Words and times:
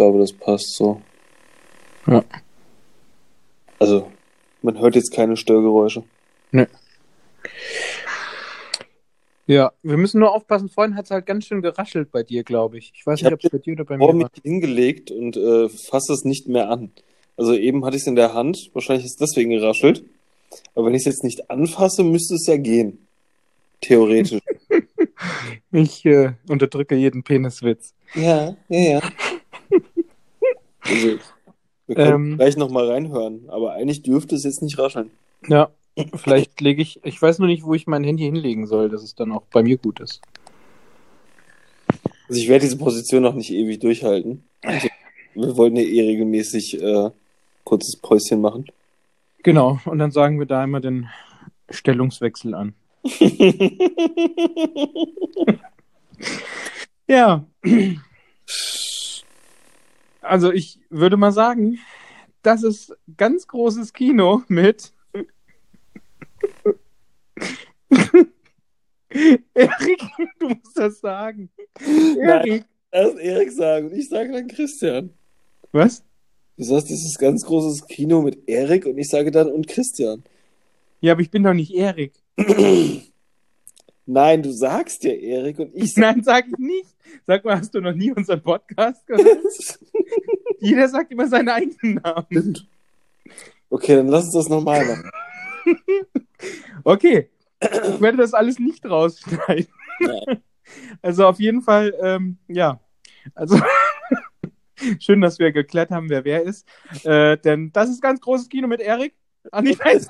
glaube, 0.00 0.18
das 0.18 0.32
passt 0.32 0.74
so. 0.76 1.02
Ja. 2.06 2.24
Also, 3.78 4.10
man 4.62 4.78
hört 4.78 4.94
jetzt 4.96 5.12
keine 5.12 5.36
Störgeräusche. 5.36 6.02
Ja, 9.46 9.72
wir 9.82 9.96
müssen 9.96 10.20
nur 10.20 10.32
aufpassen. 10.34 10.68
Vorhin 10.70 10.94
hat 10.94 11.06
es 11.06 11.10
halt 11.10 11.26
ganz 11.26 11.44
schön 11.44 11.60
geraschelt 11.60 12.12
bei 12.12 12.22
dir, 12.22 12.44
glaube 12.44 12.78
ich. 12.78 12.92
Ich 12.94 13.04
weiß 13.04 13.18
Ich 13.18 13.24
nicht, 13.24 13.32
ob 13.34 13.42
es 13.44 13.50
bei 13.50 13.58
dir 13.58 13.72
oder 13.74 13.84
bei 13.84 13.96
mir 13.98 14.12
mich 14.14 14.22
war. 14.22 14.30
hingelegt 14.42 15.10
und 15.10 15.36
äh, 15.36 15.68
fasse 15.68 16.12
es 16.12 16.24
nicht 16.24 16.46
mehr 16.48 16.70
an. 16.70 16.92
Also 17.36 17.54
eben 17.54 17.84
hatte 17.84 17.96
ich 17.96 18.02
es 18.02 18.06
in 18.06 18.14
der 18.16 18.32
Hand, 18.32 18.70
wahrscheinlich 18.74 19.04
ist 19.06 19.20
es 19.20 19.28
deswegen 19.28 19.50
geraschelt. 19.50 20.04
Aber 20.74 20.86
wenn 20.86 20.94
ich 20.94 21.00
es 21.00 21.06
jetzt 21.06 21.24
nicht 21.24 21.50
anfasse, 21.50 22.04
müsste 22.04 22.34
es 22.36 22.46
ja 22.46 22.56
gehen. 22.56 23.06
Theoretisch. 23.82 24.40
Ich 25.72 26.04
äh, 26.06 26.32
unterdrücke 26.48 26.94
jeden 26.96 27.22
Peniswitz. 27.22 27.92
ja, 28.14 28.56
ja, 28.68 28.80
ja. 28.80 29.00
Also, 30.82 31.18
wir 31.86 31.96
können 31.96 32.32
Ähm. 32.32 32.36
gleich 32.36 32.56
nochmal 32.56 32.90
reinhören, 32.90 33.48
aber 33.48 33.72
eigentlich 33.72 34.02
dürfte 34.02 34.34
es 34.34 34.44
jetzt 34.44 34.62
nicht 34.62 34.78
rascheln. 34.78 35.10
Ja, 35.48 35.70
vielleicht 36.14 36.60
lege 36.60 36.82
ich. 36.82 37.00
Ich 37.04 37.20
weiß 37.20 37.38
nur 37.38 37.48
nicht, 37.48 37.64
wo 37.64 37.74
ich 37.74 37.86
mein 37.86 38.04
Handy 38.04 38.24
hinlegen 38.24 38.66
soll, 38.66 38.88
dass 38.88 39.02
es 39.02 39.14
dann 39.14 39.32
auch 39.32 39.42
bei 39.52 39.62
mir 39.62 39.76
gut 39.76 40.00
ist. 40.00 40.20
Also 42.28 42.40
ich 42.40 42.48
werde 42.48 42.64
diese 42.64 42.78
Position 42.78 43.22
noch 43.22 43.34
nicht 43.34 43.50
ewig 43.50 43.80
durchhalten. 43.80 44.44
Also, 44.62 44.88
wir 45.34 45.56
wollten 45.56 45.76
ja 45.76 45.82
eh 45.82 46.02
regelmäßig 46.02 46.80
äh, 46.80 47.10
kurzes 47.64 47.96
Päuschen 47.96 48.40
machen. 48.40 48.66
Genau, 49.42 49.80
und 49.84 49.98
dann 49.98 50.12
sagen 50.12 50.38
wir 50.38 50.46
da 50.46 50.62
immer 50.62 50.80
den 50.80 51.08
Stellungswechsel 51.70 52.54
an. 52.54 52.74
Ja. 57.10 57.44
Also 60.20 60.52
ich 60.52 60.80
würde 60.90 61.16
mal 61.16 61.32
sagen, 61.32 61.78
das 62.42 62.62
ist 62.62 62.96
ganz 63.16 63.46
großes 63.46 63.92
Kino 63.92 64.42
mit 64.48 64.92
Erik, 69.54 70.02
du 70.38 70.48
musst 70.48 70.76
das 70.76 71.00
sagen. 71.00 71.50
Erik. 72.20 72.64
Lass 72.92 73.14
Erik 73.16 73.52
sagen 73.52 73.86
und 73.86 73.94
ich 73.96 74.08
sage 74.08 74.32
dann 74.32 74.48
Christian. 74.48 75.10
Was? 75.72 76.04
Du 76.56 76.64
sagst, 76.64 76.88
dieses 76.88 77.18
ganz 77.18 77.44
großes 77.44 77.86
Kino 77.86 78.22
mit 78.22 78.48
Erik 78.48 78.86
und 78.86 78.98
ich 78.98 79.08
sage 79.08 79.30
dann 79.30 79.48
und 79.48 79.66
Christian. 79.68 80.22
Ja, 81.00 81.12
aber 81.12 81.22
ich 81.22 81.30
bin 81.30 81.42
doch 81.42 81.54
nicht 81.54 81.72
Erik. 81.74 82.12
Nein, 84.12 84.42
du 84.42 84.50
sagst 84.52 85.04
ja 85.04 85.12
Erik 85.12 85.60
und 85.60 85.70
ich 85.72 85.94
sage. 85.94 86.00
Nein, 86.00 86.24
sag 86.24 86.46
ich 86.48 86.58
nicht. 86.58 86.96
Sag 87.28 87.44
mal, 87.44 87.56
hast 87.56 87.72
du 87.72 87.80
noch 87.80 87.94
nie 87.94 88.10
unseren 88.10 88.42
Podcast 88.42 89.06
gehört? 89.06 89.78
Jeder 90.58 90.88
sagt 90.88 91.12
immer 91.12 91.28
seinen 91.28 91.48
eigenen 91.48 92.00
Namen. 92.02 92.58
okay, 93.70 93.94
dann 93.94 94.08
lass 94.08 94.24
uns 94.24 94.34
das 94.34 94.48
nochmal 94.48 94.84
machen. 94.84 95.10
Okay. 96.82 97.28
Ich 97.60 98.00
werde 98.00 98.16
das 98.16 98.32
alles 98.32 98.58
nicht 98.58 98.86
rausschneiden. 98.86 99.68
Nein. 100.00 100.42
Also 101.02 101.26
auf 101.26 101.38
jeden 101.38 101.60
Fall, 101.60 101.94
ähm, 102.00 102.38
ja. 102.48 102.80
Also 103.34 103.60
schön, 104.98 105.20
dass 105.20 105.38
wir 105.38 105.52
geklärt 105.52 105.90
haben, 105.90 106.08
wer 106.08 106.24
wer 106.24 106.42
ist. 106.42 106.66
Äh, 107.04 107.36
denn 107.36 107.70
das 107.72 107.90
ist 107.90 108.00
ganz 108.00 108.22
großes 108.22 108.48
Kino 108.48 108.66
mit 108.66 108.80
Erik. 108.80 109.14
Nee, 109.60 109.78
weiß. 109.84 110.08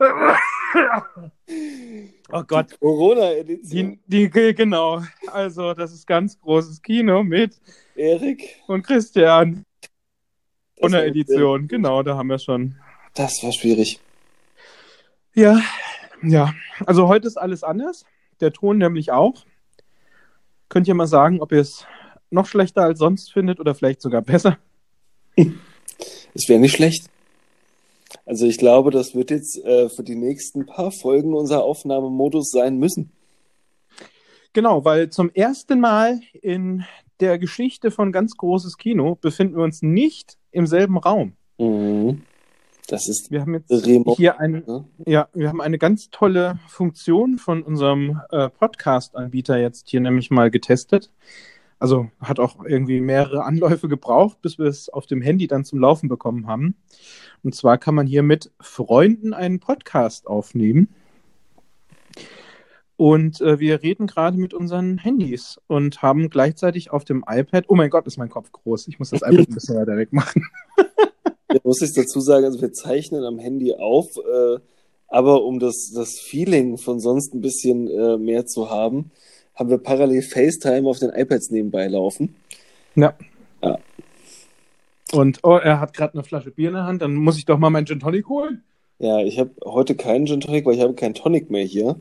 oh 2.32 2.42
Gott. 2.46 2.78
Corona-Edition. 2.80 3.98
Die, 4.06 4.30
die, 4.30 4.54
genau. 4.54 5.02
Also, 5.32 5.74
das 5.74 5.92
ist 5.92 6.06
ganz 6.06 6.38
großes 6.40 6.82
Kino 6.82 7.22
mit 7.22 7.60
Erik. 7.94 8.60
und 8.66 8.82
Christian. 8.82 9.64
Das 10.76 10.84
Ohne 10.86 10.98
war- 10.98 11.04
Edition, 11.04 11.68
genau, 11.68 12.02
da 12.02 12.16
haben 12.16 12.28
wir 12.28 12.38
schon. 12.38 12.76
Das 13.14 13.42
war 13.42 13.52
schwierig. 13.52 14.00
Ja, 15.34 15.60
ja. 16.22 16.54
Also 16.86 17.08
heute 17.08 17.26
ist 17.26 17.36
alles 17.36 17.62
anders. 17.62 18.04
Der 18.40 18.52
Ton 18.52 18.78
nämlich 18.78 19.12
auch. 19.12 19.44
Könnt 20.68 20.88
ihr 20.88 20.94
mal 20.94 21.06
sagen, 21.06 21.40
ob 21.40 21.52
ihr 21.52 21.60
es 21.60 21.86
noch 22.30 22.46
schlechter 22.46 22.82
als 22.82 22.98
sonst 23.00 23.32
findet 23.32 23.60
oder 23.60 23.74
vielleicht 23.74 24.00
sogar 24.00 24.22
besser? 24.22 24.58
Es 26.32 26.48
wäre 26.48 26.60
nicht 26.60 26.76
schlecht. 26.76 27.10
Also 28.26 28.46
ich 28.46 28.58
glaube, 28.58 28.90
das 28.90 29.14
wird 29.14 29.30
jetzt 29.30 29.62
äh, 29.64 29.88
für 29.88 30.02
die 30.02 30.16
nächsten 30.16 30.66
paar 30.66 30.90
Folgen 30.90 31.34
unser 31.34 31.62
Aufnahmemodus 31.62 32.50
sein 32.50 32.78
müssen. 32.78 33.12
Genau, 34.52 34.84
weil 34.84 35.10
zum 35.10 35.30
ersten 35.32 35.78
Mal 35.80 36.20
in 36.42 36.84
der 37.20 37.38
Geschichte 37.38 37.90
von 37.90 38.10
ganz 38.12 38.36
großes 38.36 38.78
Kino 38.78 39.16
befinden 39.20 39.56
wir 39.56 39.62
uns 39.64 39.82
nicht 39.82 40.38
im 40.50 40.66
selben 40.66 40.98
Raum. 40.98 41.34
Mhm. 41.58 42.22
Das 42.88 43.06
ist 43.08 43.30
Wir 43.30 43.42
haben 43.42 43.54
jetzt 43.54 43.70
Remote. 43.70 44.16
hier 44.16 44.40
eine, 44.40 44.64
Ne? 44.66 44.84
ja, 45.06 45.28
wir 45.32 45.48
haben 45.48 45.60
eine 45.60 45.78
ganz 45.78 46.10
tolle 46.10 46.58
Funktion 46.66 47.38
von 47.38 47.62
unserem 47.62 48.20
äh, 48.30 48.48
Podcast-Anbieter 48.48 49.58
jetzt 49.58 49.88
hier 49.88 50.00
nämlich 50.00 50.30
mal 50.30 50.50
getestet. 50.50 51.12
Also 51.80 52.10
hat 52.20 52.38
auch 52.38 52.62
irgendwie 52.64 53.00
mehrere 53.00 53.44
Anläufe 53.44 53.88
gebraucht, 53.88 54.40
bis 54.42 54.58
wir 54.58 54.66
es 54.66 54.90
auf 54.90 55.06
dem 55.06 55.22
Handy 55.22 55.46
dann 55.46 55.64
zum 55.64 55.80
Laufen 55.80 56.08
bekommen 56.08 56.46
haben. 56.46 56.76
Und 57.42 57.54
zwar 57.54 57.78
kann 57.78 57.94
man 57.94 58.06
hier 58.06 58.22
mit 58.22 58.52
Freunden 58.60 59.32
einen 59.32 59.60
Podcast 59.60 60.26
aufnehmen. 60.26 60.94
Und 62.96 63.40
äh, 63.40 63.58
wir 63.58 63.82
reden 63.82 64.06
gerade 64.06 64.36
mit 64.36 64.52
unseren 64.52 64.98
Handys 64.98 65.58
und 65.68 66.02
haben 66.02 66.28
gleichzeitig 66.28 66.90
auf 66.90 67.06
dem 67.06 67.24
iPad, 67.26 67.64
oh 67.68 67.74
mein 67.74 67.88
Gott, 67.88 68.06
ist 68.06 68.18
mein 68.18 68.28
Kopf 68.28 68.52
groß, 68.52 68.88
ich 68.88 68.98
muss 68.98 69.08
das 69.08 69.22
iPad 69.22 69.48
ein 69.48 69.54
bisschen 69.54 69.76
weiter 69.76 69.96
weg 69.96 70.12
machen. 70.12 70.44
Ja, 71.52 71.58
muss 71.64 71.82
ich 71.82 71.92
dazu 71.92 72.20
sagen, 72.20 72.44
also 72.44 72.60
wir 72.60 72.72
zeichnen 72.72 73.24
am 73.24 73.40
Handy 73.40 73.74
auf, 73.74 74.06
äh, 74.18 74.60
aber 75.08 75.42
um 75.42 75.58
das, 75.58 75.90
das 75.92 76.20
Feeling 76.20 76.78
von 76.78 77.00
sonst 77.00 77.34
ein 77.34 77.40
bisschen 77.40 77.88
äh, 77.88 78.18
mehr 78.18 78.46
zu 78.46 78.70
haben, 78.70 79.10
haben 79.60 79.68
wir 79.68 79.78
parallel 79.78 80.22
FaceTime 80.22 80.88
auf 80.88 80.98
den 80.98 81.10
iPads 81.10 81.50
nebenbei 81.50 81.86
laufen. 81.86 82.34
Ja. 82.94 83.12
Ja. 83.62 83.78
Und 85.12 85.40
oh, 85.42 85.56
er 85.56 85.80
hat 85.80 85.92
gerade 85.92 86.14
eine 86.14 86.24
Flasche 86.24 86.50
Bier 86.50 86.68
in 86.68 86.74
der 86.74 86.84
Hand, 86.84 87.02
dann 87.02 87.14
muss 87.14 87.36
ich 87.36 87.44
doch 87.44 87.58
mal 87.58 87.68
meinen 87.68 87.86
Gin 87.86 88.00
Tonic 88.00 88.26
holen. 88.28 88.64
Ja, 88.98 89.18
ich 89.18 89.38
habe 89.38 89.50
heute 89.64 89.94
keinen 89.94 90.26
Gin 90.26 90.40
Tonic, 90.40 90.64
weil 90.64 90.74
ich 90.74 90.80
habe 90.80 90.94
keinen 90.94 91.14
Tonic 91.14 91.50
mehr 91.50 91.64
hier. 91.64 91.96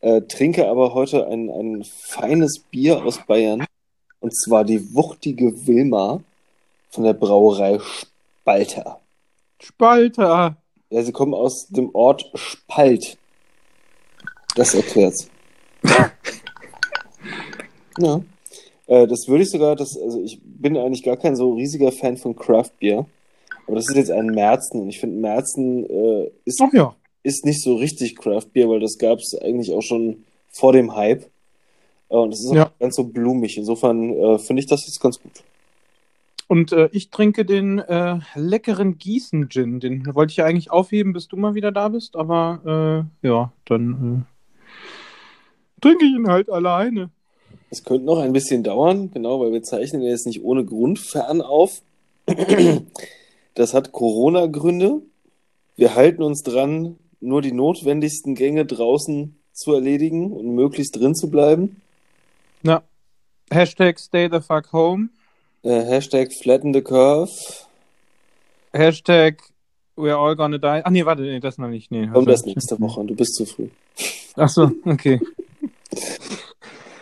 Äh, 0.00 0.22
trinke 0.22 0.66
aber 0.68 0.94
heute 0.94 1.26
ein, 1.28 1.50
ein 1.50 1.84
feines 1.84 2.60
Bier 2.60 3.04
aus 3.04 3.20
Bayern. 3.26 3.66
Und 4.20 4.34
zwar 4.34 4.64
die 4.64 4.94
wuchtige 4.94 5.66
Wilma 5.66 6.22
von 6.88 7.04
der 7.04 7.12
Brauerei 7.12 7.78
Spalter. 7.78 9.00
Spalter. 9.60 10.56
Ja, 10.88 11.02
sie 11.02 11.12
kommen 11.12 11.34
aus 11.34 11.68
dem 11.68 11.94
Ort 11.94 12.30
Spalt. 12.34 13.18
Das 14.54 14.74
erklärt's. 14.74 15.28
ja. 17.98 18.20
Äh, 18.86 19.06
das 19.06 19.28
würde 19.28 19.44
ich 19.44 19.50
sogar, 19.50 19.76
das, 19.76 19.96
also 19.98 20.20
ich 20.22 20.40
bin 20.42 20.76
eigentlich 20.76 21.02
gar 21.02 21.16
kein 21.16 21.36
so 21.36 21.54
riesiger 21.54 21.92
Fan 21.92 22.16
von 22.16 22.34
Craft 22.36 22.70
Beer. 22.80 23.06
Aber 23.66 23.76
das 23.76 23.88
ist 23.88 23.96
jetzt 23.96 24.10
ein 24.10 24.26
Merzen 24.26 24.80
und 24.80 24.88
ich 24.88 24.98
finde 24.98 25.20
Merzen 25.20 25.88
äh, 25.88 26.30
ist, 26.44 26.60
ja. 26.72 26.94
ist 27.22 27.44
nicht 27.44 27.62
so 27.62 27.76
richtig 27.76 28.16
Craft 28.16 28.48
Beer, 28.52 28.68
weil 28.68 28.80
das 28.80 28.98
gab 28.98 29.20
es 29.20 29.34
eigentlich 29.40 29.72
auch 29.72 29.82
schon 29.82 30.24
vor 30.50 30.72
dem 30.72 30.94
Hype. 30.96 31.24
Äh, 32.08 32.16
und 32.16 32.34
es 32.34 32.40
ist 32.40 32.48
auch 32.50 32.54
Ja. 32.54 32.64
nicht 32.64 32.78
ganz 32.80 32.96
so 32.96 33.04
blumig. 33.04 33.56
Insofern 33.56 34.10
äh, 34.12 34.38
finde 34.38 34.60
ich 34.60 34.66
das 34.66 34.86
jetzt 34.86 35.00
ganz 35.00 35.20
gut. 35.20 35.32
Und 36.48 36.72
äh, 36.72 36.90
ich 36.92 37.08
trinke 37.10 37.46
den 37.46 37.78
äh, 37.78 38.18
leckeren 38.34 38.98
Gießen-Gin. 38.98 39.80
Den 39.80 40.14
wollte 40.14 40.32
ich 40.32 40.36
ja 40.38 40.44
eigentlich 40.44 40.70
aufheben, 40.70 41.12
bis 41.14 41.28
du 41.28 41.36
mal 41.36 41.54
wieder 41.54 41.72
da 41.72 41.88
bist, 41.88 42.14
aber 42.16 43.06
äh, 43.22 43.26
ja, 43.26 43.52
dann 43.64 44.26
äh, 44.26 45.80
trinke 45.80 46.04
ich 46.04 46.12
ihn 46.12 46.28
halt 46.28 46.50
alleine. 46.50 47.08
Es 47.72 47.84
könnte 47.84 48.04
noch 48.04 48.18
ein 48.18 48.34
bisschen 48.34 48.62
dauern, 48.62 49.10
genau, 49.14 49.40
weil 49.40 49.50
wir 49.50 49.62
zeichnen 49.62 50.02
ja 50.02 50.10
jetzt 50.10 50.26
nicht 50.26 50.44
ohne 50.44 50.62
Grund 50.62 50.98
fern 50.98 51.40
auf. 51.40 51.80
Das 53.54 53.74
hat 53.74 53.92
Corona-Gründe. 53.92 55.02
Wir 55.76 55.94
halten 55.94 56.22
uns 56.22 56.42
dran, 56.42 56.96
nur 57.20 57.42
die 57.42 57.52
notwendigsten 57.52 58.34
Gänge 58.34 58.64
draußen 58.64 59.36
zu 59.52 59.74
erledigen 59.74 60.32
und 60.32 60.54
möglichst 60.54 60.96
drin 60.96 61.14
zu 61.14 61.28
bleiben. 61.28 61.82
Na, 62.62 62.82
Hashtag 63.50 63.98
stay 64.00 64.30
the 64.32 64.40
fuck 64.40 64.72
home. 64.72 65.10
Äh, 65.62 65.82
Hashtag 65.82 66.32
flatten 66.32 66.72
the 66.72 66.80
curve. 66.80 67.30
Hashtag 68.72 69.42
we're 69.96 70.16
all 70.16 70.34
gonna 70.34 70.56
die. 70.56 70.80
Ach 70.82 70.90
nee, 70.90 71.04
warte, 71.04 71.20
nee, 71.20 71.40
das 71.40 71.58
noch 71.58 71.68
nicht. 71.68 71.90
Nee, 71.90 72.06
Kommt 72.06 72.16
also- 72.28 72.30
das 72.30 72.44
nächste 72.46 72.80
Woche, 72.80 73.04
du 73.04 73.14
bist 73.14 73.34
zu 73.34 73.44
früh. 73.44 73.68
Ach 74.36 74.48
so, 74.48 74.70
okay. 74.86 75.20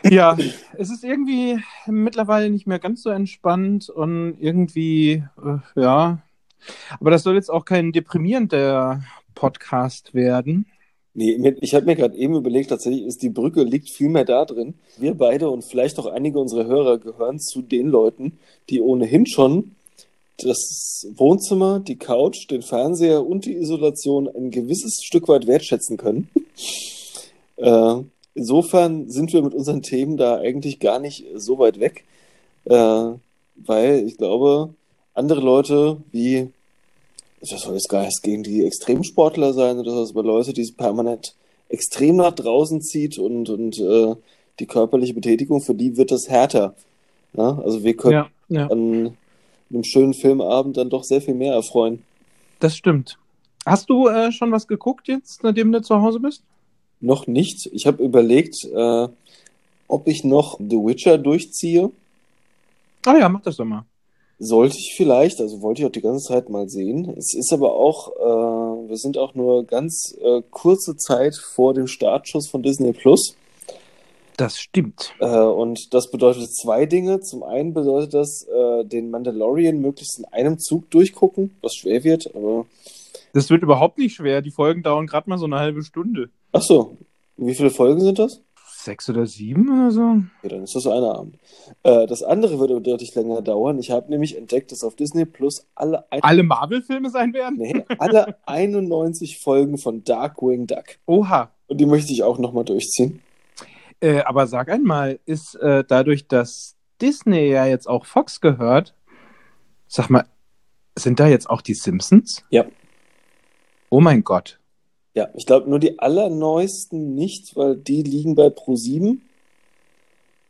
ja, 0.05 0.37
es 0.79 0.91
ist 0.91 1.05
irgendwie 1.05 1.59
mittlerweile 1.87 2.51
nicht 2.51 2.67
mehr 2.67 2.79
ganz 2.79 3.03
so 3.03 3.11
entspannt 3.11 3.89
und 3.89 4.37
irgendwie, 4.41 5.25
äh, 5.45 5.81
ja. 5.81 6.23
Aber 6.99 7.11
das 7.11 7.23
soll 7.23 7.35
jetzt 7.35 7.51
auch 7.51 7.65
kein 7.65 7.93
deprimierender 7.93 9.03
Podcast 9.35 10.15
werden. 10.15 10.67
Nee, 11.13 11.57
ich 11.61 11.75
habe 11.75 11.87
mir 11.87 11.97
gerade 11.97 12.17
eben 12.17 12.37
überlegt, 12.37 12.71
tatsächlich 12.71 13.05
ist 13.05 13.23
die 13.23 13.31
Brücke 13.31 13.65
liegt 13.65 13.91
viel 13.91 14.09
mehr 14.09 14.25
da 14.25 14.45
drin. 14.45 14.75
Wir 14.97 15.15
beide 15.15 15.51
und 15.51 15.65
vielleicht 15.65 15.99
auch 15.99 16.07
einige 16.07 16.39
unserer 16.39 16.67
Hörer 16.67 16.99
gehören 16.99 17.41
zu 17.41 17.63
den 17.63 17.89
Leuten, 17.89 18.39
die 18.69 18.81
ohnehin 18.81 19.27
schon 19.27 19.75
das 20.39 21.09
Wohnzimmer, 21.17 21.81
die 21.81 21.97
Couch, 21.97 22.49
den 22.51 22.63
Fernseher 22.63 23.27
und 23.27 23.45
die 23.45 23.57
Isolation 23.57 24.29
ein 24.29 24.51
gewisses 24.51 25.03
Stück 25.03 25.29
weit 25.29 25.47
wertschätzen 25.47 25.97
können. 25.97 26.31
äh, 27.57 27.97
insofern 28.41 29.11
sind 29.11 29.35
wir 29.35 29.43
mit 29.43 29.55
unseren 29.55 29.83
Themen 29.83 30.17
da 30.17 30.39
eigentlich 30.39 30.81
gar 30.81 30.99
nicht 30.99 31.27
so 31.35 31.59
weit 31.59 31.79
weg, 31.79 32.05
äh, 32.65 33.11
weil 33.57 34.05
ich 34.07 34.17
glaube, 34.17 34.75
andere 35.13 35.41
Leute 35.41 35.99
wie 36.11 36.49
das 37.41 37.63
soll 37.63 37.75
jetzt 37.75 37.89
gar 37.89 38.05
nicht 38.05 38.23
gegen 38.23 38.43
die 38.43 38.65
Extremsportler 38.65 39.53
sein 39.53 39.79
oder 39.79 39.93
so, 39.93 40.13
aber 40.13 40.23
Leute, 40.23 40.53
die 40.53 40.63
es 40.63 40.73
permanent 40.73 41.35
extrem 41.69 42.17
nach 42.17 42.33
draußen 42.33 42.83
zieht 42.83 43.19
und, 43.19 43.49
und 43.49 43.79
äh, 43.79 44.15
die 44.59 44.67
körperliche 44.67 45.15
Betätigung, 45.15 45.61
für 45.61 45.75
die 45.75 45.97
wird 45.97 46.11
das 46.11 46.29
härter. 46.29 46.75
Ja? 47.33 47.59
Also 47.65 47.83
wir 47.83 47.97
können 47.97 48.13
ja, 48.13 48.29
ja. 48.49 48.67
an 48.67 49.17
einem 49.71 49.85
schönen 49.85 50.13
Filmabend 50.13 50.77
dann 50.77 50.91
doch 50.91 51.05
sehr 51.05 51.23
viel 51.23 51.35
mehr 51.35 51.55
erfreuen. 51.55 52.03
Das 52.59 52.77
stimmt. 52.77 53.19
Hast 53.65 53.89
du 53.89 54.09
äh, 54.09 54.33
schon 54.33 54.53
was 54.53 54.67
geguckt 54.67 55.09
jetzt, 55.09 55.43
nachdem 55.43 55.73
du 55.73 55.81
zu 55.81 56.03
Hause 56.03 56.21
bist? 56.21 56.43
Noch 57.01 57.27
nicht. 57.27 57.69
Ich 57.73 57.87
habe 57.87 58.03
überlegt, 58.03 58.65
äh, 58.65 59.09
ob 59.89 60.07
ich 60.07 60.25
noch 60.25 60.59
The 60.59 60.77
Witcher 60.77 61.19
durchziehe. 61.19 61.91
Ah 63.07 63.17
ja, 63.17 63.29
mach 63.29 63.43
das 63.43 63.57
doch 63.57 63.65
mal. 63.65 63.85
Sollte 64.39 64.77
ich 64.79 64.95
vielleicht, 64.97 65.41
also 65.41 65.61
wollte 65.61 65.83
ich 65.83 65.87
auch 65.87 65.93
die 65.93 66.01
ganze 66.01 66.29
Zeit 66.29 66.49
mal 66.49 66.69
sehen. 66.69 67.13
Es 67.17 67.35
ist 67.35 67.53
aber 67.53 67.75
auch, 67.75 68.09
äh, 68.17 68.89
wir 68.89 68.97
sind 68.97 69.19
auch 69.19 69.35
nur 69.35 69.65
ganz 69.65 70.17
äh, 70.23 70.43
kurze 70.51 70.97
Zeit 70.97 71.37
vor 71.37 71.75
dem 71.75 71.87
Startschuss 71.87 72.49
von 72.49 72.63
Disney 72.63 72.93
Plus. 72.93 73.37
Das 74.37 74.59
stimmt. 74.59 75.13
Äh, 75.21 75.27
und 75.27 75.93
das 75.93 76.11
bedeutet 76.11 76.55
zwei 76.55 76.87
Dinge. 76.87 77.21
Zum 77.21 77.43
einen 77.43 77.75
bedeutet 77.75 78.15
das, 78.15 78.47
äh, 78.49 78.85
den 78.85 79.11
Mandalorian 79.11 79.81
möglichst 79.81 80.19
in 80.19 80.25
einem 80.27 80.59
Zug 80.59 80.91
durchgucken, 80.91 81.55
was 81.61 81.75
schwer 81.75 82.05
wird, 82.05 82.35
aber. 82.35 82.67
Das 83.33 83.51
wird 83.51 83.63
überhaupt 83.63 83.99
nicht 83.99 84.15
schwer. 84.15 84.43
Die 84.43 84.51
Folgen 84.51 84.83
dauern 84.83 85.07
gerade 85.07 85.29
mal 85.29 85.39
so 85.39 85.47
eine 85.47 85.59
halbe 85.59 85.83
Stunde. 85.83 86.31
Ach 86.53 86.63
so. 86.63 86.97
Wie 87.37 87.55
viele 87.55 87.71
Folgen 87.71 88.01
sind 88.01 88.19
das? 88.19 88.43
sechs 88.85 89.09
oder 89.09 89.27
sieben 89.27 89.69
oder 89.69 89.91
so. 89.91 90.23
Ja, 90.43 90.49
dann 90.49 90.65
ist 90.65 90.75
das 90.75 90.87
einer 90.87 91.15
Abend. 91.15 91.39
Äh, 91.83 92.07
das 92.07 92.23
andere 92.23 92.59
würde 92.59 92.81
deutlich 92.81 93.15
länger 93.15 93.43
dauern. 93.43 93.79
Ich 93.79 93.91
habe 93.91 94.11
nämlich 94.11 94.37
entdeckt, 94.37 94.73
dass 94.73 94.85
auf 94.85 94.97
Disney 94.97 95.25
Plus 95.25 95.67
alle. 95.75 96.05
Alle 96.11 96.43
Marvel-Filme 96.43 97.11
sein 97.11 97.33
werden? 97.33 97.59
Nee, 97.59 97.85
alle 97.99 98.37
91 98.47 99.39
Folgen 99.39 99.79
von 99.79 100.05
Darkwing 100.05 100.67
Duck. 100.67 100.99
Oha. 101.07 101.51
Und 101.67 101.81
die 101.81 101.87
möchte 101.87 102.13
ich 102.13 102.23
auch 102.23 102.39
nochmal 102.39 102.65
durchziehen. 102.65 103.21
Äh, 104.01 104.21
aber 104.21 104.47
sag 104.47 104.71
einmal, 104.71 105.21
ist 105.27 105.55
äh, 105.57 105.85
dadurch, 105.87 106.27
dass 106.27 106.77
Disney 107.01 107.49
ja 107.49 107.67
jetzt 107.67 107.89
auch 107.89 108.07
Fox 108.07 108.41
gehört, 108.41 108.95
sag 109.87 110.09
mal, 110.11 110.25
sind 110.97 111.21
da 111.21 111.29
jetzt 111.29 111.49
auch 111.49 111.63
die 111.63 111.75
Simpsons? 111.75 112.45
Ja. 112.51 112.65
Oh 113.91 114.01
mein 114.01 114.25
Gott. 114.25 114.59
Ja, 115.15 115.29
ich 115.35 115.45
glaube 115.45 115.69
nur 115.69 115.81
die 115.81 115.99
allerneuesten 115.99 117.15
nicht, 117.15 117.57
weil 117.57 117.77
die 117.77 118.03
liegen 118.03 118.37
bei 118.37 118.47
Pro7. 118.47 119.19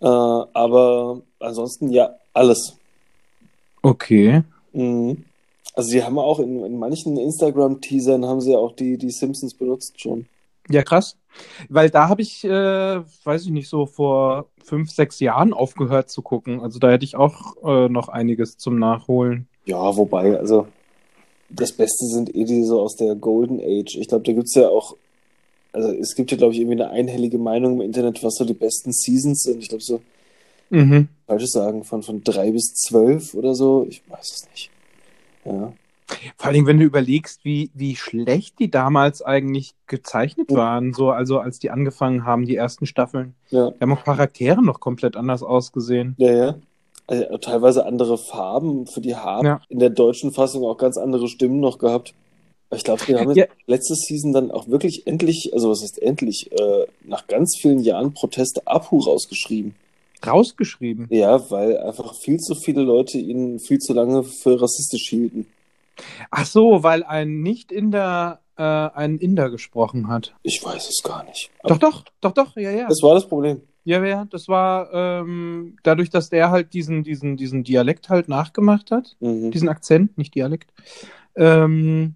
Äh, 0.01 0.07
aber 0.07 1.23
ansonsten 1.39 1.91
ja, 1.91 2.15
alles. 2.35 2.77
Okay. 3.83 4.43
Mhm. 4.73 5.25
Also 5.75 5.91
sie 5.91 6.05
haben 6.05 6.19
auch 6.19 6.39
in, 6.41 6.65
in 6.65 6.79
manchen 6.79 7.17
Instagram-Teasern 7.17 8.27
haben 8.27 8.41
sie 8.41 8.55
auch 8.55 8.73
die, 8.73 8.99
die 8.99 9.11
Simpsons 9.11 9.55
benutzt 9.55 10.01
schon. 10.01 10.27
Ja, 10.69 10.83
krass. 10.83 11.17
Weil 11.69 11.91
da 11.91 12.09
habe 12.09 12.23
ich, 12.23 12.45
äh, 12.45 13.01
weiß 13.25 13.45
ich 13.45 13.51
nicht, 13.51 13.69
so 13.69 13.87
vor 13.87 14.47
fünf, 14.63 14.91
sechs 14.91 15.21
Jahren 15.21 15.53
aufgehört 15.53 16.11
zu 16.11 16.23
gucken. 16.23 16.61
Also 16.61 16.79
da 16.79 16.91
hätte 16.91 17.05
ich 17.05 17.17
auch 17.17 17.57
äh, 17.65 17.89
noch 17.89 18.09
einiges 18.09 18.59
zum 18.59 18.79
Nachholen. 18.79 19.49
Ja, 19.65 19.97
wobei, 19.97 20.39
also 20.39 20.67
das 21.50 21.73
Beste 21.73 22.06
sind 22.06 22.35
eh 22.35 22.44
die 22.44 22.64
so 22.64 22.81
aus 22.81 22.97
der 22.97 23.14
Golden 23.14 23.61
Age. 23.61 23.97
Ich 23.97 24.08
glaube, 24.08 24.25
da 24.25 24.32
gibt 24.32 24.47
es 24.47 24.55
ja 24.55 24.69
auch, 24.69 24.97
also 25.73 25.91
es 25.93 26.14
gibt 26.14 26.31
ja, 26.31 26.37
glaube 26.37 26.55
ich, 26.55 26.61
irgendwie 26.61 26.82
eine 26.82 26.91
einhellige 26.91 27.38
Meinung 27.38 27.75
im 27.75 27.81
Internet, 27.82 28.23
was 28.23 28.37
so 28.37 28.44
die 28.44 28.55
besten 28.55 28.93
Seasons 28.93 29.43
sind. 29.43 29.61
Ich 29.61 29.69
glaube, 29.69 29.82
so, 29.82 30.00
mhm. 30.70 31.08
falsches 31.26 31.50
sagen, 31.50 31.85
von, 31.85 32.02
von 32.02 32.23
drei 32.23 32.50
bis 32.52 32.75
zwölf 32.75 33.35
oder 33.35 33.55
so. 33.55 33.87
Ich 33.88 34.02
weiß 34.08 34.32
es 34.32 34.49
nicht. 34.50 34.70
Ja. 35.44 35.73
Vor 36.37 36.49
allem, 36.49 36.67
wenn 36.67 36.79
du 36.79 36.85
überlegst, 36.85 37.44
wie, 37.44 37.70
wie 37.73 37.94
schlecht 37.94 38.58
die 38.58 38.70
damals 38.70 39.23
eigentlich 39.23 39.75
gezeichnet 39.87 40.50
waren, 40.52 40.93
so, 40.93 41.11
also 41.11 41.38
als 41.38 41.61
die 41.61 41.70
angefangen 41.70 42.25
haben, 42.25 42.47
die 42.47 42.56
ersten 42.56 42.87
Staffeln. 42.87 43.35
Ja. 43.50 43.70
Die 43.70 43.81
haben 43.81 43.93
auch 43.93 44.05
Charaktere 44.05 44.62
noch 44.62 44.81
komplett 44.81 45.17
anders 45.17 45.44
ausgesehen. 45.44 46.17
Ja, 46.19 46.32
ja 46.32 46.56
also 47.11 47.39
teilweise 47.39 47.85
andere 47.87 48.17
Farben 48.19 48.87
für 48.87 49.01
die 49.01 49.17
Haare. 49.17 49.45
Ja. 49.45 49.61
In 49.69 49.79
der 49.79 49.91
deutschen 49.91 50.33
Fassung 50.33 50.65
auch 50.65 50.77
ganz 50.77 50.97
andere 50.97 51.29
Stimmen 51.29 51.61
noch 51.61 51.79
gehabt. 51.79 52.15
Ich 52.73 52.85
glaube, 52.85 53.07
wir 53.09 53.19
haben 53.19 53.33
ja. 53.33 53.47
letzte 53.67 53.97
Season 53.97 54.33
dann 54.33 54.53
auch 54.53 54.69
wirklich 54.69 55.07
endlich, 55.07 55.51
also 55.53 55.71
was 55.71 55.83
ist 55.83 56.01
endlich, 56.01 56.53
äh, 56.53 56.87
nach 57.05 57.27
ganz 57.27 57.57
vielen 57.61 57.81
Jahren 57.81 58.15
Proteste 58.15 58.62
Apu 58.67 59.01
rausgeschrieben. 59.01 59.75
Rausgeschrieben? 60.25 61.09
Ja, 61.11 61.51
weil 61.51 61.79
einfach 61.79 62.15
viel 62.15 62.39
zu 62.39 62.55
viele 62.55 62.83
Leute 62.83 63.19
ihn 63.19 63.59
viel 63.59 63.79
zu 63.79 63.93
lange 63.93 64.23
für 64.23 64.61
rassistisch 64.62 65.09
hielten. 65.09 65.47
Ach 66.31 66.47
so, 66.47 66.83
weil 66.83 67.03
ein 67.03 67.41
Nicht-Inder 67.41 68.41
äh, 68.57 68.62
einen 68.62 69.19
Inder 69.19 69.51
gesprochen 69.51 70.09
hat. 70.09 70.35
Ich 70.43 70.62
weiß 70.62 70.89
es 70.89 71.03
gar 71.03 71.25
nicht. 71.25 71.51
doch, 71.65 71.79
doch, 71.79 72.05
doch, 72.21 72.33
doch, 72.33 72.57
ja, 72.57 72.71
ja. 72.71 72.89
Das 72.89 73.03
war 73.03 73.15
das 73.15 73.27
Problem. 73.27 73.62
Ja, 73.85 74.05
ja, 74.05 74.27
das 74.27 74.49
war 74.49 74.93
ähm, 74.93 75.77
dadurch, 75.82 76.11
dass 76.11 76.29
der 76.29 76.50
halt 76.50 76.75
diesen, 76.75 77.03
diesen, 77.03 77.37
diesen 77.37 77.65
Dialekt 77.65 78.09
halt 78.11 78.29
nachgemacht 78.29 78.91
hat, 78.91 79.17
mhm. 79.21 79.50
diesen 79.50 79.69
Akzent, 79.69 80.19
nicht 80.19 80.35
Dialekt. 80.35 80.73
Ähm, 81.35 82.15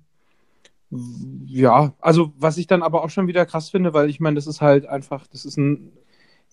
ja, 1.47 1.95
also 2.01 2.33
was 2.37 2.59
ich 2.59 2.67
dann 2.67 2.83
aber 2.83 3.03
auch 3.03 3.11
schon 3.11 3.27
wieder 3.27 3.47
krass 3.47 3.71
finde, 3.71 3.95
weil 3.95 4.11
ich 4.11 4.21
meine, 4.21 4.37
das 4.37 4.47
ist 4.47 4.61
halt 4.61 4.87
einfach, 4.87 5.27
das 5.27 5.45
ist 5.45 5.57
ein, 5.57 5.93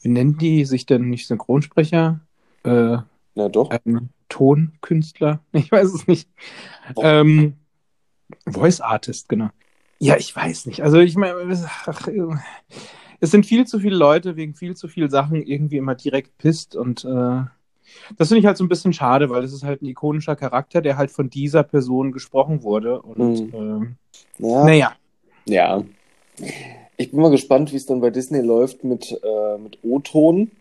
wie 0.01 0.09
nennen 0.09 0.37
die 0.37 0.65
sich 0.65 0.85
denn 0.85 1.09
nicht 1.09 1.27
Synchronsprecher? 1.27 2.21
Äh, 2.63 2.97
ja, 3.35 3.49
doch. 3.49 3.69
Ein 3.69 4.09
Tonkünstler? 4.29 5.41
Ich 5.51 5.71
weiß 5.71 5.93
es 5.93 6.07
nicht. 6.07 6.29
Ähm, 6.97 7.57
Voice 8.47 8.81
Artist, 8.81 9.29
genau. 9.29 9.49
Ja, 9.99 10.17
ich 10.17 10.35
weiß 10.35 10.65
nicht. 10.65 10.81
Also 10.81 10.99
ich 10.99 11.15
meine, 11.15 11.35
es 13.21 13.31
sind 13.31 13.45
viel 13.45 13.65
zu 13.65 13.79
viele 13.79 13.95
Leute 13.95 14.35
wegen 14.35 14.55
viel 14.55 14.75
zu 14.75 14.87
vielen 14.87 15.09
Sachen 15.09 15.41
irgendwie 15.41 15.77
immer 15.77 15.95
direkt 15.95 16.37
pisst 16.37 16.75
und 16.75 17.05
äh, 17.05 17.43
das 18.17 18.27
finde 18.27 18.39
ich 18.39 18.45
halt 18.45 18.57
so 18.57 18.63
ein 18.63 18.69
bisschen 18.69 18.93
schade, 18.93 19.29
weil 19.29 19.43
es 19.43 19.53
ist 19.53 19.63
halt 19.63 19.81
ein 19.81 19.87
ikonischer 19.87 20.35
Charakter, 20.35 20.81
der 20.81 20.97
halt 20.97 21.11
von 21.11 21.29
dieser 21.29 21.63
Person 21.63 22.11
gesprochen 22.11 22.63
wurde 22.63 23.01
und 23.01 23.53
mhm. 23.53 23.95
äh, 24.39 24.47
ja. 24.47 24.65
naja. 24.65 24.91
Ja. 25.45 25.83
Ich 26.97 27.11
bin 27.11 27.21
mal 27.21 27.31
gespannt, 27.31 27.71
wie 27.71 27.77
es 27.77 27.85
dann 27.85 28.01
bei 28.01 28.09
Disney 28.09 28.41
läuft 28.41 28.83
mit, 28.83 29.11
äh, 29.23 29.57
mit 29.57 29.79
O-Ton. 29.83 30.51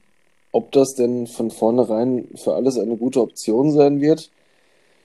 Ob 0.53 0.73
das 0.73 0.97
denn 0.97 1.29
von 1.29 1.51
vornherein 1.51 2.27
für 2.35 2.55
alles 2.55 2.77
eine 2.77 2.97
gute 2.97 3.21
Option 3.21 3.71
sein 3.73 4.01
wird. 4.01 4.31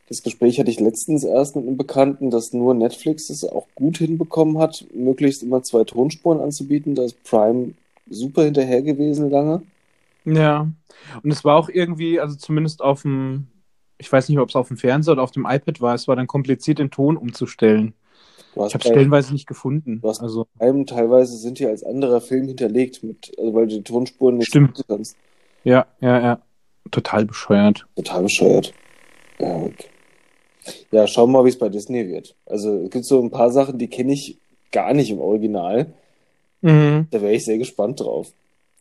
Das 0.08 0.22
Gespräch 0.22 0.60
hatte 0.60 0.70
ich 0.70 0.80
letztens 0.80 1.24
erst 1.24 1.56
mit 1.56 1.66
einem 1.66 1.78
Bekannten, 1.78 2.30
dass 2.30 2.54
nur 2.54 2.74
Netflix 2.76 3.30
es 3.30 3.44
auch 3.44 3.68
gut 3.74 3.98
hinbekommen 3.98 4.60
hat, 4.60 4.86
möglichst 4.94 5.42
immer 5.42 5.64
zwei 5.64 5.84
Tonspuren 5.84 6.40
anzubieten. 6.40 6.94
Da 6.94 7.04
ist 7.04 7.24
Prime 7.24 7.74
super 8.08 8.44
hinterher 8.44 8.84
gewesen 8.84 9.32
lange. 9.32 9.64
Ja, 10.26 10.68
und 11.24 11.32
es 11.32 11.44
war 11.44 11.56
auch 11.58 11.70
irgendwie, 11.70 12.20
also 12.20 12.36
zumindest 12.36 12.82
auf 12.82 13.02
dem, 13.02 13.48
ich 13.98 14.12
weiß 14.12 14.30
nicht, 14.30 14.40
ob 14.40 14.50
es 14.50 14.56
auf 14.56 14.68
dem 14.68 14.78
Fernseher 14.78 15.14
oder 15.14 15.24
auf 15.24 15.32
dem 15.32 15.46
iPad 15.46 15.82
war, 15.82 15.96
es 15.96 16.08
war 16.08 16.16
dann 16.16 16.28
kompliziert, 16.28 16.80
den 16.80 16.92
Ton 16.92 17.18
umzustellen. 17.18 17.94
Ich 18.56 18.62
habe 18.74 18.78
es 18.78 18.90
stellenweise 18.90 19.34
nicht 19.34 19.48
gefunden. 19.48 20.00
Was 20.02 20.22
also 20.22 20.48
Prime 20.58 20.86
teilweise 20.86 21.36
sind 21.38 21.60
die 21.60 21.66
als 21.66 21.84
anderer 21.84 22.22
Film 22.22 22.48
hinterlegt, 22.48 23.04
mit, 23.04 23.32
also 23.38 23.54
weil 23.54 23.68
du 23.68 23.76
die 23.76 23.84
Tonspuren 23.84 24.38
nicht 24.38 24.48
Stimmt. 24.48 24.84
kannst. 24.88 25.18
Ja, 25.64 25.88
ja, 26.00 26.22
ja. 26.22 26.42
Total 26.92 27.26
bescheuert. 27.26 27.86
Total 27.96 28.24
bescheuert. 28.24 28.74
Ja, 29.40 29.56
okay. 29.56 29.88
Ja, 30.92 31.08
schauen 31.08 31.32
wir 31.32 31.40
mal, 31.40 31.46
wie 31.46 31.50
es 31.50 31.58
bei 31.58 31.70
Disney 31.70 32.08
wird. 32.08 32.36
Also 32.46 32.76
es 32.80 32.90
gibt 32.90 33.06
so 33.06 33.22
ein 33.22 33.32
paar 33.32 33.52
Sachen, 33.52 33.78
die 33.78 33.88
kenne 33.88 34.14
ich 34.14 34.38
gar 34.72 34.94
nicht 34.94 35.12
im 35.12 35.20
Original. 35.20 35.94
Mhm. 36.62 37.08
Da 37.12 37.22
wäre 37.22 37.34
ich 37.34 37.46
sehr 37.46 37.58
gespannt 37.58 38.00
drauf. 38.00 38.28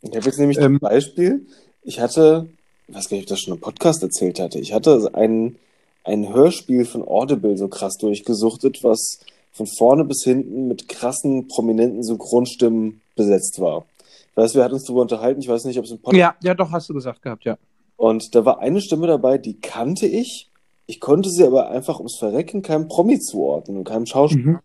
Ich 0.01 0.15
habe 0.15 0.25
jetzt 0.25 0.39
nämlich 0.39 0.57
ähm, 0.57 0.63
zum 0.63 0.79
Beispiel, 0.79 1.45
ich 1.83 1.99
hatte, 1.99 2.47
ich 2.87 2.95
weiß 2.95 3.09
gar 3.09 3.17
nicht, 3.17 3.23
ob 3.23 3.25
ich 3.25 3.29
das 3.29 3.39
schon 3.39 3.53
im 3.53 3.61
Podcast 3.61 4.03
erzählt 4.03 4.39
hatte, 4.39 4.59
ich 4.59 4.73
hatte 4.73 5.09
ein, 5.13 5.57
ein 6.03 6.33
Hörspiel 6.33 6.85
von 6.85 7.07
Audible 7.07 7.57
so 7.57 7.67
krass 7.67 7.97
durchgesuchtet, 7.97 8.83
was 8.83 9.19
von 9.51 9.67
vorne 9.67 10.03
bis 10.03 10.23
hinten 10.23 10.67
mit 10.67 10.87
krassen, 10.89 11.47
prominenten 11.47 12.03
Synchronstimmen 12.03 13.01
besetzt 13.15 13.59
war. 13.59 13.85
Ich 14.31 14.37
weiß, 14.37 14.53
wir 14.53 14.63
hatten 14.63 14.73
uns 14.73 14.83
darüber 14.83 15.03
unterhalten, 15.03 15.39
ich 15.39 15.47
weiß 15.47 15.63
nicht, 15.65 15.79
ob 15.79 15.85
es 15.85 15.91
ein 15.91 15.99
Podcast 15.99 16.19
Ja, 16.19 16.35
ja, 16.41 16.53
doch, 16.53 16.71
hast 16.71 16.89
du 16.89 16.93
gesagt 16.93 17.21
gehabt, 17.21 17.45
ja. 17.45 17.57
Und 17.95 18.35
da 18.35 18.43
war 18.43 18.59
eine 18.59 18.81
Stimme 18.81 19.07
dabei, 19.07 19.37
die 19.37 19.59
kannte 19.61 20.05
ich 20.05 20.49
ich 20.87 20.99
konnte 20.99 21.29
sie 21.29 21.43
aber 21.43 21.69
einfach 21.69 21.97
ums 21.99 22.17
Verrecken 22.17 22.61
keinem 22.61 22.87
Promi 22.87 23.19
zuordnen 23.19 23.77
und 23.77 23.83
keinem 23.85 24.05
Schauspieler. 24.05 24.51
Mhm. 24.53 24.59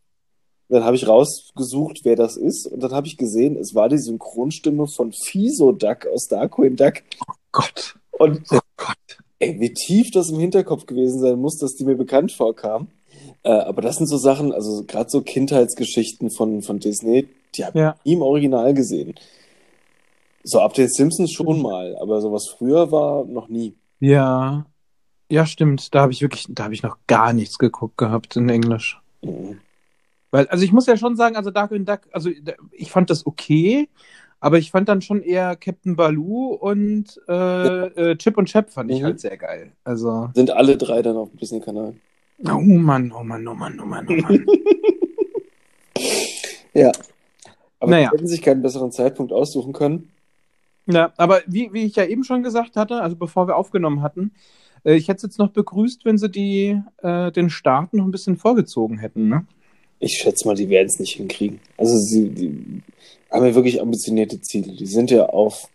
Dann 0.69 0.85
habe 0.85 0.95
ich 0.97 1.09
rausgesucht, 1.09 2.01
wer 2.05 2.15
das 2.15 2.37
ist. 2.37 2.67
Und 2.67 2.81
dann 2.83 2.93
habe 2.93 3.07
ich 3.09 3.17
gesehen, 3.17 3.57
es 3.57 3.75
war 3.75 3.89
die 3.89 3.99
Synchronstimme 3.99 4.87
von 4.87 5.13
Fiso 5.13 5.73
Duck 5.73 6.07
aus 6.07 6.27
Darkwing 6.29 6.77
Duck. 6.77 7.03
Oh 7.29 7.33
Gott. 7.51 7.97
Und 8.13 8.43
Oh 8.53 8.59
Gott. 8.77 8.97
ey, 9.41 9.59
wie 9.59 9.73
tief 9.73 10.11
das 10.13 10.31
im 10.31 10.39
Hinterkopf 10.39 10.87
gewesen 10.87 11.19
sein 11.21 11.41
muss, 11.41 11.59
dass 11.59 11.75
die 11.75 11.85
mir 11.85 11.97
bekannt 11.97 12.31
vorkam. 12.33 12.87
Äh, 13.43 13.51
aber 13.51 13.83
das 13.83 13.97
sind 13.97 14.07
so 14.07 14.17
Sachen, 14.19 14.53
also 14.53 14.85
gerade 14.85 15.11
so 15.11 15.23
Kindheitsgeschichten 15.23 16.31
von, 16.31 16.63
von 16.63 16.79
Disney, 16.79 17.27
die 17.57 17.65
habe 17.65 17.79
Ja. 17.79 17.95
ich 17.99 18.05
nie 18.11 18.13
im 18.13 18.23
Original 18.23 18.73
gesehen. 18.75 19.15
So 20.45 20.61
ab 20.61 20.75
den 20.75 20.89
Simpsons 20.89 21.33
schon 21.33 21.61
mal, 21.61 21.97
aber 22.01 22.21
so 22.21 22.31
was 22.33 22.47
früher 22.57 22.93
war 22.93 23.25
noch 23.25 23.49
nie. 23.49 23.75
Ja. 23.99 24.67
Ja, 25.31 25.47
stimmt. 25.47 25.95
Da 25.95 26.03
habe 26.03 26.13
ich 26.13 26.21
wirklich, 26.23 26.47
da 26.49 26.65
habe 26.65 26.75
ich 26.75 26.83
noch 26.83 26.99
gar 27.07 27.33
nichts 27.33 27.59
geguckt 27.59 27.97
gehabt 27.97 28.37
in 28.37 28.49
Englisch. 28.49 29.01
Mhm. 29.23 29.61
Weil, 30.33 30.47
also 30.49 30.65
ich 30.65 30.73
muss 30.73 30.87
ja 30.87 30.97
schon 30.97 31.17
sagen, 31.17 31.37
also 31.37 31.51
Darkwing 31.51 31.85
Duck, 31.85 32.01
also 32.13 32.31
ich 32.73 32.91
fand 32.91 33.11
das 33.11 33.27
okay, 33.27 33.89
aber 34.41 34.59
ich 34.59 34.71
fand 34.71 34.89
dann 34.89 35.03
schon 35.03 35.23
eher 35.23 35.57
Captain 35.57 35.97
Baloo 35.97 36.55
und 36.55 37.21
äh, 37.29 37.87
äh, 38.13 38.17
Chip 38.17 38.37
und 38.39 38.47
Chap 38.47 38.71
fand 38.71 38.91
ich 38.91 39.01
Mhm. 39.01 39.05
halt 39.07 39.21
sehr 39.21 39.37
geil. 39.37 39.73
Also, 39.85 40.31
Sind 40.35 40.51
alle 40.51 40.77
drei 40.77 41.03
dann 41.03 41.17
auf 41.17 41.31
dem 41.31 41.39
Disney-Kanal. 41.39 41.95
oh 42.49 42.59
Mann, 42.61 43.13
oh 43.13 43.23
Mann, 43.25 43.47
oh 43.49 43.55
Mann, 43.55 43.81
oh 43.81 43.85
Mann, 43.85 44.07
oh 44.09 44.15
Mann. 44.15 44.47
Ja. 46.73 46.93
Aber 47.81 47.91
Naja. 47.91 48.11
die 48.11 48.17
hätten 48.17 48.29
sich 48.29 48.43
keinen 48.43 48.63
besseren 48.63 48.93
Zeitpunkt 48.93 49.33
aussuchen 49.33 49.73
können. 49.73 50.11
Ja, 50.87 51.13
aber 51.17 51.41
wie, 51.47 51.73
wie 51.73 51.85
ich 51.85 51.97
ja 51.97 52.05
eben 52.05 52.25
schon 52.25 52.43
gesagt 52.43 52.77
hatte, 52.77 53.03
also 53.03 53.17
bevor 53.17 53.49
wir 53.49 53.57
aufgenommen 53.57 54.03
hatten, 54.03 54.33
ich 54.85 55.09
hätte 55.09 55.19
es 55.19 55.23
jetzt 55.23 55.39
noch 55.39 55.51
begrüßt, 55.51 56.05
wenn 56.05 56.19
sie 56.19 56.31
die, 56.31 56.81
äh, 57.03 57.33
den 57.33 57.51
Start 57.51 57.93
noch 57.93 58.05
ein 58.05 58.11
bisschen 58.11 58.37
vorgezogen 58.37 58.99
hätten, 58.99 59.29
ne? 59.29 59.47
Ich 59.99 60.17
schätze 60.17 60.49
mal, 60.49 60.55
die 60.55 60.71
werden 60.71 60.87
es 60.87 60.99
nicht 60.99 61.17
hinkriegen. 61.17 61.61
Also 61.77 61.97
sie 61.99 62.83
haben 63.31 63.45
ja 63.45 63.55
wirklich 63.55 63.83
ambitionierte 63.83 64.41
Ziele. 64.41 64.73
Die 64.73 64.87
sind 64.87 65.11
ja 65.11 65.27
auf 65.27 65.69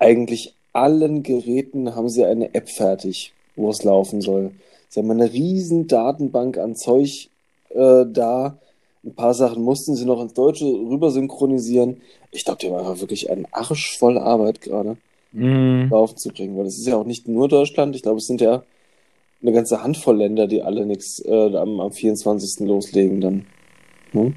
eigentlich 0.00 0.54
allen 0.72 1.22
Geräten 1.22 1.94
haben 1.94 2.08
sie 2.08 2.24
eine 2.24 2.52
App 2.52 2.68
fertig, 2.68 3.32
wo 3.54 3.70
es 3.70 3.84
laufen 3.84 4.20
soll. 4.20 4.50
Sie 4.88 4.98
haben 4.98 5.10
eine 5.10 5.32
riesen 5.32 5.86
Datenbank 5.86 6.58
an 6.58 6.74
Zeug 6.74 7.28
äh, 7.68 8.04
da. 8.08 8.58
Ein 9.04 9.14
paar 9.14 9.34
Sachen 9.34 9.62
mussten 9.62 9.94
sie 9.94 10.04
noch 10.04 10.20
ins 10.20 10.34
Deutsche 10.34 10.64
rüber 10.64 11.12
synchronisieren. 11.12 12.00
Ich 12.32 12.44
glaube, 12.44 12.58
die 12.58 12.66
haben 12.66 12.78
einfach 12.78 13.00
wirklich 13.00 13.30
einen 13.30 13.46
Arsch 13.52 13.96
voll 13.96 14.18
Arbeit 14.18 14.60
gerade 14.60 14.96
Mhm. 15.34 15.88
laufen 15.90 16.16
zu 16.16 16.30
bringen, 16.30 16.56
weil 16.56 16.66
es 16.66 16.78
ist 16.78 16.86
ja 16.86 16.96
auch 16.96 17.04
nicht 17.04 17.28
nur 17.28 17.48
Deutschland. 17.48 17.96
Ich 17.96 18.02
glaube, 18.02 18.18
es 18.18 18.26
sind 18.26 18.40
ja 18.40 18.62
eine 19.42 19.52
ganze 19.52 19.82
Handvoll 19.82 20.16
Länder, 20.16 20.46
die 20.46 20.62
alle 20.62 20.86
nichts 20.86 21.18
äh, 21.24 21.56
am, 21.56 21.80
am 21.80 21.92
24. 21.92 22.66
loslegen 22.66 23.20
dann. 23.20 23.46
Hm? 24.12 24.34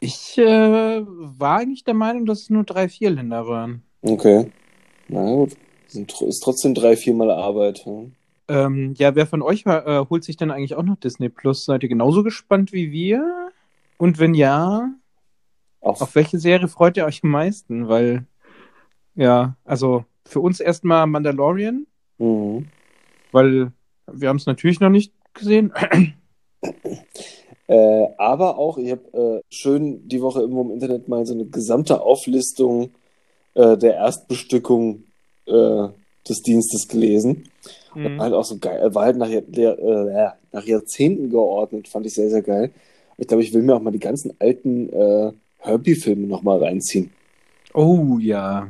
Ich 0.00 0.36
äh, 0.38 1.02
war 1.06 1.58
eigentlich 1.58 1.84
der 1.84 1.94
Meinung, 1.94 2.26
dass 2.26 2.42
es 2.42 2.50
nur 2.50 2.64
drei, 2.64 2.88
vier 2.88 3.10
Länder 3.10 3.46
waren. 3.46 3.82
Okay. 4.02 4.50
Na 5.08 5.32
gut. 5.32 5.52
Sind, 5.86 6.20
ist 6.22 6.40
trotzdem 6.40 6.74
drei, 6.74 6.96
viermal 6.96 7.30
Arbeit. 7.30 7.84
Hm? 7.84 8.12
Ähm, 8.48 8.94
ja, 8.96 9.14
wer 9.14 9.26
von 9.26 9.42
euch 9.42 9.64
äh, 9.66 10.04
holt 10.10 10.24
sich 10.24 10.36
denn 10.36 10.50
eigentlich 10.50 10.74
auch 10.74 10.82
noch 10.82 10.96
Disney 10.96 11.28
Plus? 11.28 11.64
Seid 11.64 11.82
ihr 11.82 11.88
genauso 11.88 12.22
gespannt 12.22 12.72
wie 12.72 12.90
wir? 12.90 13.50
Und 13.98 14.18
wenn 14.18 14.34
ja, 14.34 14.90
Auch, 15.80 16.00
auf 16.00 16.14
welche 16.14 16.38
Serie 16.38 16.66
freut 16.66 16.96
ihr 16.96 17.04
euch 17.04 17.22
am 17.22 17.30
meisten? 17.30 17.88
Weil, 17.88 18.26
ja, 19.14 19.56
also 19.64 20.04
für 20.24 20.40
uns 20.40 20.60
erstmal 20.60 21.06
Mandalorian, 21.06 21.86
Mhm. 22.18 22.66
weil 23.32 23.72
wir 24.12 24.28
haben 24.28 24.36
es 24.36 24.46
natürlich 24.46 24.80
noch 24.80 24.90
nicht 24.90 25.12
gesehen. 25.34 25.72
Äh, 27.68 28.06
aber 28.18 28.58
auch, 28.58 28.76
ich 28.78 28.90
habe 28.90 29.40
äh, 29.40 29.54
schön 29.54 30.06
die 30.08 30.20
Woche 30.20 30.40
irgendwo 30.40 30.62
im 30.62 30.72
Internet 30.72 31.08
mal 31.08 31.24
so 31.24 31.32
eine 31.34 31.46
gesamte 31.46 32.00
Auflistung 32.02 32.90
äh, 33.54 33.76
der 33.78 33.94
Erstbestückung 33.94 35.04
äh, 35.46 35.88
des 36.28 36.42
Dienstes 36.42 36.88
gelesen. 36.88 37.48
Mhm. 37.94 38.20
Halt 38.20 38.34
auch 38.34 38.44
so 38.44 38.58
geil. 38.58 38.94
War 38.94 39.04
halt 39.04 39.16
nach, 39.16 39.28
der, 39.28 39.78
äh, 39.78 40.30
nach 40.52 40.64
Jahrzehnten 40.64 41.30
geordnet. 41.30 41.88
Fand 41.88 42.06
ich 42.06 42.14
sehr, 42.14 42.30
sehr 42.30 42.42
geil. 42.42 42.70
Ich 43.16 43.26
glaube, 43.28 43.42
ich 43.42 43.54
will 43.54 43.62
mir 43.62 43.74
auch 43.76 43.82
mal 43.82 43.90
die 43.90 43.98
ganzen 43.98 44.34
alten 44.38 44.88
äh, 44.92 45.32
Herbie-Filme 45.58 46.26
nochmal 46.26 46.62
reinziehen. 46.62 47.10
Oh 47.74 48.18
ja. 48.20 48.68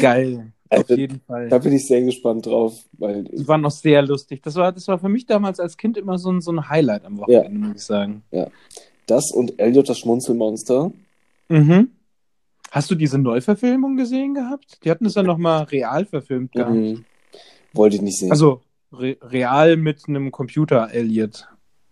Geil. 0.00 0.52
Auf 0.68 0.78
Also, 0.78 0.94
jeden 0.94 1.20
Fall. 1.20 1.48
Da 1.48 1.58
bin 1.58 1.72
ich 1.72 1.86
sehr 1.86 2.02
gespannt 2.02 2.46
drauf, 2.46 2.78
weil 2.92 3.24
Die 3.24 3.48
waren 3.48 3.60
noch 3.62 3.70
sehr 3.72 4.02
lustig. 4.02 4.40
Das 4.42 4.54
war, 4.54 4.70
das 4.70 4.86
war 4.86 4.98
für 4.98 5.08
mich 5.08 5.26
damals 5.26 5.58
als 5.58 5.76
Kind 5.76 5.96
immer 5.96 6.16
so 6.18 6.30
ein, 6.30 6.40
so 6.40 6.52
ein 6.52 6.68
Highlight 6.68 7.04
am 7.04 7.18
Wochenende, 7.18 7.58
muss 7.68 7.76
ich 7.76 7.82
sagen. 7.82 8.22
das 9.06 9.32
und 9.32 9.58
Elliot 9.58 9.88
das 9.88 9.98
Schmunzelmonster. 9.98 10.92
Mhm. 11.48 11.88
Hast 12.70 12.88
du 12.90 12.94
diese 12.94 13.18
Neuverfilmung 13.18 13.96
gesehen 13.96 14.34
gehabt? 14.34 14.78
Die 14.84 14.90
hatten 14.92 15.06
es 15.06 15.16
ja 15.16 15.24
nochmal 15.24 15.64
real 15.64 16.04
verfilmt 16.04 16.52
gehabt. 16.52 16.70
Mhm. 16.72 17.04
Wollte 17.72 17.96
ich 17.96 18.02
nicht 18.02 18.18
sehen. 18.18 18.30
Also 18.30 18.62
re 18.92 19.16
real 19.22 19.76
mit 19.76 20.08
einem 20.08 20.30
Computer, 20.30 20.92
Elliot. 20.92 21.48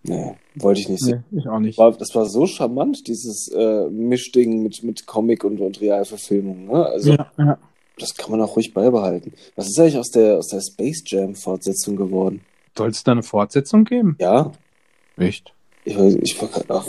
Nee, 0.08 0.34
wollte 0.56 0.80
ich 0.80 0.88
nicht 0.88 1.04
sehen. 1.04 1.24
Nee, 1.30 1.40
ich 1.40 1.48
auch 1.48 1.58
nicht. 1.60 1.78
War, 1.78 1.92
das 1.92 2.14
war 2.14 2.26
so 2.26 2.46
charmant, 2.46 3.06
dieses 3.06 3.48
äh, 3.54 3.88
Mischding 3.90 4.62
mit, 4.62 4.82
mit 4.82 5.06
Comic 5.06 5.44
und, 5.44 5.60
und 5.60 5.80
Realverfilmung. 5.80 6.66
Ne? 6.66 6.86
Also, 6.86 7.12
Ja, 7.12 7.30
ja. 7.38 7.58
das 7.98 8.14
kann 8.16 8.30
man 8.30 8.40
auch 8.40 8.56
ruhig 8.56 8.74
beibehalten. 8.74 9.32
Was 9.56 9.68
ist 9.68 9.78
eigentlich 9.78 9.98
aus 9.98 10.10
der, 10.10 10.38
aus 10.38 10.48
der 10.48 10.60
Space 10.60 11.02
Jam-Fortsetzung 11.06 11.96
geworden? 11.96 12.40
Soll 12.76 12.90
es 12.90 13.02
da 13.04 13.12
eine 13.12 13.22
Fortsetzung 13.22 13.84
geben? 13.84 14.16
Ja, 14.20 14.52
Echt? 15.16 15.52
ich, 15.84 15.96
ich 15.98 16.40
ach, 16.68 16.86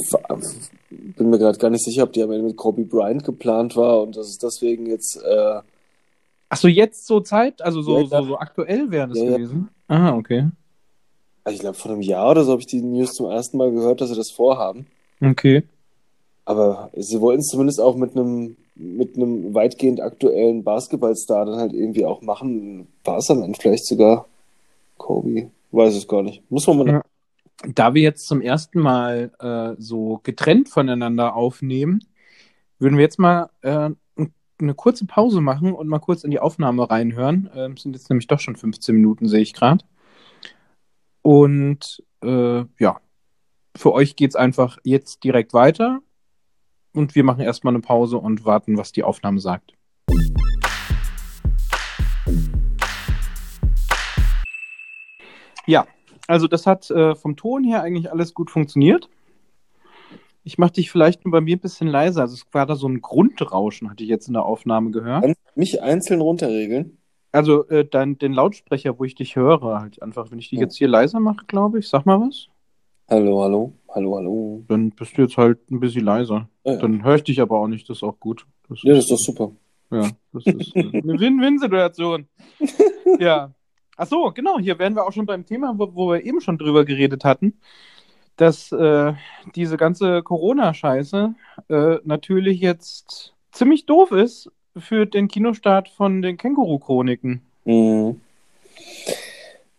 bin 0.90 1.30
mir 1.30 1.40
gerade 1.40 1.58
gar 1.58 1.70
nicht 1.70 1.84
sicher, 1.84 2.04
ob 2.04 2.14
die 2.14 2.22
am 2.22 2.32
Ende 2.32 2.46
mit 2.46 2.58
Kobe 2.58 2.84
Bryant 2.84 3.24
geplant 3.24 3.76
war 3.76 4.02
und 4.02 4.16
dass 4.16 4.28
es 4.28 4.38
deswegen 4.38 4.86
jetzt. 4.86 5.22
Äh, 5.24 5.62
Ach 6.50 6.58
so, 6.58 6.68
jetzt 6.68 7.06
so 7.06 7.20
Zeit? 7.22 7.62
Also 7.62 7.82
so, 7.82 8.00
Ja, 8.00 8.08
so, 8.08 8.24
so 8.24 8.38
aktuell 8.38 8.90
wäre 8.92 9.08
das 9.08 9.18
gewesen? 9.20 9.70
Ah, 9.88 10.16
okay. 10.16 10.48
Also 11.44 11.56
ich 11.56 11.62
glaube, 11.62 11.78
vor 11.78 11.92
einem 11.92 12.02
Jahr 12.02 12.32
oder 12.32 12.44
so 12.44 12.52
habe 12.52 12.62
ich 12.62 12.68
die 12.68 12.82
News 12.82 13.14
zum 13.14 13.30
ersten 13.30 13.58
Mal 13.58 13.72
gehört, 13.72 14.02
dass 14.02 14.10
sie 14.10 14.16
das 14.16 14.32
vorhaben. 14.32 14.88
Okay. 15.22 15.64
Aber 16.46 16.90
sie 16.96 17.20
wollten 17.22 17.42
es 17.42 17.48
zumindest 17.48 17.80
auch 17.80 17.96
mit 17.96 18.16
einem 18.16 18.56
mit 18.80 19.18
einem 19.18 19.54
weitgehend 19.54 20.00
aktuellen 20.00 20.64
Basketballstar 20.64 21.46
dann 21.46 21.60
halt 21.60 21.74
irgendwie 21.74 22.06
auch 22.06 22.22
machen. 22.22 22.88
War 23.04 23.18
es 23.18 23.28
dann 23.28 23.54
vielleicht 23.56 23.86
sogar 23.86 24.26
Kobe? 24.98 25.52
Weiß 25.72 25.96
es 25.96 26.08
gar 26.08 26.24
nicht. 26.24 26.42
Muss 26.50 26.66
man 26.68 26.78
mal. 26.78 26.88
Ja. 26.88 27.02
Da 27.76 27.94
wir 27.94 28.02
jetzt 28.02 28.26
zum 28.26 28.40
ersten 28.40 28.80
Mal 28.80 29.32
äh, 29.40 29.76
so 29.82 30.22
getrennt 30.24 30.70
voneinander 30.70 31.36
aufnehmen, 31.36 32.06
würden 32.80 32.98
wir 32.98 33.04
jetzt 33.04 33.20
mal 33.20 33.50
äh, 33.62 33.90
eine 34.62 34.74
kurze 34.74 35.06
Pause 35.06 35.42
machen 35.42 35.74
und 35.74 35.88
mal 35.88 36.00
kurz 36.00 36.24
in 36.24 36.32
die 36.32 36.40
Aufnahme 36.40 36.90
reinhören. 36.90 37.50
Ähm, 37.54 37.76
sind 37.76 37.96
jetzt 37.96 38.10
nämlich 38.10 38.28
doch 38.28 38.40
schon 38.40 38.56
15 38.56 38.96
Minuten, 38.96 39.28
sehe 39.28 39.42
ich 39.42 39.54
gerade. 39.54 39.84
Und 41.32 42.04
äh, 42.24 42.66
ja, 42.80 43.00
für 43.76 43.94
euch 43.94 44.16
geht's 44.16 44.36
einfach 44.36 44.80
jetzt 44.84 45.24
direkt 45.24 45.54
weiter. 45.54 46.00
Und 46.92 47.14
wir 47.14 47.24
machen 47.24 47.42
erstmal 47.42 47.76
eine 47.76 47.82
Pause 47.82 48.18
und 48.18 48.46
warten, 48.46 48.80
was 48.80 48.94
die 48.94 49.04
Aufnahme 49.04 49.40
sagt. 49.40 49.74
Ja, 55.68 55.86
also 56.28 56.48
das 56.48 56.66
hat 56.66 56.90
äh, 56.90 57.14
vom 57.14 57.36
Ton 57.36 57.64
her 57.64 57.84
eigentlich 57.84 58.12
alles 58.12 58.34
gut 58.34 58.50
funktioniert. 58.50 59.08
Ich 60.44 60.58
mache 60.58 60.72
dich 60.72 60.90
vielleicht 60.90 61.26
nur 61.26 61.32
bei 61.32 61.42
mir 61.42 61.58
ein 61.58 61.62
bisschen 61.62 61.90
leiser. 61.90 62.22
Also 62.22 62.34
es 62.34 62.46
war 62.54 62.66
da 62.66 62.76
so 62.76 62.88
ein 62.88 63.02
Grundrauschen, 63.02 63.92
hatte 63.92 64.02
ich 64.02 64.10
jetzt 64.10 64.30
in 64.30 64.34
der 64.34 64.46
Aufnahme 64.46 64.90
gehört. 64.90 65.22
Kannst 65.22 65.42
du 65.54 65.60
mich 65.60 65.80
einzeln 65.84 66.22
runterregeln? 66.22 66.99
Also 67.32 67.68
äh, 67.70 67.86
dann 67.86 68.18
den 68.18 68.34
Lautsprecher, 68.34 68.98
wo 68.98 69.04
ich 69.04 69.16
dich 69.16 69.36
höre, 69.36 69.80
halt 69.80 70.02
einfach. 70.02 70.32
Wenn 70.32 70.40
ich 70.40 70.50
die 70.50 70.56
Ja. 70.56 70.62
jetzt 70.62 70.78
hier 70.78 70.88
leiser 70.88 71.20
mache, 71.20 71.46
glaube 71.48 71.80
ich, 71.80 71.88
sag 71.88 72.06
mal 72.06 72.20
was, 72.20 72.48
Hallo, 73.10 73.42
hallo, 73.42 73.74
hallo, 73.90 74.16
hallo. 74.18 74.64
dann 74.68 74.92
bist 74.92 75.18
du 75.18 75.24
jetzt 75.24 75.36
halt 75.36 75.72
ein 75.72 75.80
bisschen 75.80 76.06
leiser. 76.06 76.48
Ja, 76.64 76.74
ja. 76.74 76.80
Dann 76.80 77.04
höre 77.04 77.16
ich 77.16 77.24
dich 77.24 77.42
aber 77.42 77.60
auch 77.60 77.68
nicht, 77.68 77.90
das 77.90 77.98
ist 77.98 78.04
auch 78.04 78.20
gut. 78.20 78.46
Das 78.68 78.84
ja, 78.84 78.94
das 78.94 79.06
ist 79.06 79.12
doch 79.12 79.18
super. 79.18 79.52
Ja, 79.92 80.10
das 80.32 80.46
ist 80.46 80.76
äh, 80.76 80.80
eine 81.04 81.20
Win-Win-Situation. 81.20 82.28
ja. 83.20 83.52
Ach 83.98 84.08
so, 84.08 84.32
genau, 84.32 84.60
hier 84.60 84.78
wären 84.80 84.96
wir 84.96 85.06
auch 85.06 85.12
schon 85.12 85.26
beim 85.26 85.46
Thema, 85.46 85.74
wo, 85.78 85.94
wo 85.94 86.12
wir 86.12 86.24
eben 86.24 86.40
schon 86.40 86.58
drüber 86.60 86.86
geredet 86.86 87.26
hatten, 87.26 87.60
dass 88.38 88.72
äh, 88.72 89.14
diese 89.56 89.76
ganze 89.76 90.22
Corona-Scheiße 90.24 91.34
äh, 91.68 91.98
natürlich 92.04 92.60
jetzt 92.62 93.36
ziemlich 93.52 93.88
doof 93.88 94.12
ist 94.12 94.52
für 94.78 95.06
den 95.06 95.28
Kinostart 95.28 95.90
von 95.90 96.22
den 96.22 96.38
Känguru-Chroniken. 96.38 97.42
Mhm. 97.66 98.22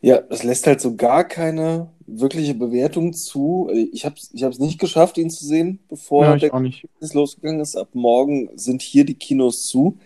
Ja, 0.03 0.21
das 0.23 0.43
lässt 0.45 0.67
halt 0.67 0.81
so 0.81 0.97
gar 0.97 1.25
keine 1.25 1.89
wirkliche 2.07 2.55
Bewertung 2.55 3.13
zu. 3.13 3.71
Ich 3.93 4.05
habe 4.05 4.15
es 4.17 4.31
ich 4.33 4.45
hab's 4.45 4.59
nicht 4.59 4.79
geschafft, 4.81 5.19
ihn 5.19 5.31
zu 5.31 5.45
sehen, 5.45 5.79
bevor 5.89 6.25
Ja, 6.25 6.37
der. 6.37 6.51
Quiz 6.51 7.15
losgegangen 7.15 7.61
ist. 7.61 7.77
Ab 7.77 7.89
morgen 7.93 8.49
sind 8.55 8.83
hier 8.83 9.05
die 9.05 9.15
Kinos 9.15 9.67
zu. 9.67 9.99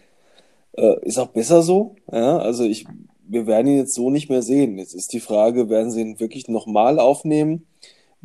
Äh, 0.76 1.06
ist 1.06 1.18
auch 1.18 1.28
besser 1.28 1.62
so. 1.62 1.94
Ja, 2.10 2.38
also 2.38 2.64
ich, 2.64 2.86
wir 3.26 3.46
werden 3.46 3.68
ihn 3.68 3.78
jetzt 3.78 3.94
so 3.94 4.10
nicht 4.10 4.28
mehr 4.30 4.42
sehen. 4.42 4.78
Jetzt 4.78 4.94
ist 4.94 5.12
die 5.12 5.20
Frage, 5.20 5.68
werden 5.68 5.92
sie 5.92 6.00
ihn 6.00 6.20
wirklich 6.20 6.48
nochmal 6.48 6.98
aufnehmen? 6.98 7.66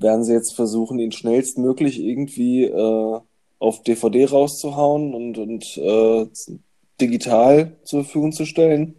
werden 0.02 0.24
sie 0.24 0.34
jetzt 0.34 0.56
versuchen, 0.56 1.00
ihn 1.00 1.12
schnellstmöglich 1.12 2.00
irgendwie 2.00 2.66
äh, 2.66 3.20
auf 3.60 3.84
DVD 3.84 4.26
rauszuhauen 4.26 5.14
und, 5.14 5.38
und 5.38 5.78
äh, 5.78 6.28
digital 7.00 7.76
zur 7.84 8.04
Verfügung 8.04 8.32
zu 8.32 8.46
stellen. 8.46 8.96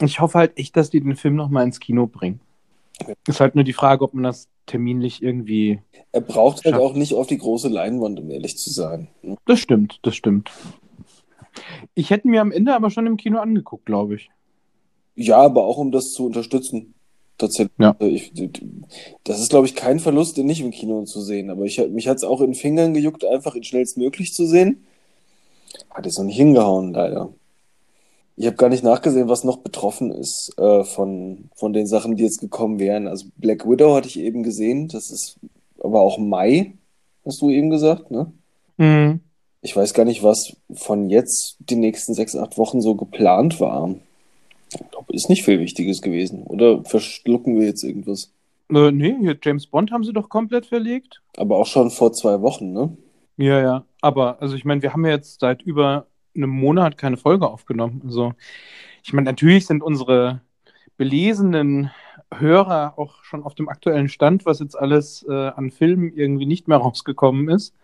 Ich 0.00 0.20
hoffe 0.20 0.38
halt 0.38 0.58
echt, 0.58 0.76
dass 0.76 0.90
die 0.90 1.00
den 1.00 1.16
Film 1.16 1.36
nochmal 1.36 1.64
ins 1.64 1.80
Kino 1.80 2.06
bringen. 2.06 2.40
Ist 3.26 3.40
halt 3.40 3.54
nur 3.54 3.64
die 3.64 3.72
Frage, 3.72 4.04
ob 4.04 4.14
man 4.14 4.24
das 4.24 4.48
terminlich 4.66 5.22
irgendwie. 5.22 5.80
Er 6.12 6.20
braucht 6.20 6.64
halt 6.64 6.74
Schafft. 6.74 6.84
auch 6.84 6.94
nicht 6.94 7.14
auf 7.14 7.26
die 7.26 7.38
große 7.38 7.68
Leinwand, 7.68 8.20
um 8.20 8.30
ehrlich 8.30 8.56
zu 8.56 8.70
sein. 8.70 9.08
Das 9.46 9.58
stimmt, 9.58 9.98
das 10.02 10.14
stimmt. 10.14 10.50
Ich 11.94 12.10
hätte 12.10 12.28
mir 12.28 12.40
am 12.40 12.52
Ende 12.52 12.74
aber 12.74 12.90
schon 12.90 13.06
im 13.06 13.16
Kino 13.16 13.38
angeguckt, 13.38 13.86
glaube 13.86 14.16
ich. 14.16 14.30
Ja, 15.16 15.38
aber 15.38 15.64
auch 15.64 15.78
um 15.78 15.92
das 15.92 16.12
zu 16.12 16.26
unterstützen. 16.26 16.93
Tatsächlich. 17.38 17.78
Ja. 17.78 17.96
Also 17.98 18.14
Ich, 18.14 18.32
das 19.24 19.40
ist, 19.40 19.50
glaube 19.50 19.66
ich, 19.66 19.74
kein 19.74 19.98
Verlust, 19.98 20.36
den 20.36 20.46
nicht 20.46 20.60
im 20.60 20.70
Kino 20.70 21.04
zu 21.04 21.20
sehen. 21.20 21.50
Aber 21.50 21.64
ich, 21.64 21.78
mich 21.88 22.08
hat 22.08 22.18
es 22.18 22.24
auch 22.24 22.40
in 22.40 22.52
den 22.52 22.54
Fingern 22.54 22.94
gejuckt, 22.94 23.24
einfach 23.24 23.54
ihn 23.54 23.64
schnellstmöglich 23.64 24.34
zu 24.34 24.46
sehen. 24.46 24.84
Hat 25.90 26.06
es 26.06 26.18
noch 26.18 26.24
nicht 26.24 26.36
hingehauen, 26.36 26.92
leider. 26.92 27.30
Ich 28.36 28.46
habe 28.46 28.56
gar 28.56 28.68
nicht 28.68 28.82
nachgesehen, 28.82 29.28
was 29.28 29.44
noch 29.44 29.58
betroffen 29.58 30.10
ist 30.10 30.52
äh, 30.58 30.84
von, 30.84 31.50
von 31.54 31.72
den 31.72 31.86
Sachen, 31.86 32.16
die 32.16 32.24
jetzt 32.24 32.40
gekommen 32.40 32.80
wären. 32.80 33.06
Also 33.06 33.26
Black 33.36 33.68
Widow 33.68 33.94
hatte 33.94 34.08
ich 34.08 34.18
eben 34.18 34.42
gesehen. 34.42 34.88
Das 34.88 35.10
ist 35.10 35.38
aber 35.80 36.00
auch 36.00 36.18
Mai, 36.18 36.74
hast 37.24 37.42
du 37.42 37.50
eben 37.50 37.70
gesagt, 37.70 38.10
ne? 38.10 38.32
Mhm. 38.76 39.20
Ich 39.60 39.74
weiß 39.74 39.94
gar 39.94 40.04
nicht, 40.04 40.22
was 40.22 40.56
von 40.74 41.08
jetzt 41.08 41.56
die 41.58 41.76
nächsten 41.76 42.12
sechs, 42.12 42.36
acht 42.36 42.58
Wochen 42.58 42.80
so 42.80 42.96
geplant 42.96 43.60
war. 43.60 43.94
Ist 45.08 45.28
nicht 45.28 45.44
viel 45.44 45.60
Wichtiges 45.60 46.02
gewesen. 46.02 46.42
Oder 46.44 46.84
verschlucken 46.84 47.58
wir 47.58 47.66
jetzt 47.66 47.84
irgendwas? 47.84 48.32
Äh, 48.70 48.90
nee, 48.90 49.16
hier 49.20 49.36
James 49.40 49.66
Bond 49.66 49.92
haben 49.92 50.04
sie 50.04 50.12
doch 50.12 50.28
komplett 50.28 50.66
verlegt. 50.66 51.22
Aber 51.36 51.56
auch 51.56 51.66
schon 51.66 51.90
vor 51.90 52.12
zwei 52.12 52.40
Wochen, 52.40 52.72
ne? 52.72 52.96
Ja, 53.36 53.60
ja. 53.60 53.84
Aber, 54.00 54.40
also 54.40 54.56
ich 54.56 54.64
meine, 54.64 54.82
wir 54.82 54.92
haben 54.92 55.04
ja 55.04 55.12
jetzt 55.12 55.40
seit 55.40 55.62
über 55.62 56.06
einem 56.34 56.50
Monat 56.50 56.98
keine 56.98 57.16
Folge 57.16 57.48
aufgenommen. 57.48 58.02
Also, 58.04 58.32
ich 59.02 59.12
meine, 59.12 59.26
natürlich 59.26 59.66
sind 59.66 59.82
unsere 59.82 60.40
belesenen 60.96 61.90
Hörer 62.32 62.94
auch 62.96 63.22
schon 63.24 63.42
auf 63.42 63.54
dem 63.54 63.68
aktuellen 63.68 64.08
Stand, 64.08 64.46
was 64.46 64.60
jetzt 64.60 64.78
alles 64.78 65.24
äh, 65.28 65.32
an 65.32 65.70
Filmen 65.70 66.12
irgendwie 66.12 66.46
nicht 66.46 66.68
mehr 66.68 66.78
rausgekommen 66.78 67.48
ist. 67.48 67.74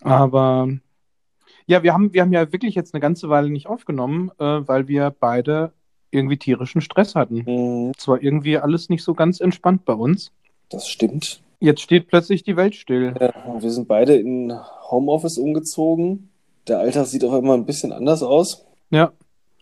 Aber 0.00 0.68
ja, 1.66 1.82
wir 1.82 1.92
haben, 1.92 2.12
wir 2.12 2.22
haben 2.22 2.32
ja 2.32 2.52
wirklich 2.52 2.74
jetzt 2.74 2.94
eine 2.94 3.00
ganze 3.00 3.28
Weile 3.28 3.50
nicht 3.50 3.66
aufgenommen, 3.66 4.30
äh, 4.38 4.44
weil 4.44 4.88
wir 4.88 5.10
beide 5.18 5.72
irgendwie 6.10 6.36
tierischen 6.38 6.80
Stress 6.80 7.14
hatten. 7.14 7.42
Mhm, 7.46 7.92
Es 7.96 8.06
war 8.08 8.22
irgendwie 8.22 8.58
alles 8.58 8.88
nicht 8.88 9.02
so 9.02 9.14
ganz 9.14 9.40
entspannt 9.40 9.84
bei 9.84 9.92
uns. 9.94 10.32
das 10.68 10.88
stimmt. 10.88 11.42
Jetzt 11.58 11.80
steht 11.80 12.08
plötzlich 12.08 12.42
die 12.42 12.56
Welt 12.56 12.74
still. 12.74 13.14
Ja, 13.18 13.32
wir 13.60 13.70
sind 13.70 13.88
beide 13.88 14.14
in 14.14 14.52
Homeoffice 14.90 15.38
umgezogen. 15.38 16.28
Der 16.68 16.80
Alltag 16.80 17.06
sieht 17.06 17.24
auch 17.24 17.32
immer 17.34 17.54
ein 17.54 17.64
bisschen 17.64 17.92
anders 17.92 18.22
aus. 18.22 18.66
Ja. 18.90 19.12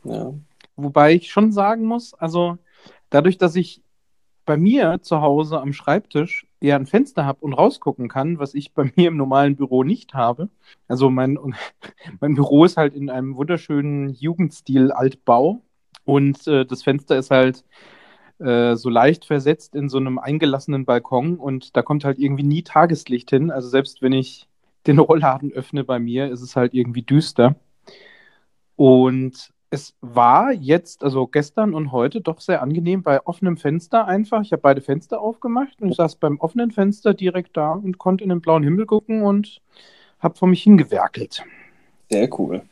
Ja. 0.02 0.34
Wobei 0.76 1.14
ich 1.14 1.30
schon 1.30 1.52
sagen 1.52 1.84
muss, 1.84 2.14
also 2.14 2.58
dadurch, 3.10 3.38
dass 3.38 3.54
ich 3.54 3.80
bei 4.44 4.56
mir 4.56 4.98
zu 5.02 5.20
Hause 5.22 5.60
am 5.60 5.72
Schreibtisch 5.72 6.46
eher 6.60 6.76
ein 6.76 6.86
Fenster 6.86 7.24
habe 7.24 7.38
und 7.42 7.52
rausgucken 7.54 8.08
kann, 8.08 8.38
was 8.38 8.54
ich 8.54 8.72
bei 8.74 8.90
mir 8.96 9.08
im 9.08 9.16
normalen 9.16 9.54
Büro 9.54 9.84
nicht 9.84 10.14
habe. 10.14 10.48
Also 10.88 11.10
mein, 11.10 11.38
mein 12.20 12.34
Büro 12.34 12.64
ist 12.64 12.76
halt 12.76 12.94
in 12.94 13.08
einem 13.08 13.36
wunderschönen 13.36 14.10
Jugendstil 14.14 14.90
Altbau 14.90 15.60
und 16.04 16.46
äh, 16.46 16.64
das 16.66 16.82
Fenster 16.82 17.16
ist 17.16 17.30
halt 17.30 17.64
äh, 18.38 18.76
so 18.76 18.90
leicht 18.90 19.24
versetzt 19.24 19.74
in 19.74 19.88
so 19.88 19.98
einem 19.98 20.18
eingelassenen 20.18 20.84
Balkon 20.84 21.36
und 21.36 21.76
da 21.76 21.82
kommt 21.82 22.04
halt 22.04 22.18
irgendwie 22.18 22.42
nie 22.42 22.62
Tageslicht 22.62 23.30
hin. 23.30 23.50
Also 23.50 23.68
selbst 23.68 24.02
wenn 24.02 24.12
ich 24.12 24.48
den 24.86 24.98
Rollladen 25.00 25.52
öffne 25.52 25.84
bei 25.84 25.98
mir, 25.98 26.30
ist 26.30 26.42
es 26.42 26.56
halt 26.56 26.74
irgendwie 26.74 27.02
düster. 27.02 27.56
Und 28.76 29.50
es 29.70 29.94
war 30.00 30.52
jetzt, 30.52 31.02
also 31.02 31.26
gestern 31.26 31.74
und 31.74 31.90
heute, 31.90 32.20
doch 32.20 32.40
sehr 32.40 32.62
angenehm 32.62 33.02
bei 33.02 33.24
offenem 33.26 33.56
Fenster 33.56 34.06
einfach. 34.06 34.42
Ich 34.42 34.52
habe 34.52 34.62
beide 34.62 34.80
Fenster 34.80 35.20
aufgemacht 35.20 35.80
und 35.80 35.90
ich 35.90 35.96
saß 35.96 36.16
beim 36.16 36.38
offenen 36.38 36.70
Fenster 36.70 37.14
direkt 37.14 37.56
da 37.56 37.72
und 37.72 37.98
konnte 37.98 38.24
in 38.24 38.30
den 38.30 38.40
blauen 38.40 38.62
Himmel 38.62 38.86
gucken 38.86 39.22
und 39.22 39.60
habe 40.20 40.36
vor 40.36 40.48
mich 40.48 40.62
hingewerkelt. 40.62 41.44
Sehr 42.10 42.28
cool. 42.38 42.62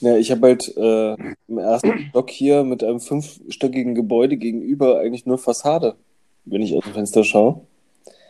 Ja, 0.00 0.16
ich 0.16 0.30
habe 0.30 0.48
halt 0.48 0.76
äh, 0.76 1.12
im 1.48 1.58
ersten 1.58 2.06
Stock 2.10 2.30
hier 2.30 2.64
mit 2.64 2.82
einem 2.82 3.00
fünfstöckigen 3.00 3.94
Gebäude 3.94 4.36
gegenüber 4.36 5.00
eigentlich 5.00 5.26
nur 5.26 5.38
Fassade, 5.38 5.96
wenn 6.44 6.62
ich 6.62 6.74
aus 6.74 6.84
dem 6.84 6.92
Fenster 6.92 7.24
schaue. 7.24 7.60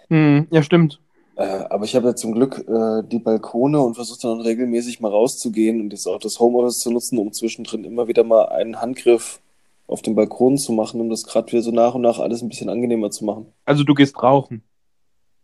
Hm, 0.08 0.46
ja, 0.50 0.62
stimmt. 0.62 1.00
Äh, 1.36 1.64
aber 1.70 1.84
ich 1.84 1.96
habe 1.96 2.08
ja 2.08 2.14
zum 2.14 2.32
Glück 2.32 2.64
äh, 2.68 3.02
die 3.08 3.18
Balkone 3.18 3.80
und 3.80 3.94
versuche 3.94 4.20
dann 4.20 4.40
regelmäßig 4.40 5.00
mal 5.00 5.10
rauszugehen 5.10 5.80
und 5.80 5.90
jetzt 5.92 6.06
auch 6.06 6.18
das 6.18 6.38
Homeoffice 6.38 6.80
zu 6.80 6.90
nutzen, 6.90 7.18
um 7.18 7.32
zwischendrin 7.32 7.84
immer 7.84 8.06
wieder 8.06 8.22
mal 8.22 8.46
einen 8.46 8.80
Handgriff 8.80 9.40
auf 9.86 10.02
dem 10.02 10.14
Balkon 10.14 10.58
zu 10.58 10.72
machen, 10.72 11.00
um 11.00 11.08
das 11.08 11.24
gerade 11.24 11.50
wieder 11.50 11.62
so 11.62 11.70
nach 11.70 11.94
und 11.94 12.02
nach 12.02 12.18
alles 12.18 12.42
ein 12.42 12.48
bisschen 12.48 12.68
angenehmer 12.68 13.10
zu 13.10 13.24
machen. 13.24 13.46
Also 13.64 13.82
du 13.84 13.94
gehst 13.94 14.22
rauchen. 14.22 14.62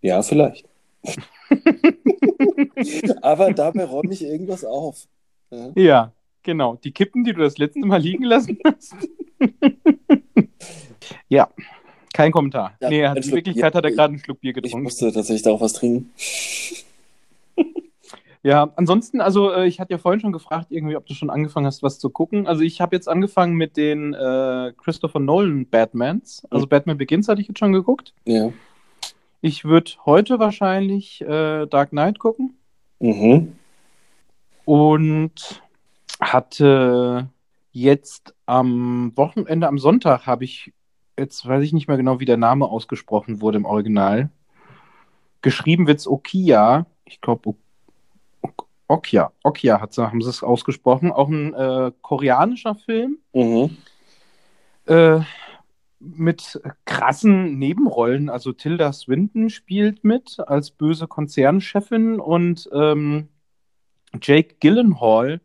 Ja, 0.03 0.23
vielleicht. 0.23 0.67
Aber 3.23 3.53
dabei 3.53 3.85
räume 3.85 4.13
ich 4.13 4.23
irgendwas 4.23 4.65
auf. 4.65 5.07
Ja. 5.51 5.71
Ja, 5.75 6.13
genau. 6.43 6.77
Die 6.83 6.93
Kippen, 6.93 7.25
die 7.25 7.33
du 7.33 7.41
das 7.41 7.59
letzte 7.59 7.81
Mal 7.81 8.01
liegen 8.01 8.25
lassen 8.25 8.59
hast. 8.65 8.95
ja, 11.29 11.49
kein 12.13 12.33
Kommentar. 12.33 12.75
Ja, 12.81 12.89
nee, 12.91 13.05
in 13.05 13.15
Wirklichkeit 13.33 13.73
Bier. 13.73 13.79
hat 13.79 13.85
er 13.85 13.91
gerade 13.93 14.13
einen 14.15 14.19
Schluck 14.19 14.41
Bier 14.41 14.51
Ich 14.57 14.63
getrunken. 14.63 14.83
musste 14.85 15.13
tatsächlich 15.13 15.43
darauf 15.43 15.61
was 15.61 15.73
trinken. 15.75 16.11
Ja, 18.45 18.71
ansonsten, 18.77 19.21
also 19.21 19.51
äh, 19.53 19.67
ich 19.67 19.81
hatte 19.81 19.91
ja 19.93 19.99
vorhin 19.99 20.21
schon 20.21 20.31
gefragt, 20.33 20.69
irgendwie, 20.71 20.95
ob 20.97 21.05
du 21.07 21.13
schon 21.13 21.29
angefangen 21.29 21.67
hast, 21.67 21.83
was 21.83 21.99
zu 21.99 22.09
gucken. 22.09 22.47
Also 22.47 22.63
ich 22.63 22.81
habe 22.81 22.95
jetzt 22.95 23.09
angefangen 23.09 23.55
mit 23.57 23.77
den 23.77 24.15
äh, 24.15 24.73
Christopher 24.79 25.19
Nolan 25.19 25.67
Batmans. 25.67 26.47
Also 26.49 26.69
Batman 26.69 26.97
Begins 26.99 27.27
hatte 27.27 27.41
ich 27.41 27.49
jetzt 27.49 27.59
schon 27.59 27.73
geguckt. 27.73 28.15
Ja. 28.27 28.53
Ich 29.41 29.65
würde 29.65 29.91
heute 30.07 30.39
wahrscheinlich 30.39 31.21
äh, 31.23 31.67
Dark 31.67 31.91
Knight 31.91 32.21
gucken 32.21 32.57
Mhm. 33.01 33.55
Und 34.69 35.63
hatte 36.21 37.31
jetzt 37.73 38.35
am 38.45 39.17
Wochenende, 39.17 39.67
am 39.67 39.79
Sonntag, 39.79 40.27
habe 40.27 40.45
ich, 40.45 40.75
jetzt 41.19 41.49
weiß 41.49 41.65
ich 41.65 41.73
nicht 41.73 41.89
mehr 41.89 41.97
genau, 41.97 42.21
wie 42.21 42.27
der 42.27 42.37
Name 42.37 42.67
ausgesprochen 42.67 43.41
wurde 43.41 43.57
im 43.57 43.65
Original. 43.65 44.29
Geschrieben 45.41 45.87
wird 45.87 46.01
es 46.01 46.07
Okia. 46.07 46.85
Ich 47.07 47.23
glaube, 47.23 47.55
Okia. 48.89 49.33
Okia 49.43 49.81
hat, 49.81 49.97
haben 49.97 50.21
sie 50.21 50.29
es 50.29 50.43
ausgesprochen. 50.43 51.13
Auch 51.13 51.31
ein 51.31 51.55
äh, 51.55 51.91
koreanischer 52.03 52.75
Film. 52.75 53.17
Mhm. 53.33 53.75
Äh, 54.85 55.21
mit 55.99 56.61
krassen 56.85 57.59
Nebenrollen. 57.59 58.29
Also 58.29 58.53
Tilda 58.53 58.93
Swinton 58.93 59.49
spielt 59.49 60.05
mit 60.05 60.37
als 60.47 60.73
böse 60.73 61.07
Konzernchefin 61.07 62.21
und 62.21 62.69
ähm, 62.75 63.29
Jake 64.21 64.57
Gyllenhaal 64.61 65.41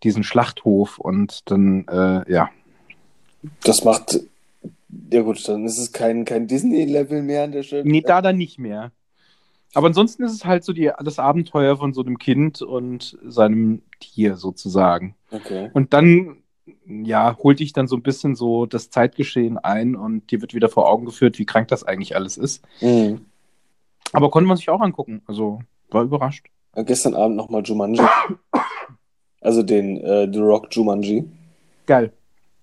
diesen 0.03 0.23
Schlachthof 0.23 0.97
und 0.97 1.49
dann, 1.49 1.87
äh, 1.87 2.31
ja. 2.31 2.49
Das 3.63 3.83
macht. 3.83 4.19
Ja, 5.11 5.21
gut, 5.21 5.47
dann 5.47 5.65
ist 5.65 5.77
es 5.77 5.91
kein, 5.91 6.25
kein 6.25 6.47
Disney-Level 6.47 7.23
mehr 7.23 7.43
an 7.43 7.51
der 7.51 7.63
Stelle. 7.63 7.83
Nee, 7.85 8.01
da 8.01 8.21
dann 8.21 8.37
nicht 8.37 8.59
mehr. 8.59 8.91
Aber 9.73 9.87
ansonsten 9.87 10.23
ist 10.23 10.33
es 10.33 10.45
halt 10.45 10.63
so 10.63 10.73
die, 10.73 10.91
das 11.03 11.17
Abenteuer 11.17 11.77
von 11.77 11.93
so 11.93 12.01
einem 12.01 12.17
Kind 12.17 12.61
und 12.61 13.17
seinem 13.23 13.81
Tier 13.99 14.35
sozusagen. 14.35 15.15
Okay. 15.31 15.69
Und 15.73 15.93
dann, 15.93 16.43
ja, 16.85 17.37
holt 17.41 17.59
dich 17.59 17.71
dann 17.71 17.87
so 17.87 17.95
ein 17.95 18.01
bisschen 18.01 18.35
so 18.35 18.65
das 18.65 18.89
Zeitgeschehen 18.89 19.57
ein 19.57 19.95
und 19.95 20.29
dir 20.31 20.41
wird 20.41 20.53
wieder 20.53 20.67
vor 20.67 20.89
Augen 20.89 21.05
geführt, 21.05 21.39
wie 21.39 21.45
krank 21.45 21.69
das 21.69 21.83
eigentlich 21.83 22.15
alles 22.15 22.37
ist. 22.37 22.63
Mhm. 22.81 23.21
Aber 24.11 24.29
konnte 24.29 24.47
man 24.47 24.57
sich 24.57 24.69
auch 24.69 24.81
angucken. 24.81 25.21
Also 25.25 25.61
war 25.89 26.03
überrascht. 26.03 26.47
Ja, 26.75 26.83
Gestern 26.83 27.15
Abend 27.15 27.37
nochmal 27.37 27.63
Jumanji. 27.63 28.01
Also 29.41 29.63
den 29.63 29.97
äh, 29.97 30.31
The 30.31 30.39
Rock 30.39 30.67
Jumanji. 30.71 31.25
Geil. 31.85 32.11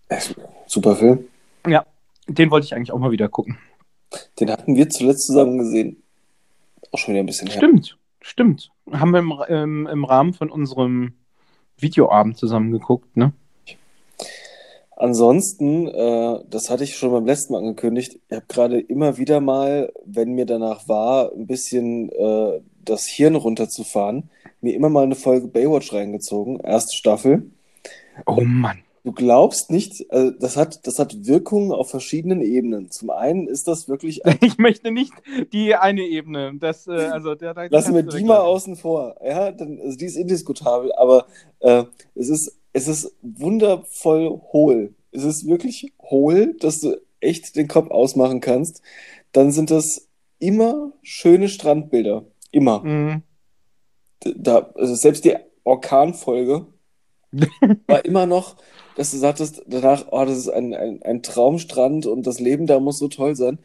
Äh, 0.09 0.21
Super 0.67 0.97
Film. 0.97 1.25
Ja, 1.67 1.85
den 2.29 2.51
wollte 2.51 2.67
ich 2.67 2.75
eigentlich 2.75 2.93
auch 2.93 2.99
mal 2.99 3.11
wieder 3.11 3.29
gucken. 3.29 3.59
Den 4.41 4.51
hatten 4.51 4.77
wir 4.77 4.89
zuletzt 4.89 5.27
zusammen 5.27 5.59
gesehen. 5.59 6.03
Auch 6.93 6.99
schon 6.99 7.13
wieder 7.15 7.23
ein 7.23 7.27
bisschen 7.27 7.49
her. 7.49 7.59
Stimmt, 7.59 7.99
stimmt. 8.21 8.71
Haben 8.91 9.11
wir 9.11 9.19
im, 9.19 9.35
im, 9.49 9.87
im 9.87 10.05
Rahmen 10.05 10.33
von 10.33 10.51
unserem 10.51 11.15
Videoabend 11.77 12.39
zusammen 12.39 12.73
geguckt, 12.73 13.17
ne? 13.17 13.33
Ansonsten, 14.97 15.87
äh, 15.87 16.41
das 16.51 16.71
hatte 16.71 16.83
ich 16.83 16.97
schon 16.97 17.13
beim 17.13 17.25
letzten 17.25 17.53
Mal 17.53 17.61
angekündigt, 17.61 18.19
ich 18.29 18.37
habe 18.37 18.47
gerade 18.49 18.81
immer 18.81 19.17
wieder 19.17 19.41
mal, 19.41 19.93
wenn 20.05 20.33
mir 20.33 20.45
danach 20.45 20.89
war, 20.89 21.33
ein 21.33 21.47
bisschen 21.47 22.11
äh, 22.11 22.61
das 22.85 23.07
Hirn 23.07 23.37
runterzufahren, 23.37 24.29
mir 24.61 24.75
immer 24.75 24.89
mal 24.89 25.05
eine 25.05 25.15
Folge 25.15 25.49
Baywatch 25.49 25.93
reingezogen, 25.93 26.61
erste 26.61 26.97
Staffel. 26.97 27.51
Oh 28.27 28.41
Mann. 28.41 28.79
Du 29.05 29.13
glaubst 29.13 29.71
nicht, 29.71 30.05
also 30.11 30.33
das 30.33 30.57
hat, 30.57 30.87
das 30.87 30.99
hat 30.99 31.27
Wirkungen 31.27 31.73
auf 31.73 31.89
verschiedenen 31.89 32.43
Ebenen. 32.43 32.91
Zum 32.91 33.09
einen 33.09 33.47
ist 33.47 33.67
das 33.67 33.89
wirklich 33.89 34.27
ein 34.27 34.37
Ich 34.43 34.59
möchte 34.59 34.91
nicht 34.91 35.13
die 35.53 35.75
eine 35.75 36.03
Ebene. 36.03 36.53
Das, 36.59 36.87
äh, 36.87 36.91
also 36.91 37.35
der, 37.35 37.55
der 37.55 37.71
Lassen 37.71 37.95
wir 37.95 38.03
die 38.03 38.25
mal 38.25 38.41
außen 38.41 38.77
vor. 38.77 39.17
Ja, 39.25 39.53
dann, 39.53 39.81
also 39.81 39.97
die 39.97 40.05
ist 40.05 40.17
indiskutabel, 40.17 40.93
aber 40.95 41.27
äh, 41.61 41.85
es 42.15 42.29
ist, 42.29 42.59
es 42.73 42.89
ist 42.89 43.17
wundervoll 43.23 44.29
hohl. 44.53 44.95
Es 45.11 45.25
ist 45.25 45.47
wirklich 45.47 45.95
hohl, 46.03 46.55
dass 46.61 46.81
du 46.81 47.01
echt 47.21 47.57
den 47.57 47.69
Kopf 47.69 47.91
ausmachen 47.91 48.41
kannst. 48.41 48.83
Dann 49.33 49.53
sind 49.53 49.71
das 49.71 50.09
immer 50.39 50.93
schöne 51.03 51.49
Strandbilder. 51.49 52.25
Immer. 52.51 52.85
Mhm. 52.85 53.23
Da, 54.21 54.71
also 54.75 54.95
selbst 54.95 55.25
die 55.25 55.37
Orkanfolge 55.65 56.67
war 57.87 58.05
immer 58.05 58.27
noch, 58.27 58.57
dass 58.97 59.11
du 59.11 59.19
sagtest 59.19 59.63
danach, 59.67 60.07
oh, 60.11 60.25
das 60.25 60.39
ist 60.39 60.49
ein, 60.49 60.75
ein, 60.75 61.03
ein 61.03 61.23
Traumstrand 61.23 62.07
und 62.07 62.27
das 62.27 62.41
Leben 62.41 62.67
da 62.67 62.81
muss 62.81 62.99
so 62.99 63.09
toll 63.09 63.37
sein. 63.37 63.59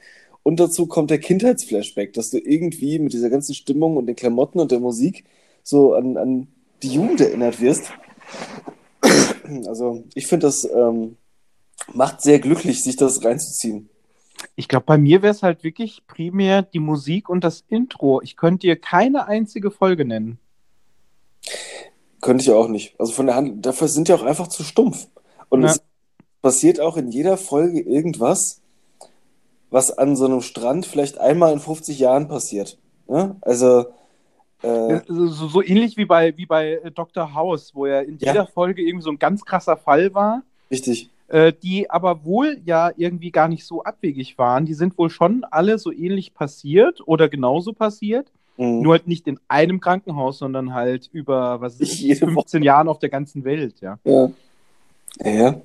Und 0.43 0.59
dazu 0.59 0.87
kommt 0.87 1.09
der 1.09 1.19
Kindheitsflashback, 1.19 2.13
dass 2.13 2.29
du 2.29 2.37
irgendwie 2.37 2.99
mit 2.99 3.13
dieser 3.13 3.29
ganzen 3.29 3.55
Stimmung 3.55 3.95
und 3.97 4.07
den 4.07 4.15
Klamotten 4.15 4.59
und 4.59 4.71
der 4.71 4.81
Musik 4.81 5.23
so 5.63 5.93
an, 5.93 6.17
an 6.17 6.47
die 6.83 6.89
Jugend 6.89 7.21
erinnert 7.21 7.59
wirst. 7.61 7.91
Also 9.67 10.05
ich 10.15 10.27
finde, 10.27 10.47
das 10.47 10.63
ähm, 10.63 11.17
macht 11.93 12.21
sehr 12.21 12.39
glücklich, 12.39 12.81
sich 12.81 12.95
das 12.95 13.25
reinzuziehen. 13.25 13.89
Ich 14.55 14.69
glaube, 14.69 14.85
bei 14.85 14.97
mir 14.97 15.21
wäre 15.21 15.33
es 15.33 15.43
halt 15.43 15.65
wirklich 15.65 16.07
primär 16.07 16.61
die 16.61 16.79
Musik 16.79 17.27
und 17.27 17.43
das 17.43 17.65
Intro. 17.67 18.21
Ich 18.21 18.37
könnte 18.37 18.67
dir 18.67 18.77
keine 18.77 19.27
einzige 19.27 19.69
Folge 19.69 20.05
nennen. 20.05 20.39
Könnte 22.23 22.43
ich 22.45 22.51
auch 22.51 22.69
nicht. 22.69 22.95
Also 22.99 23.11
von 23.11 23.25
der 23.27 23.35
Hand, 23.35 23.65
dafür 23.65 23.89
sind 23.89 24.07
die 24.07 24.13
auch 24.13 24.23
einfach 24.23 24.47
zu 24.47 24.63
stumpf. 24.63 25.07
Und 25.49 25.61
Ja. 25.63 25.67
es 25.71 25.83
passiert 26.41 26.79
auch 26.79 26.95
in 26.95 27.09
jeder 27.09 27.35
Folge 27.35 27.81
irgendwas, 27.81 28.61
was 29.69 29.91
an 29.97 30.15
so 30.15 30.25
einem 30.25 30.41
Strand 30.41 30.85
vielleicht 30.85 31.17
einmal 31.17 31.51
in 31.51 31.59
50 31.59 31.99
Jahren 31.99 32.29
passiert. 32.29 32.77
Ne? 33.09 33.35
Also, 33.41 33.87
äh, 34.61 35.01
So, 35.07 35.27
so, 35.27 35.47
so 35.49 35.61
ähnlich 35.61 35.97
wie 35.97 36.05
bei, 36.05 36.37
wie 36.37 36.45
bei 36.45 36.75
äh, 36.83 36.91
Dr. 36.91 37.33
House, 37.33 37.71
wo 37.75 37.85
ja 37.87 37.99
in 37.99 38.17
Ja. 38.19 38.31
jeder 38.31 38.47
Folge 38.47 38.81
irgendwie 38.81 39.03
so 39.03 39.11
ein 39.11 39.19
ganz 39.19 39.43
krasser 39.43 39.75
Fall 39.75 40.13
war, 40.13 40.43
richtig. 40.71 41.09
äh, 41.27 41.51
die 41.51 41.89
aber 41.89 42.23
wohl 42.23 42.61
ja 42.63 42.91
irgendwie 42.95 43.31
gar 43.31 43.49
nicht 43.49 43.65
so 43.65 43.83
abwegig 43.83 44.37
waren. 44.37 44.65
Die 44.65 44.75
sind 44.75 44.97
wohl 44.97 45.09
schon 45.09 45.43
alle 45.51 45.77
so 45.77 45.91
ähnlich 45.91 46.33
passiert 46.33 47.05
oder 47.05 47.27
genauso 47.27 47.73
passiert. 47.73 48.31
Mhm. 48.57 48.81
Nur 48.81 48.93
halt 48.93 49.07
nicht 49.07 49.27
in 49.27 49.39
einem 49.47 49.79
Krankenhaus, 49.79 50.37
sondern 50.39 50.73
halt 50.73 51.09
über, 51.11 51.61
was 51.61 51.79
ist 51.79 51.95
jede 51.99 52.27
15 52.27 52.63
Jahren 52.63 52.87
auf 52.87 52.99
der 52.99 53.09
ganzen 53.09 53.43
Welt, 53.43 53.81
ja. 53.81 53.99
Ja. 54.03 54.29
Ja, 55.23 55.61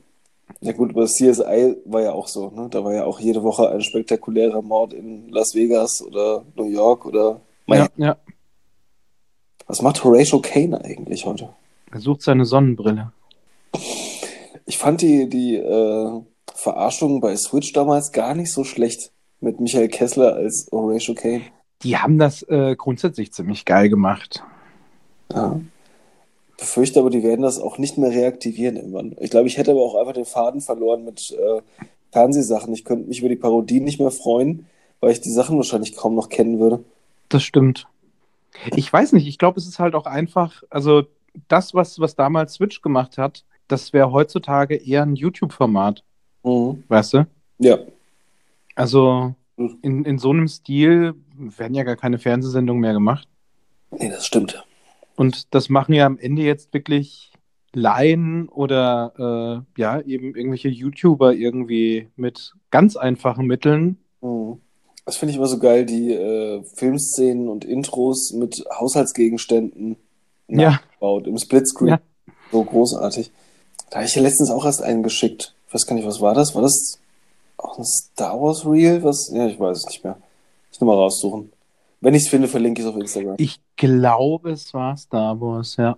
ja. 0.61 0.73
Gut, 0.73 0.91
aber 0.91 1.07
CSI 1.07 1.77
war 1.85 2.03
ja 2.03 2.13
auch 2.13 2.29
so, 2.29 2.51
ne? 2.51 2.69
Da 2.71 2.85
war 2.85 2.95
ja 2.95 3.05
auch 3.05 3.21
jede 3.21 3.43
Woche 3.43 3.71
ein 3.71 3.81
spektakulärer 3.81 4.63
Mord 4.63 4.93
in 4.93 5.29
Las 5.31 5.55
Vegas 5.55 6.03
oder 6.03 6.45
New 6.55 6.67
York 6.67 7.07
oder 7.07 7.41
Ja, 7.67 7.87
ja. 7.97 8.17
Was 9.67 9.83
macht 9.83 10.03
Horatio 10.03 10.41
Kane 10.41 10.83
eigentlich 10.83 11.27
heute? 11.27 11.51
Er 11.93 12.01
sucht 12.01 12.23
seine 12.23 12.47
Sonnenbrille. 12.47 13.13
Ich 14.65 14.79
fand 14.79 15.03
die, 15.03 15.29
die 15.29 15.57
äh, 15.57 16.21
Verarschung 16.55 17.21
bei 17.21 17.37
Switch 17.37 17.73
damals 17.73 18.13
gar 18.13 18.35
nicht 18.35 18.53
so 18.53 18.65
schlecht 18.65 19.13
mit 19.41 19.61
Michael 19.61 19.89
Kessler 19.89 20.35
als 20.35 20.69
Horatio 20.73 21.15
Kane. 21.15 21.43
Die 21.83 21.97
haben 21.97 22.19
das 22.19 22.43
äh, 22.43 22.75
grundsätzlich 22.77 23.33
ziemlich 23.33 23.65
geil 23.65 23.89
gemacht. 23.89 24.43
Ja. 25.33 25.61
Befürchte 26.59 26.99
aber, 26.99 27.11
die 27.11 27.23
werden 27.23 27.43
das 27.43 27.61
auch 27.61 27.79
nicht 27.79 27.99
mehr 27.99 28.11
reaktivieren 28.11 28.77
irgendwann. 28.77 29.15
Ich 29.21 29.31
glaube, 29.31 29.47
ich 29.47 29.59
hätte 29.59 29.71
aber 29.71 29.83
auch 29.83 29.95
einfach 29.95 30.13
den 30.15 30.25
Faden 30.25 30.61
verloren 30.61 31.05
mit 31.05 31.31
äh, 31.31 31.63
Fernsehsachen. 32.11 32.73
Ich 32.75 32.85
könnte 32.85 33.09
mich 33.09 33.21
über 33.21 33.29
die 33.29 33.37
Parodien 33.37 33.85
nicht 33.85 34.01
mehr 34.01 34.11
freuen, 34.11 34.67
weil 35.01 35.13
ich 35.13 35.21
die 35.21 35.31
Sachen 35.31 35.57
wahrscheinlich 35.57 35.95
kaum 35.95 36.17
noch 36.17 36.29
kennen 36.29 36.59
würde. 36.59 36.83
Das 37.29 37.45
stimmt. 37.45 37.87
Ich 38.75 38.93
weiß 38.93 39.13
nicht, 39.13 39.29
ich 39.29 39.39
glaube, 39.39 39.61
es 39.61 39.69
ist 39.69 39.79
halt 39.79 39.95
auch 39.95 40.07
einfach, 40.07 40.65
also 40.71 41.05
das, 41.47 41.75
was, 41.75 42.01
was 42.01 42.17
damals 42.17 42.55
Switch 42.55 42.83
gemacht 42.83 43.19
hat, 43.19 43.45
das 43.69 43.93
wäre 43.93 44.11
heutzutage 44.11 44.75
eher 44.75 45.03
ein 45.03 45.15
YouTube-Format, 45.15 46.03
Mhm. 46.43 46.83
weißt 46.89 47.15
du? 47.15 47.27
Ja. 47.59 47.79
Also 48.75 49.35
in, 49.83 50.05
in 50.05 50.19
so 50.19 50.31
einem 50.31 50.49
Stil 50.49 51.15
werden 51.37 51.75
ja 51.75 51.83
gar 51.85 51.97
keine 51.97 52.19
Fernsehsendungen 52.19 52.81
mehr 52.81 52.93
gemacht. 52.93 53.29
Nee, 53.91 54.09
das 54.09 54.27
stimmt. 54.27 54.65
Und 55.17 55.55
das 55.55 55.69
machen 55.69 55.95
ja 55.95 56.07
am 56.07 56.19
Ende 56.19 56.43
jetzt 56.43 56.73
wirklich 56.73 57.33
Laien 57.73 58.49
oder 58.49 59.65
äh, 59.77 59.81
ja, 59.81 60.01
eben 60.01 60.35
irgendwelche 60.35 60.69
YouTuber 60.69 61.35
irgendwie 61.35 62.09
mit 62.17 62.55
ganz 62.71 62.97
einfachen 62.97 63.47
Mitteln. 63.47 63.99
Mhm. 64.21 64.59
Das 65.05 65.17
finde 65.17 65.31
ich 65.31 65.39
immer 65.39 65.47
so 65.47 65.59
geil, 65.59 65.87
die 65.87 66.13
äh, 66.13 66.63
Filmszenen 66.75 67.49
und 67.49 67.65
Intros 67.65 68.33
mit 68.33 68.63
Haushaltsgegenständen 68.79 69.97
Ja. 70.49 70.71
nachgebaut 70.73 71.27
im 71.27 71.39
Splitscreen. 71.39 71.89
Ja. 71.89 72.01
So 72.53 72.63
großartig. 72.63 73.31
Da 73.91 73.97
habe 73.97 74.07
ich 74.07 74.15
ja 74.15 74.23
letztens 74.23 74.51
auch 74.51 74.67
erst 74.67 74.83
einen 74.83 75.03
geschickt. 75.03 75.55
Ich 75.67 75.75
weiß 75.75 75.87
gar 75.87 75.95
nicht, 75.97 76.07
was 76.07 76.21
war 76.21 76.35
das? 76.35 76.55
War 76.55 76.61
das 76.63 77.01
auch 77.59 77.79
ein 77.79 77.85
Star 77.85 78.41
Wars 78.41 78.65
Reel? 78.65 79.03
Was? 79.03 79.31
Ja, 79.33 79.47
ich 79.47 79.59
weiß 79.59 79.79
es 79.79 79.87
nicht 79.87 80.05
mehr. 80.05 80.17
Ich 80.73 80.81
nur 80.81 80.95
mal 80.95 81.01
raussuchen. 81.01 81.53
Wenn 82.01 82.15
ich 82.15 82.25
es 82.25 82.29
finde, 82.29 82.49
verlinke 82.49 82.81
ich 82.81 82.87
es 82.87 82.95
auf 82.95 83.01
Instagram. 83.01 83.35
Ich 83.39 83.61
glaube, 83.77 84.53
es 84.53 84.73
war 84.73 84.97
Star 84.97 85.41
Wars, 85.41 85.77
ja. 85.77 85.97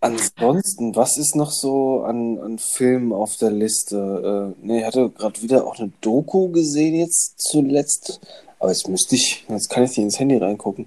Ansonsten, 0.00 0.94
was 0.94 1.16
ist 1.16 1.34
noch 1.34 1.50
so 1.50 2.02
an, 2.02 2.38
an 2.38 2.58
Filmen 2.58 3.12
auf 3.12 3.36
der 3.38 3.50
Liste? 3.50 4.54
Äh, 4.60 4.66
nee, 4.66 4.80
ich 4.80 4.84
hatte 4.84 5.08
gerade 5.08 5.40
wieder 5.40 5.66
auch 5.66 5.78
eine 5.78 5.92
Doku 6.02 6.50
gesehen 6.50 6.94
jetzt 6.94 7.40
zuletzt. 7.40 8.20
Aber 8.58 8.70
jetzt 8.70 8.86
müsste 8.88 9.16
ich, 9.16 9.44
jetzt 9.48 9.70
kann 9.70 9.82
ich 9.82 9.90
nicht 9.90 9.98
ins 9.98 10.18
Handy 10.18 10.36
reingucken. 10.36 10.86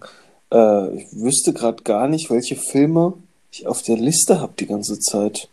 Äh, 0.52 0.98
ich 0.98 1.08
wüsste 1.12 1.52
gerade 1.52 1.84
gar 1.84 2.08
nicht, 2.08 2.30
welche 2.30 2.56
Filme 2.56 3.14
ich 3.52 3.66
auf 3.66 3.82
der 3.82 3.98
Liste 3.98 4.40
habe 4.40 4.54
die 4.60 4.68
ganze 4.68 5.00
Zeit. 5.00 5.50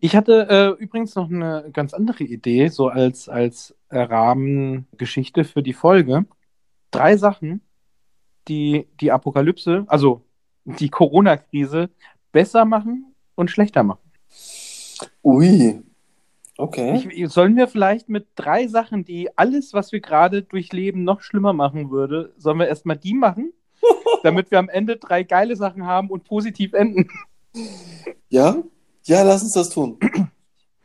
Ich 0.00 0.16
hatte 0.16 0.76
äh, 0.78 0.82
übrigens 0.82 1.14
noch 1.14 1.30
eine 1.30 1.70
ganz 1.72 1.94
andere 1.94 2.24
Idee, 2.24 2.68
so 2.68 2.88
als, 2.88 3.28
als 3.28 3.74
Rahmengeschichte 3.90 5.44
für 5.44 5.62
die 5.62 5.72
Folge. 5.72 6.26
Drei 6.90 7.16
Sachen, 7.16 7.60
die 8.48 8.88
die 9.00 9.12
Apokalypse, 9.12 9.84
also 9.88 10.24
die 10.64 10.88
Corona-Krise, 10.88 11.90
besser 12.32 12.64
machen 12.64 13.14
und 13.34 13.50
schlechter 13.50 13.82
machen. 13.82 14.10
Ui. 15.22 15.82
Okay. 16.56 17.08
Ich- 17.12 17.30
sollen 17.30 17.56
wir 17.56 17.68
vielleicht 17.68 18.08
mit 18.08 18.26
drei 18.34 18.66
Sachen, 18.66 19.04
die 19.04 19.36
alles, 19.38 19.72
was 19.74 19.92
wir 19.92 20.00
gerade 20.00 20.42
durchleben, 20.42 21.04
noch 21.04 21.20
schlimmer 21.20 21.52
machen 21.52 21.90
würde, 21.90 22.32
sollen 22.36 22.58
wir 22.58 22.66
erstmal 22.66 22.96
die 22.96 23.14
machen, 23.14 23.52
damit 24.24 24.50
wir 24.50 24.58
am 24.58 24.68
Ende 24.68 24.96
drei 24.96 25.22
geile 25.22 25.54
Sachen 25.54 25.86
haben 25.86 26.10
und 26.10 26.24
positiv 26.24 26.72
enden? 26.72 27.08
Ja? 28.28 28.56
Ja, 29.08 29.22
lass 29.22 29.42
uns 29.42 29.52
das 29.52 29.70
tun. 29.70 29.98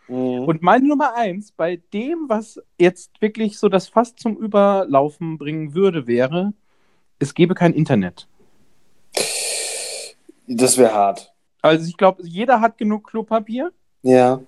Mhm. 0.09 0.43
Und 0.43 0.61
meine 0.61 0.85
Nummer 0.85 1.15
eins, 1.15 1.53
bei 1.53 1.77
dem, 1.93 2.25
was 2.27 2.59
jetzt 2.77 3.21
wirklich 3.21 3.57
so 3.57 3.69
das 3.69 3.87
Fass 3.87 4.13
zum 4.15 4.35
Überlaufen 4.35 5.37
bringen 5.37 5.73
würde, 5.73 6.07
wäre, 6.07 6.51
es 7.19 7.33
gäbe 7.33 7.55
kein 7.55 7.73
Internet. 7.73 8.27
Das 10.45 10.77
wäre 10.77 10.93
hart. 10.93 11.33
Also 11.61 11.87
ich 11.87 11.95
glaube, 11.95 12.21
jeder 12.27 12.59
hat 12.59 12.77
genug 12.77 13.09
Klopapier. 13.09 13.71
Ja. 14.01 14.41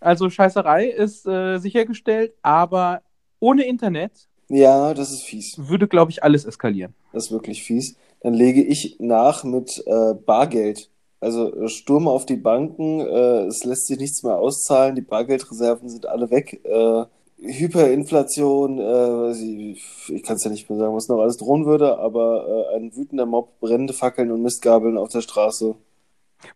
Also 0.00 0.28
Scheißerei 0.28 0.84
ist 0.84 1.26
äh, 1.26 1.56
sichergestellt, 1.56 2.34
aber 2.42 3.00
ohne 3.40 3.64
Internet 3.64 4.28
Ja, 4.48 4.92
das 4.92 5.10
ist 5.12 5.22
fies. 5.22 5.54
Würde, 5.56 5.88
glaube 5.88 6.10
ich, 6.10 6.22
alles 6.22 6.44
eskalieren. 6.44 6.94
Das 7.12 7.24
ist 7.24 7.32
wirklich 7.32 7.62
fies. 7.62 7.96
Dann 8.20 8.34
lege 8.34 8.62
ich 8.62 8.96
nach 9.00 9.44
mit 9.44 9.82
äh, 9.86 10.12
Bargeld. 10.14 10.90
Also 11.24 11.54
äh, 11.54 11.68
Sturm 11.68 12.06
auf 12.06 12.26
die 12.26 12.36
Banken, 12.36 13.00
äh, 13.00 13.46
es 13.46 13.64
lässt 13.64 13.86
sich 13.86 13.98
nichts 13.98 14.22
mehr 14.22 14.36
auszahlen, 14.36 14.94
die 14.94 15.00
Bargeldreserven 15.00 15.88
sind 15.88 16.06
alle 16.06 16.30
weg. 16.30 16.60
Äh, 16.64 17.04
Hyperinflation, 17.40 18.78
äh, 18.78 19.32
ich, 19.32 20.10
ich 20.10 20.22
kann 20.22 20.36
es 20.36 20.44
ja 20.44 20.50
nicht 20.50 20.68
mehr 20.68 20.78
sagen, 20.78 20.94
was 20.94 21.08
noch 21.08 21.20
alles 21.20 21.36
drohen 21.36 21.66
würde, 21.66 21.98
aber 21.98 22.68
äh, 22.72 22.76
ein 22.76 22.94
wütender 22.96 23.26
Mob, 23.26 23.58
brennende 23.60 23.92
Fackeln 23.92 24.30
und 24.30 24.42
Mistgabeln 24.42 24.96
auf 24.96 25.08
der 25.08 25.20
Straße. 25.20 25.74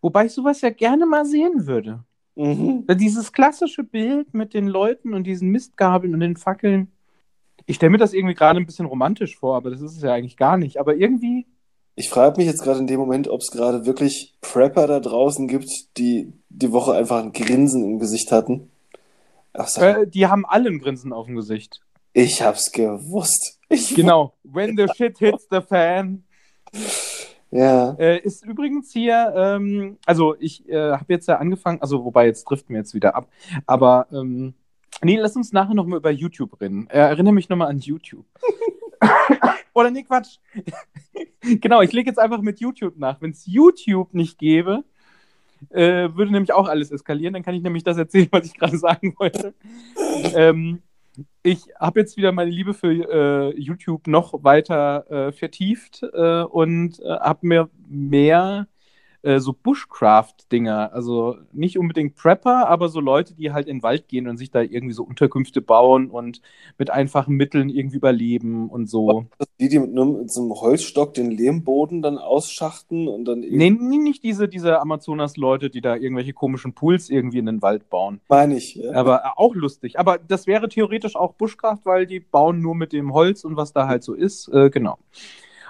Wobei 0.01 0.27
ich 0.27 0.33
sowas 0.33 0.61
ja 0.61 0.71
gerne 0.71 1.07
mal 1.07 1.25
sehen 1.25 1.67
würde. 1.67 2.05
Mhm. 2.37 2.87
Dieses 2.97 3.33
klassische 3.33 3.83
Bild 3.83 4.33
mit 4.33 4.55
den 4.55 4.69
Leuten 4.69 5.15
und 5.15 5.25
diesen 5.25 5.49
Mistgabeln 5.49 6.15
und 6.15 6.21
den 6.21 6.37
Fackeln. 6.37 6.93
Ich 7.67 7.77
stelle 7.77 7.91
mir 7.91 7.99
das 7.99 8.15
irgendwie 8.15 8.35
gerade 8.35 8.61
ein 8.61 8.67
bisschen 8.67 8.87
romantisch 8.87 9.37
vor, 9.37 9.57
aber 9.57 9.71
das 9.71 9.81
ist 9.81 9.97
es 9.97 10.03
ja 10.03 10.13
eigentlich 10.13 10.37
gar 10.37 10.57
nicht. 10.57 10.79
Aber 10.79 10.95
irgendwie, 10.95 11.47
Ich 11.99 12.11
frage 12.11 12.37
mich 12.37 12.47
jetzt 12.47 12.63
gerade 12.63 12.79
in 12.79 12.87
dem 12.87 13.01
Moment, 13.01 13.27
ob 13.27 13.41
es 13.41 13.51
gerade 13.51 13.85
wirklich 13.85 14.33
Prepper 14.41 14.87
da 14.87 15.01
draußen 15.01 15.49
gibt, 15.49 15.99
die 15.99 16.33
die 16.49 16.71
Woche 16.71 16.93
einfach 16.93 17.19
ein 17.19 17.33
Grinsen 17.33 17.83
im 17.83 17.99
Gesicht 17.99 18.31
hatten. 18.31 18.71
Ach, 19.53 19.77
äh, 19.79 20.07
die 20.07 20.29
haben 20.29 20.47
alle 20.47 20.71
ein 20.71 20.79
Grinsen 20.79 21.13
auf 21.13 21.27
dem 21.27 21.35
Gesicht. 21.35 21.81
ich 22.13 22.41
hab's 22.41 22.71
gewusst. 22.71 23.59
Ich, 23.69 23.95
Genau. 23.97 24.35
When 24.45 24.77
the 24.77 24.87
shit 24.95 25.19
hits 25.19 25.49
the 25.51 25.61
fan. 25.61 26.23
Ja. 27.51 27.97
Äh, 27.99 28.21
ist 28.21 28.47
übrigens 28.47 28.93
hier, 28.93 29.33
ähm, 29.37 29.99
also 30.07 30.37
ich 30.39 30.69
äh, 30.69 30.93
habe 30.93 31.13
jetzt 31.13 31.27
ja 31.27 31.39
angefangen, 31.39 31.83
also 31.83 32.05
wobei 32.05 32.27
jetzt 32.27 32.45
driften 32.45 32.75
wir 32.75 32.79
jetzt 32.79 32.95
wieder 32.95 33.17
ab, 33.17 33.27
aber 33.67 34.07
ähm, 34.13 34.55
nee, 35.03 35.17
lass 35.17 35.35
uns 35.35 35.53
nachher 35.53 35.75
nochmal 35.75 35.99
über 35.99 36.13
YouTube 36.13 36.61
reden. 36.61 36.87
Äh, 36.91 36.99
erinnere 36.99 37.35
mich 37.35 37.49
nochmal 37.49 37.71
an 37.71 37.81
YouTube. 37.81 38.27
Oder 39.75 39.91
nee, 39.91 40.03
Quatsch. 40.03 40.39
genau, 41.41 41.83
ich 41.83 41.93
lege 41.93 42.11
jetzt 42.11 42.19
einfach 42.19 42.41
mit 42.41 42.61
YouTube 42.61 42.99
nach. 42.99 43.21
Wenn 43.21 43.31
es 43.31 43.47
YouTube 43.47 44.15
nicht 44.15 44.39
gäbe, 44.39 44.85
äh, 45.71 46.09
würde 46.15 46.33
nämlich 46.33 46.53
auch 46.53 46.69
alles 46.69 46.91
eskalieren. 46.91 47.35
Dann 47.35 47.43
kann 47.43 47.55
ich 47.55 47.63
nämlich 47.63 47.85
das 47.85 47.97
erzählen, 47.97 48.29
was 48.31 48.47
ich 48.47 48.55
gerade 48.55 48.79
sagen 48.79 49.15
wollte. 49.19 49.55
ähm, 50.35 50.83
ich 51.43 51.67
habe 51.79 52.01
jetzt 52.01 52.17
wieder 52.17 52.33
meine 52.33 52.51
Liebe 52.51 52.75
für 52.75 52.93
äh, 52.93 53.59
YouTube 53.59 54.07
noch 54.07 54.45
weiter 54.45 55.11
äh, 55.11 55.33
vertieft 55.33 56.03
äh, 56.03 56.43
und 56.43 57.01
äh, 57.01 57.09
habe 57.09 57.47
mir 57.47 57.71
mehr 57.89 58.69
äh, 59.23 59.41
so 59.41 59.53
Bushcraft-Dinger, 59.53 60.93
also 60.93 61.37
nicht 61.53 61.79
unbedingt 61.79 62.15
Prepper, 62.15 62.69
aber 62.69 62.89
so 62.89 63.01
Leute, 63.01 63.35
die 63.35 63.53
halt 63.53 63.67
in 63.67 63.79
den 63.79 63.83
Wald 63.83 64.09
gehen 64.09 64.29
und 64.29 64.37
sich 64.37 64.51
da 64.51 64.61
irgendwie 64.61 64.93
so 64.93 65.03
Unterkünfte 65.03 65.61
bauen 65.61 66.11
und 66.11 66.41
mit 66.79 66.91
einfachen 66.91 67.35
Mitteln 67.35 67.69
irgendwie 67.69 67.97
überleben 67.97 68.69
und 68.69 68.89
so. 68.89 69.27
Die, 69.61 69.69
die 69.69 69.79
mit, 69.79 69.93
nur 69.93 70.21
mit 70.21 70.31
so 70.31 70.43
einem 70.43 70.53
Holzstock 70.53 71.15
den 71.15 71.31
Lehmboden 71.31 72.03
dann 72.03 72.19
ausschachten 72.19 73.09
und 73.09 73.25
dann 73.25 73.41
Nee, 73.41 73.71
nee, 73.71 73.99
nicht 73.99 74.23
diese, 74.23 74.49
diese 74.49 74.81
Amazonas-Leute, 74.81 75.71
die 75.71 75.81
da 75.81 75.97
irgendwelche 75.97 76.33
komischen 76.33 76.75
Pools 76.75 77.11
irgendwie 77.11 77.39
in 77.39 77.47
den 77.47 77.63
Wald 77.63 77.91
bauen. 77.91 78.21
meine 78.29 78.57
ich. 78.57 78.77
Ja. 78.77 78.93
Aber 78.93 79.25
äh, 79.25 79.29
auch 79.37 79.55
lustig. 79.55 79.99
Aber 79.99 80.19
das 80.19 80.47
wäre 80.47 80.69
theoretisch 80.69 81.17
auch 81.17 81.35
Bushcraft, 81.35 81.81
weil 81.85 82.07
die 82.07 82.21
bauen 82.21 82.61
nur 82.61 82.75
mit 82.75 82.93
dem 82.93 83.13
Holz 83.13 83.45
und 83.45 83.57
was 83.57 83.73
da 83.73 83.89
halt 83.89 84.03
so 84.03 84.15
ist. 84.15 84.49
Äh, 84.49 84.71
genau. 84.71 84.99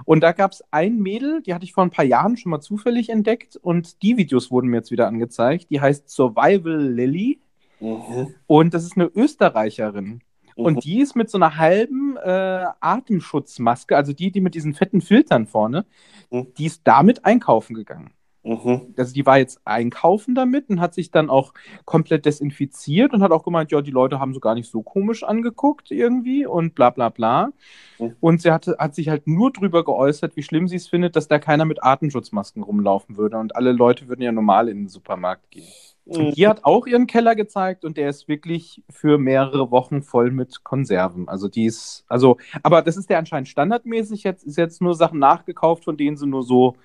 Und 0.04 0.20
da 0.22 0.32
gab 0.32 0.52
es 0.52 0.62
ein 0.70 0.98
Mädel, 0.98 1.42
die 1.42 1.54
hatte 1.54 1.64
ich 1.64 1.72
vor 1.72 1.84
ein 1.84 1.90
paar 1.90 2.04
Jahren 2.04 2.36
schon 2.36 2.50
mal 2.50 2.60
zufällig 2.60 3.08
entdeckt 3.10 3.56
und 3.56 4.02
die 4.02 4.16
Videos 4.16 4.50
wurden 4.50 4.68
mir 4.68 4.76
jetzt 4.78 4.90
wieder 4.90 5.06
angezeigt. 5.06 5.70
Die 5.70 5.80
heißt 5.80 6.08
Survival 6.08 6.80
Lily 6.80 7.40
Mhm. 7.80 8.34
und 8.46 8.74
das 8.74 8.84
ist 8.84 8.96
eine 8.96 9.06
Österreicherin. 9.06 10.20
Mhm. 10.56 10.64
Und 10.64 10.84
die 10.84 11.00
ist 11.00 11.14
mit 11.14 11.30
so 11.30 11.38
einer 11.38 11.56
halben 11.58 12.16
äh, 12.16 12.64
Atemschutzmaske, 12.80 13.96
also 13.96 14.12
die, 14.12 14.32
die 14.32 14.40
mit 14.40 14.54
diesen 14.54 14.74
fetten 14.74 15.00
Filtern 15.00 15.46
vorne, 15.46 15.86
Mhm. 16.30 16.48
die 16.58 16.66
ist 16.66 16.82
damit 16.84 17.24
einkaufen 17.24 17.74
gegangen. 17.74 18.10
Mhm. 18.44 18.94
Also 18.96 19.12
die 19.12 19.26
war 19.26 19.38
jetzt 19.38 19.60
einkaufen 19.64 20.34
damit 20.34 20.70
und 20.70 20.80
hat 20.80 20.94
sich 20.94 21.10
dann 21.10 21.28
auch 21.28 21.52
komplett 21.84 22.24
desinfiziert 22.24 23.12
und 23.12 23.22
hat 23.22 23.32
auch 23.32 23.42
gemeint, 23.42 23.72
ja, 23.72 23.82
die 23.82 23.90
Leute 23.90 24.20
haben 24.20 24.32
so 24.32 24.40
gar 24.40 24.54
nicht 24.54 24.70
so 24.70 24.82
komisch 24.82 25.22
angeguckt 25.22 25.90
irgendwie 25.90 26.46
und 26.46 26.74
bla 26.74 26.90
bla 26.90 27.08
bla. 27.08 27.50
Mhm. 27.98 28.16
Und 28.20 28.42
sie 28.42 28.50
hatte, 28.50 28.76
hat 28.78 28.94
sich 28.94 29.08
halt 29.08 29.26
nur 29.26 29.52
drüber 29.52 29.84
geäußert, 29.84 30.36
wie 30.36 30.42
schlimm 30.42 30.68
sie 30.68 30.76
es 30.76 30.88
findet, 30.88 31.16
dass 31.16 31.28
da 31.28 31.38
keiner 31.38 31.64
mit 31.64 31.82
Atemschutzmasken 31.82 32.62
rumlaufen 32.62 33.16
würde 33.16 33.38
und 33.38 33.56
alle 33.56 33.72
Leute 33.72 34.08
würden 34.08 34.22
ja 34.22 34.32
normal 34.32 34.68
in 34.68 34.78
den 34.78 34.88
Supermarkt 34.88 35.50
gehen. 35.50 35.66
Mhm. 36.06 36.16
Und 36.16 36.36
die 36.36 36.46
hat 36.48 36.64
auch 36.64 36.86
ihren 36.86 37.06
Keller 37.06 37.34
gezeigt 37.34 37.84
und 37.84 37.96
der 37.96 38.08
ist 38.08 38.28
wirklich 38.28 38.82
für 38.88 39.18
mehrere 39.18 39.70
Wochen 39.70 40.02
voll 40.02 40.30
mit 40.30 40.64
Konserven. 40.64 41.28
Also 41.28 41.48
die 41.48 41.66
ist, 41.66 42.04
also, 42.08 42.38
aber 42.62 42.82
das 42.82 42.96
ist 42.96 43.10
ja 43.10 43.18
anscheinend 43.18 43.48
standardmäßig. 43.48 44.22
Jetzt 44.22 44.44
ist 44.44 44.56
jetzt 44.56 44.80
nur 44.80 44.94
Sachen 44.94 45.18
nachgekauft, 45.18 45.84
von 45.84 45.96
denen 45.96 46.16
sie 46.16 46.26
nur 46.26 46.44
so 46.44 46.76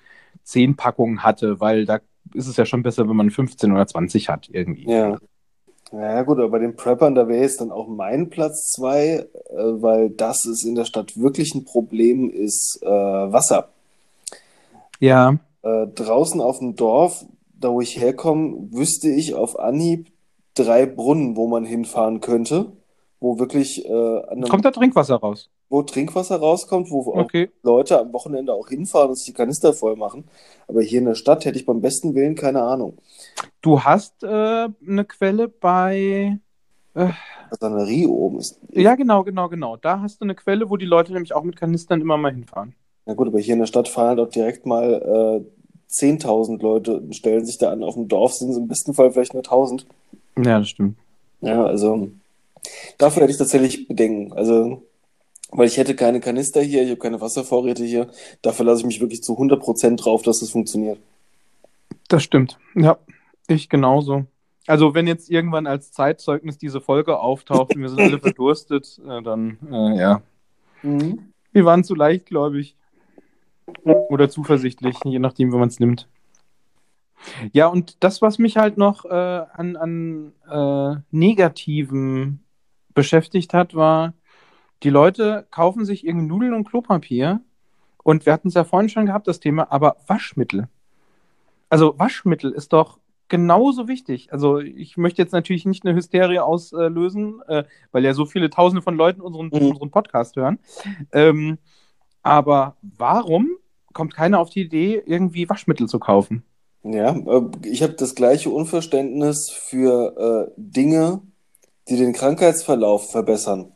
zehn 0.44 0.76
Packungen 0.76 1.22
hatte, 1.22 1.60
weil 1.60 1.84
da 1.84 2.00
ist 2.32 2.46
es 2.46 2.56
ja 2.56 2.64
schon 2.64 2.82
besser, 2.82 3.08
wenn 3.08 3.16
man 3.16 3.30
15 3.30 3.72
oder 3.72 3.86
20 3.86 4.28
hat 4.28 4.48
irgendwie. 4.50 4.88
Ja. 4.90 5.18
Ja, 5.92 6.22
gut, 6.22 6.38
aber 6.38 6.48
bei 6.48 6.58
den 6.58 6.74
Preppern, 6.74 7.14
da 7.14 7.28
wäre 7.28 7.42
jetzt 7.42 7.60
dann 7.60 7.70
auch 7.70 7.86
mein 7.86 8.28
Platz 8.28 8.72
zwei, 8.72 9.26
äh, 9.50 9.56
weil 9.56 10.10
das 10.10 10.44
ist 10.44 10.64
in 10.64 10.74
der 10.74 10.86
Stadt 10.86 11.16
wirklich 11.20 11.54
ein 11.54 11.64
Problem, 11.64 12.30
ist 12.30 12.80
äh, 12.82 12.88
Wasser. 12.88 13.68
Ja, 14.98 15.38
Äh, 15.62 15.86
draußen 15.88 16.40
auf 16.40 16.58
dem 16.58 16.74
Dorf, 16.74 17.24
da 17.58 17.70
wo 17.70 17.80
ich 17.80 17.98
herkomme, 18.00 18.72
wüsste 18.72 19.08
ich 19.08 19.34
auf 19.34 19.58
Anhieb 19.58 20.10
drei 20.54 20.86
Brunnen, 20.86 21.36
wo 21.36 21.46
man 21.46 21.64
hinfahren 21.64 22.20
könnte, 22.20 22.72
wo 23.20 23.38
wirklich 23.38 23.84
äh, 23.84 24.48
kommt 24.48 24.64
da 24.64 24.70
Trinkwasser 24.70 25.16
raus. 25.16 25.48
Wo 25.74 25.82
Trinkwasser 25.82 26.36
rauskommt, 26.36 26.90
wo 26.90 27.12
Okay. 27.14 27.50
Leute 27.64 27.98
am 27.98 28.12
Wochenende 28.12 28.52
auch 28.54 28.68
hinfahren 28.68 29.10
und 29.10 29.16
sich 29.16 29.26
die 29.26 29.32
Kanister 29.32 29.72
voll 29.72 29.96
machen. 29.96 30.24
Aber 30.68 30.80
hier 30.82 31.00
in 31.00 31.06
der 31.06 31.16
Stadt 31.16 31.44
hätte 31.44 31.58
ich 31.58 31.66
beim 31.66 31.80
besten 31.80 32.14
Willen 32.14 32.36
keine 32.36 32.62
Ahnung. 32.62 32.96
Du 33.60 33.80
hast 33.80 34.22
äh, 34.22 34.26
eine 34.26 35.04
Quelle 35.04 35.48
bei. 35.48 36.38
Sanerie 37.58 38.06
oben 38.06 38.38
ist. 38.38 38.60
Ja, 38.70 38.94
genau, 38.94 39.24
genau, 39.24 39.48
genau. 39.48 39.76
Da 39.76 40.00
hast 40.00 40.20
du 40.20 40.24
eine 40.24 40.36
Quelle, 40.36 40.70
wo 40.70 40.76
die 40.76 40.86
Leute 40.86 41.12
nämlich 41.12 41.34
auch 41.34 41.42
mit 41.42 41.56
Kanistern 41.56 42.00
immer 42.00 42.16
mal 42.16 42.32
hinfahren. 42.32 42.74
Na 43.04 43.14
gut, 43.14 43.26
aber 43.26 43.40
hier 43.40 43.54
in 43.54 43.60
der 43.60 43.66
Stadt 43.66 43.88
fahren 43.88 44.16
halt 44.16 44.20
auch 44.20 44.30
direkt 44.30 44.66
mal 44.66 45.42
äh, 45.42 45.92
10.000 45.92 46.62
Leute 46.62 46.98
und 46.98 47.16
stellen 47.16 47.44
sich 47.44 47.58
da 47.58 47.72
an. 47.72 47.82
Auf 47.82 47.94
dem 47.94 48.06
Dorf 48.06 48.34
sind 48.34 48.50
es 48.50 48.56
im 48.56 48.68
besten 48.68 48.94
Fall 48.94 49.10
vielleicht 49.10 49.34
nur 49.34 49.42
1.000. 49.42 49.86
Ja, 50.36 50.60
das 50.60 50.68
stimmt. 50.68 50.96
Ja, 51.40 51.64
also 51.64 52.10
dafür 52.98 53.22
hätte 53.22 53.32
ich 53.32 53.38
tatsächlich 53.38 53.88
Bedenken. 53.88 54.32
Also, 54.32 54.82
weil 55.50 55.66
ich 55.66 55.76
hätte 55.76 55.94
keine 55.94 56.20
Kanister 56.20 56.60
hier, 56.62 56.82
ich 56.82 56.90
habe 56.90 57.00
keine 57.00 57.20
Wasservorräte 57.20 57.84
hier. 57.84 58.08
Dafür 58.42 58.66
lasse 58.66 58.80
ich 58.80 58.86
mich 58.86 59.00
wirklich 59.00 59.22
zu 59.22 59.38
100% 59.38 59.96
drauf, 59.96 60.22
dass 60.22 60.40
das 60.40 60.50
funktioniert. 60.50 60.98
Das 62.08 62.22
stimmt. 62.22 62.58
Ja, 62.74 62.98
ich 63.46 63.68
genauso. 63.68 64.26
Also, 64.66 64.94
wenn 64.94 65.06
jetzt 65.06 65.30
irgendwann 65.30 65.66
als 65.66 65.92
Zeitzeugnis 65.92 66.56
diese 66.56 66.80
Folge 66.80 67.18
auftaucht 67.18 67.74
und 67.74 67.82
wir 67.82 67.88
sind 67.88 68.00
alle 68.00 68.18
verdurstet, 68.20 69.00
äh, 69.06 69.22
dann, 69.22 69.58
äh, 69.70 69.98
ja. 69.98 70.22
Wir 70.82 71.64
waren 71.64 71.84
zu 71.84 71.94
leichtgläubig. 71.94 72.76
Oder 73.82 74.28
zuversichtlich, 74.28 74.96
je 75.04 75.18
nachdem, 75.18 75.52
wie 75.52 75.56
man 75.56 75.68
es 75.68 75.80
nimmt. 75.80 76.06
Ja, 77.52 77.68
und 77.68 78.02
das, 78.04 78.20
was 78.20 78.38
mich 78.38 78.56
halt 78.56 78.76
noch 78.76 79.06
äh, 79.06 79.08
an, 79.08 79.76
an 79.76 80.32
äh, 80.48 81.00
Negativen 81.10 82.44
beschäftigt 82.94 83.54
hat, 83.54 83.74
war, 83.74 84.12
die 84.84 84.90
Leute 84.90 85.46
kaufen 85.50 85.84
sich 85.84 86.06
irgendwie 86.06 86.26
Nudeln 86.26 86.54
und 86.54 86.68
Klopapier. 86.68 87.40
Und 88.02 88.26
wir 88.26 88.32
hatten 88.34 88.48
es 88.48 88.54
ja 88.54 88.64
vorhin 88.64 88.90
schon 88.90 89.06
gehabt, 89.06 89.26
das 89.26 89.40
Thema, 89.40 89.72
aber 89.72 89.96
Waschmittel. 90.06 90.68
Also 91.70 91.98
Waschmittel 91.98 92.52
ist 92.52 92.72
doch 92.72 92.98
genauso 93.28 93.88
wichtig. 93.88 94.32
Also 94.32 94.58
ich 94.58 94.96
möchte 94.98 95.22
jetzt 95.22 95.32
natürlich 95.32 95.64
nicht 95.64 95.86
eine 95.86 95.96
Hysterie 95.96 96.44
auslösen, 96.44 97.40
äh, 97.48 97.64
weil 97.90 98.04
ja 98.04 98.12
so 98.12 98.26
viele 98.26 98.50
Tausende 98.50 98.82
von 98.82 98.96
Leuten 98.96 99.22
unseren, 99.22 99.46
Mhm. 99.46 99.70
unseren 99.70 99.90
Podcast 99.90 100.36
hören. 100.36 100.58
Ähm, 101.12 101.58
aber 102.22 102.76
warum 102.82 103.48
kommt 103.94 104.14
keiner 104.14 104.38
auf 104.38 104.50
die 104.50 104.60
Idee, 104.60 105.02
irgendwie 105.06 105.48
Waschmittel 105.48 105.88
zu 105.88 105.98
kaufen? 105.98 106.44
Ja, 106.82 107.16
äh, 107.16 107.42
ich 107.62 107.82
habe 107.82 107.94
das 107.94 108.14
gleiche 108.14 108.50
Unverständnis 108.50 109.48
für 109.48 110.48
äh, 110.48 110.52
Dinge, 110.58 111.22
die 111.88 111.96
den 111.96 112.12
Krankheitsverlauf 112.12 113.10
verbessern. 113.10 113.72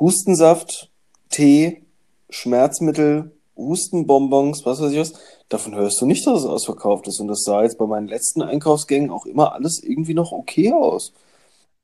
Hustensaft, 0.00 0.90
Tee, 1.28 1.82
Schmerzmittel, 2.30 3.32
Hustenbonbons, 3.56 4.64
was 4.64 4.80
weiß 4.80 4.90
ich 4.92 4.98
was. 4.98 5.12
Davon 5.48 5.74
hörst 5.74 6.00
du 6.00 6.06
nicht, 6.06 6.26
dass 6.26 6.40
es 6.40 6.46
ausverkauft 6.46 7.06
ist. 7.08 7.20
Und 7.20 7.28
das 7.28 7.42
sah 7.42 7.62
jetzt 7.62 7.76
bei 7.78 7.86
meinen 7.86 8.08
letzten 8.08 8.40
Einkaufsgängen 8.42 9.10
auch 9.10 9.26
immer 9.26 9.52
alles 9.52 9.82
irgendwie 9.82 10.14
noch 10.14 10.32
okay 10.32 10.72
aus. 10.72 11.12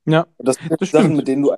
Ja, 0.05 0.25
Und 0.37 0.47
das 0.47 0.55
sind 0.55 0.71
Das 0.71 0.89
Sachen, 0.89 1.03
stimmt. 1.05 1.17
mit 1.17 1.27
denen 1.27 1.43
du 1.43 1.53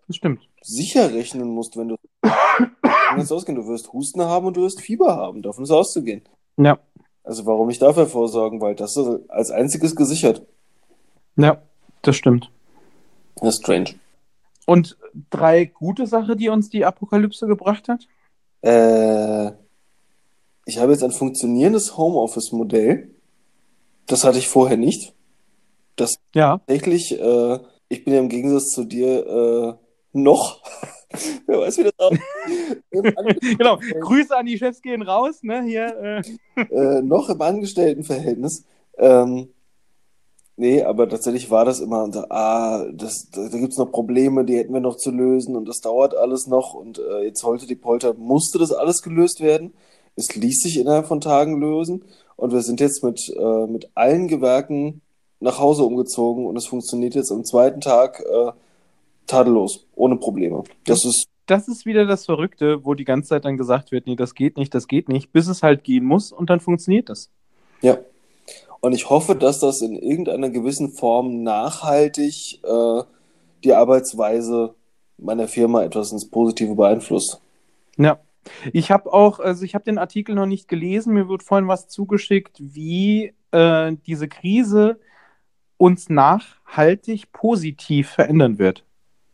sicher 0.61 1.13
rechnen 1.13 1.47
musst, 1.49 1.77
wenn 1.77 1.89
du 1.89 1.95
kannst 2.81 3.31
ausgehen. 3.31 3.55
Du 3.55 3.67
wirst 3.67 3.93
Husten 3.93 4.21
haben 4.21 4.47
und 4.47 4.57
du 4.57 4.61
wirst 4.61 4.81
Fieber 4.81 5.15
haben. 5.15 5.41
Davon 5.43 5.63
ist 5.63 5.71
auszugehen. 5.71 6.23
Ja, 6.57 6.79
Also 7.23 7.45
warum 7.45 7.67
nicht 7.67 7.81
dafür 7.81 8.07
vorsorgen? 8.07 8.59
Weil 8.59 8.75
das 8.75 8.97
ist 8.97 9.07
als 9.29 9.51
einziges 9.51 9.95
gesichert. 9.95 10.45
ja, 11.37 11.61
das 12.01 12.15
stimmt. 12.15 12.49
Das 13.35 13.55
ist 13.55 13.61
strange. 13.61 13.91
Und 14.69 14.97
drei 15.31 15.65
gute 15.65 16.05
Sachen, 16.05 16.37
die 16.37 16.49
uns 16.49 16.69
die 16.69 16.85
Apokalypse 16.85 17.47
gebracht 17.47 17.89
hat? 17.89 18.07
Äh, 18.61 19.51
ich 20.65 20.77
habe 20.77 20.91
jetzt 20.91 21.03
ein 21.03 21.11
funktionierendes 21.11 21.97
Homeoffice-Modell. 21.97 23.09
Das 24.05 24.23
hatte 24.23 24.37
ich 24.37 24.47
vorher 24.47 24.77
nicht. 24.77 25.15
Das 25.95 26.17
Ja. 26.35 26.59
tatsächlich, 26.59 27.19
äh, 27.19 27.59
ich 27.87 28.03
bin 28.05 28.13
ja 28.13 28.19
im 28.19 28.29
Gegensatz 28.29 28.69
zu 28.69 28.83
dir 28.83 29.25
äh, 29.25 29.73
noch, 30.13 30.61
wer 31.47 31.61
weiß, 31.61 31.79
wie 31.79 31.83
das 31.85 31.97
aussieht, 31.97 32.83
Genau. 33.57 33.77
Grüße 34.01 34.37
an 34.37 34.45
die 34.45 34.59
Chefs 34.59 34.83
gehen 34.83 35.01
raus, 35.01 35.41
ne? 35.41 35.63
Hier. 35.63 36.23
Äh. 36.55 36.61
äh, 36.61 37.01
noch 37.01 37.27
im 37.29 37.41
Angestelltenverhältnis. 37.41 38.65
Ähm, 38.99 39.49
nee, 40.59 40.83
aber 40.83 41.09
tatsächlich 41.09 41.49
war 41.49 41.65
das 41.65 41.79
immer, 41.79 42.11
so, 42.11 42.25
ah, 42.29 42.85
das, 42.91 43.29
da, 43.31 43.47
da 43.49 43.57
gibt 43.57 43.71
es 43.71 43.77
noch 43.77 43.91
Probleme, 43.91 44.45
die 44.45 44.57
hätten 44.57 44.73
wir 44.73 44.81
noch 44.81 44.97
zu 44.97 45.09
lösen 45.09 45.55
und 45.55 45.67
das 45.67 45.79
dauert 45.79 46.15
alles 46.15 46.47
noch 46.47 46.73
und 46.73 46.99
äh, 46.99 47.23
jetzt 47.23 47.43
heute 47.43 47.65
die 47.65 47.75
Polter, 47.75 48.13
musste 48.13 48.59
das 48.59 48.71
alles 48.71 49.01
gelöst 49.01 49.41
werden. 49.41 49.73
Es 50.15 50.35
ließ 50.35 50.61
sich 50.61 50.77
innerhalb 50.77 51.07
von 51.07 51.21
Tagen 51.21 51.59
lösen 51.59 52.03
und 52.35 52.51
wir 52.51 52.61
sind 52.61 52.79
jetzt 52.79 53.03
mit, 53.03 53.29
äh, 53.29 53.67
mit 53.67 53.89
allen 53.95 54.27
Gewerken 54.27 55.01
nach 55.39 55.59
Hause 55.59 55.83
umgezogen 55.83 56.45
und 56.45 56.57
es 56.57 56.67
funktioniert 56.67 57.15
jetzt 57.15 57.31
am 57.31 57.45
zweiten 57.45 57.79
Tag 57.79 58.19
äh, 58.19 58.51
tadellos, 59.27 59.85
ohne 59.95 60.17
Probleme. 60.17 60.63
Das 60.85 61.05
ist, 61.05 61.27
Das 61.45 61.67
ist 61.67 61.85
wieder 61.85 62.05
das 62.05 62.25
Verrückte, 62.25 62.85
wo 62.85 62.93
die 62.93 63.05
ganze 63.05 63.29
Zeit 63.29 63.45
dann 63.45 63.57
gesagt 63.57 63.91
wird, 63.91 64.07
nee, 64.07 64.15
das 64.15 64.35
geht 64.35 64.57
nicht, 64.57 64.75
das 64.75 64.87
geht 64.87 65.07
nicht, 65.07 65.31
bis 65.31 65.47
es 65.47 65.63
halt 65.63 65.83
gehen 65.83 66.03
muss 66.03 66.31
und 66.31 66.49
dann 66.49 66.59
funktioniert 66.59 67.09
das. 67.09 67.29
ja. 67.81 67.97
Und 68.81 68.93
ich 68.93 69.09
hoffe, 69.09 69.35
dass 69.35 69.59
das 69.59 69.81
in 69.81 69.95
irgendeiner 69.95 70.49
gewissen 70.49 70.91
Form 70.91 71.43
nachhaltig 71.43 72.63
äh, 72.63 73.03
die 73.63 73.73
Arbeitsweise 73.73 74.75
meiner 75.17 75.47
Firma 75.47 75.83
etwas 75.83 76.11
ins 76.11 76.29
Positive 76.29 76.75
beeinflusst. 76.75 77.41
Ja. 77.97 78.19
Ich 78.71 78.89
habe 78.89 79.11
auch, 79.11 79.39
also 79.39 79.65
ich 79.65 79.75
habe 79.75 79.83
den 79.83 79.97
Artikel 79.97 80.33
noch 80.33 80.45
nicht 80.45 80.67
gelesen, 80.67 81.13
mir 81.13 81.27
wird 81.27 81.43
vorhin 81.43 81.67
was 81.67 81.87
zugeschickt, 81.89 82.55
wie 82.59 83.33
äh, 83.51 83.95
diese 84.07 84.27
Krise 84.27 84.99
uns 85.77 86.09
nachhaltig 86.09 87.31
positiv 87.31 88.09
verändern 88.09 88.57
wird. 88.57 88.85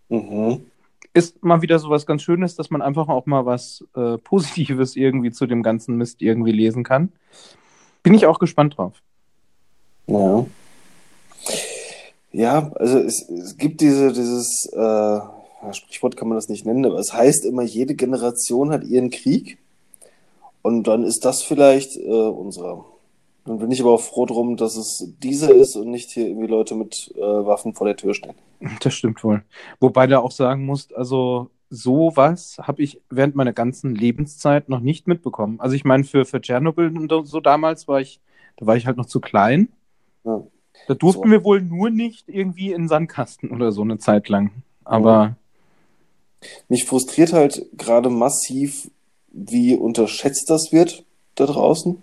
Mhm. 0.10 0.66
Ist 1.14 1.44
mal 1.44 1.62
wieder 1.62 1.80
so 1.80 1.90
was 1.90 2.06
ganz 2.06 2.24
Schönes, 2.24 2.56
dass 2.56 2.72
man 2.72 2.82
einfach 2.82 3.08
auch 3.08 3.26
mal 3.26 3.46
was 3.46 3.86
äh, 3.96 4.18
Positives 4.18 4.96
irgendwie 4.96 5.32
zu 5.32 5.46
dem 5.46 5.64
ganzen 5.64 5.96
Mist 5.98 6.22
irgendwie 6.22 6.52
lesen 6.52 6.84
kann. 6.84 7.14
Bin 8.04 8.14
ich 8.14 8.26
auch 8.26 8.40
gespannt 8.40 8.78
drauf. 8.78 9.02
Ja. 10.08 10.46
Ja, 12.32 12.72
also 12.76 13.00
es, 13.00 13.30
es 13.30 13.58
gibt 13.58 13.82
diese, 13.82 14.12
dieses, 14.12 14.70
äh, 14.74 15.20
Sprichwort 15.74 16.18
kann 16.18 16.28
man 16.28 16.38
das 16.38 16.50
nicht 16.50 16.66
nennen, 16.66 16.86
aber 16.86 17.00
es 17.00 17.14
heißt 17.14 17.46
immer, 17.46 17.64
jede 17.64 17.96
Generation 17.96 18.72
hat 18.72 18.84
ihren 18.84 19.10
Krieg. 19.10 19.58
Und 20.62 20.88
dann 20.88 21.04
ist 21.04 21.26
das 21.26 21.44
vielleicht 21.44 21.96
äh, 21.96 22.10
unserer. 22.10 22.86
Dann 23.46 23.60
bin 23.60 23.70
ich 23.70 23.82
aber 23.82 23.92
auch 23.92 24.02
froh 24.02 24.26
drum, 24.26 24.58
dass 24.58 24.76
es 24.76 25.14
dieser 25.22 25.54
ist 25.54 25.76
und 25.76 25.92
nicht 25.92 26.10
hier 26.10 26.28
irgendwie 26.28 26.48
Leute 26.48 26.74
mit 26.74 27.14
äh, 27.16 27.22
Waffen 27.22 27.76
vor 27.76 27.86
der 27.86 27.96
Tür 27.96 28.14
stehen. 28.14 28.34
Das 28.82 28.96
stimmt 28.96 29.24
wohl. 29.24 29.44
Wobei 29.80 30.08
du 30.08 30.20
auch 30.20 30.32
sagen 30.32 30.66
musst, 30.66 30.96
also 30.96 31.52
sowas 31.70 32.58
habe 32.60 32.82
ich 32.82 33.00
während 33.12 33.36
meiner 33.36 33.54
ganzen 33.54 33.94
Lebenszeit 33.94 34.70
noch 34.70 34.80
nicht 34.80 35.08
mitbekommen. 35.08 35.60
Also 35.60 35.76
ich 35.76 35.86
meine, 35.86 36.04
für, 36.04 36.26
für 36.26 36.42
Tschernobyl 36.42 36.98
und 36.98 37.28
so 37.28 37.40
damals 37.40 37.88
war 37.88 38.02
ich, 38.02 38.20
da 38.58 38.66
war 38.66 38.76
ich 38.76 38.88
halt 38.88 38.98
noch 38.98 39.06
zu 39.06 39.20
klein. 39.20 39.70
Ja. 40.26 40.42
Da 40.88 40.94
durften 40.94 41.24
So. 41.24 41.32
wir 41.32 41.44
wohl 41.44 41.62
nur 41.62 41.90
nicht 41.90 42.28
irgendwie 42.28 42.72
in 42.72 42.88
Sandkasten 42.88 43.52
oder 43.52 43.72
so 43.72 43.82
eine 43.82 43.98
Zeit 43.98 44.30
lang. 44.30 44.52
Aber 44.84 45.36
Mich 46.70 46.86
frustriert 46.86 47.34
halt 47.34 47.66
gerade 47.78 48.10
massiv, 48.10 48.90
wie 49.32 49.76
unterschätzt 49.76 50.50
das 50.50 50.72
wird 50.72 51.04
da 51.36 51.46
draußen. 51.46 52.02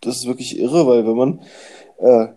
Das 0.00 0.16
ist 0.16 0.26
wirklich 0.26 0.58
irre, 0.58 0.86
weil 0.86 1.06
wenn 1.06 1.16
man, 1.16 1.40
äh, 1.98 2.28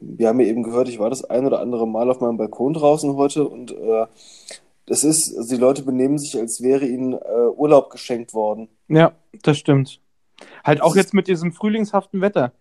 wir 0.00 0.28
haben 0.28 0.40
ja 0.40 0.46
eben 0.46 0.62
gehört, 0.62 0.88
ich 0.88 0.98
war 0.98 1.10
das 1.10 1.24
ein 1.24 1.46
oder 1.46 1.60
andere 1.60 1.86
Mal 1.86 2.10
auf 2.10 2.20
meinem 2.20 2.36
Balkon 2.36 2.74
draußen 2.74 3.14
heute 3.16 3.46
und 3.48 3.72
äh, 3.72 4.06
das 4.86 5.04
ist, 5.04 5.36
also 5.36 5.54
die 5.54 5.60
Leute 5.60 5.82
benehmen 5.82 6.18
sich, 6.18 6.36
als 6.38 6.62
wäre 6.62 6.86
ihnen 6.86 7.12
äh, 7.12 7.48
Urlaub 7.56 7.90
geschenkt 7.90 8.32
worden. 8.32 8.68
ja, 8.88 9.12
das 9.42 9.58
stimmt. 9.58 10.00
Halt 10.64 10.80
auch 10.82 10.96
jetzt 10.96 11.14
mit 11.14 11.26
diesem 11.28 11.52
frühlingshaften 11.52 12.20
Wetter. 12.20 12.52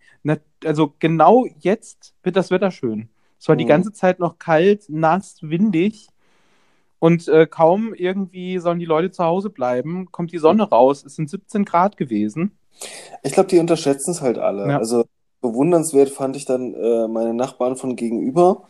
Also 0.65 0.93
genau 0.99 1.45
jetzt 1.59 2.15
wird 2.23 2.35
das 2.35 2.51
Wetter 2.51 2.71
schön. 2.71 3.09
Es 3.39 3.47
war 3.47 3.55
die 3.55 3.65
Mhm. 3.65 3.69
ganze 3.69 3.93
Zeit 3.93 4.19
noch 4.19 4.39
kalt, 4.39 4.85
nass, 4.89 5.37
windig. 5.41 6.07
Und 6.99 7.27
äh, 7.27 7.45
kaum 7.45 7.93
irgendwie 7.93 8.57
sollen 8.57 8.79
die 8.79 8.85
Leute 8.85 9.11
zu 9.11 9.23
Hause 9.23 9.49
bleiben, 9.51 10.07
kommt 10.11 10.31
die 10.31 10.39
Sonne 10.39 10.63
raus. 10.69 11.03
Es 11.05 11.15
sind 11.15 11.29
17 11.29 11.63
Grad 11.63 11.95
gewesen. 11.97 12.57
Ich 13.23 13.33
glaube, 13.33 13.49
die 13.49 13.59
unterschätzen 13.59 14.11
es 14.11 14.21
halt 14.21 14.37
alle. 14.39 14.67
Ja. 14.67 14.77
Also 14.77 15.05
bewundernswert 15.41 16.09
fand 16.09 16.35
ich 16.35 16.45
dann 16.45 16.73
äh, 16.73 17.07
meine 17.07 17.33
Nachbarn 17.35 17.75
von 17.75 17.95
gegenüber. 17.95 18.63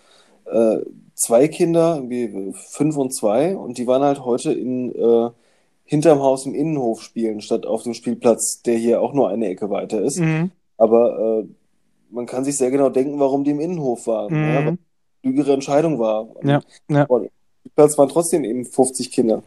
Äh, 0.46 0.80
zwei 1.14 1.48
Kinder, 1.48 2.04
wie 2.10 2.54
fünf 2.54 2.98
und 2.98 3.14
zwei, 3.14 3.56
und 3.56 3.78
die 3.78 3.88
waren 3.88 4.04
halt 4.04 4.24
heute 4.24 4.52
in 4.54 4.94
äh, 4.94 5.30
hinterm 5.86 6.20
Haus 6.20 6.46
im 6.46 6.54
Innenhof 6.54 7.02
spielen, 7.02 7.40
statt 7.42 7.66
auf 7.66 7.84
dem 7.84 7.94
Spielplatz, 7.94 8.62
der 8.62 8.78
hier 8.78 9.02
auch 9.02 9.14
nur 9.14 9.30
eine 9.30 9.48
Ecke 9.48 9.70
weiter 9.70 10.02
ist. 10.02 10.20
Mhm. 10.20 10.52
Aber 10.78 11.42
äh, 11.44 11.48
man 12.10 12.26
kann 12.26 12.44
sich 12.44 12.58
sehr 12.58 12.72
genau 12.72 12.90
denken, 12.90 13.20
warum 13.20 13.44
die 13.44 13.52
im 13.52 13.60
Innenhof 13.60 14.08
waren. 14.08 14.34
Ja, 14.34 14.56
weil 14.56 14.62
Mhm. 14.62 14.68
eine 14.68 14.78
klügere 15.34 15.54
Entscheidung 15.54 16.00
war. 16.00 16.36
Und 16.36 16.48
Ja, 16.48 16.62
ja. 16.90 17.06
auf 17.08 17.22
dem 17.22 17.30
Spielplatz 17.62 17.98
waren 17.98 18.10
trotzdem 18.10 18.44
eben 18.44 18.66
50 18.66 19.12
Kinder. 19.12 19.44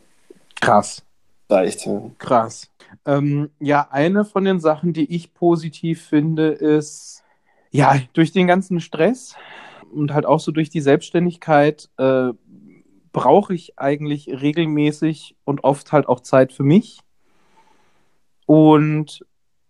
Krass. 0.60 1.02
Reicht. 1.48 1.86
Ja. 1.86 2.02
Krass. 2.18 2.70
Ähm, 3.06 3.50
ja, 3.60 3.88
eine 3.90 4.24
von 4.24 4.44
den 4.44 4.60
Sachen, 4.60 4.92
die 4.92 5.12
ich 5.14 5.32
positiv 5.34 6.02
finde, 6.02 6.48
ist, 6.48 7.22
ja, 7.70 7.98
durch 8.12 8.32
den 8.32 8.46
ganzen 8.46 8.80
Stress 8.80 9.34
und 9.92 10.12
halt 10.12 10.26
auch 10.26 10.40
so 10.40 10.52
durch 10.52 10.70
die 10.70 10.80
Selbstständigkeit 10.80 11.88
äh, 11.98 12.30
brauche 13.12 13.54
ich 13.54 13.78
eigentlich 13.78 14.28
regelmäßig 14.28 15.36
und 15.44 15.64
oft 15.64 15.90
halt 15.92 16.08
auch 16.08 16.20
Zeit 16.20 16.52
für 16.52 16.62
mich. 16.62 17.00
Und 18.46 19.24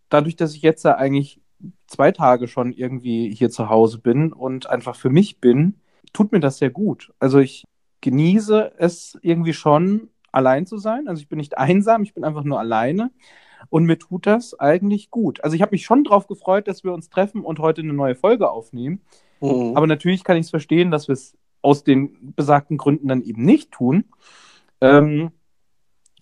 dadurch, 0.09 0.37
dass 0.37 0.55
ich 0.55 0.63
jetzt 0.63 0.85
ja 0.85 0.97
eigentlich 0.97 1.41
zwei 1.87 2.13
Tage 2.13 2.49
schon 2.49 2.73
irgendwie 2.73 3.35
hier 3.35 3.51
zu 3.51 3.69
Hause 3.69 3.99
bin 3.99 4.33
und 4.33 4.69
einfach 4.69 4.97
für 4.97 5.11
mich 5.11 5.41
bin, 5.41 5.81
tut 6.13 6.33
mir 6.33 6.41
das 6.41 6.59
sehr 6.59 6.71
gut. 6.71 7.13
Also 7.19 7.39
ich 7.39 7.65
genieße 8.01 8.73
es 8.79 9.19
irgendwie 9.23 9.53
schon, 9.53 10.09
allein 10.33 10.67
zu 10.67 10.79
sein. 10.79 11.09
Also 11.09 11.21
ich 11.21 11.29
bin 11.29 11.39
nicht 11.39 11.59
einsam, 11.59 12.03
ich 12.03 12.15
bin 12.15 12.25
einfach 12.25 12.45
nur 12.45 12.59
alleine. 12.59 13.11
Und 13.69 13.85
mir 13.85 13.99
tut 13.99 14.27
das 14.27 14.59
eigentlich 14.59 15.11
gut. 15.11 15.45
Also 15.45 15.55
ich 15.55 15.63
habe 15.63 15.73
mich 15.73 15.85
schon 15.85 16.05
darauf 16.05 16.27
gefreut, 16.27 16.67
dass 16.67 16.83
wir 16.83 16.95
uns 16.95 17.11
treffen 17.11 17.43
und 17.43 17.59
heute 17.59 17.83
eine 17.83 17.93
neue 17.93 18.15
Folge 18.15 18.51
aufnehmen. 18.51 19.03
Mhm. 19.41 19.77
Aber 19.77 19.87
natürlich 19.87 20.25
kann 20.25 20.37
ich 20.37 20.47
es 20.47 20.51
verstehen, 20.51 20.91
dass 20.91 21.09
wir 21.09 21.13
es 21.13 21.37
aus 21.61 21.85
den 21.85 22.35
besagten 22.35 22.79
Gründen 22.79 23.09
dann 23.09 23.23
eben 23.23 23.45
nicht 23.45 23.71
tun. 23.71 24.05
Ähm, 24.81 25.33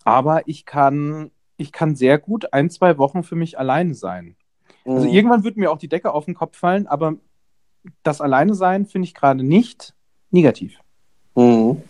aber 0.03 0.47
ich 0.47 0.65
kann, 0.65 1.31
ich 1.55 1.71
kann 1.71 1.95
sehr 1.95 2.17
gut 2.17 2.51
ein, 2.51 2.69
zwei 2.69 2.97
Wochen 2.97 3.23
für 3.23 3.35
mich 3.35 3.57
alleine 3.57 3.93
sein. 3.93 4.35
Also 4.95 5.07
Mhm. 5.07 5.13
irgendwann 5.13 5.43
wird 5.43 5.57
mir 5.57 5.71
auch 5.71 5.77
die 5.77 5.87
Decke 5.87 6.13
auf 6.13 6.25
den 6.25 6.33
Kopf 6.35 6.57
fallen, 6.57 6.87
aber 6.87 7.15
das 8.03 8.21
Alleine 8.21 8.55
sein 8.55 8.85
finde 8.85 9.07
ich 9.07 9.13
gerade 9.13 9.43
nicht 9.43 9.93
negativ. 10.31 10.79
Mhm. 11.35 11.81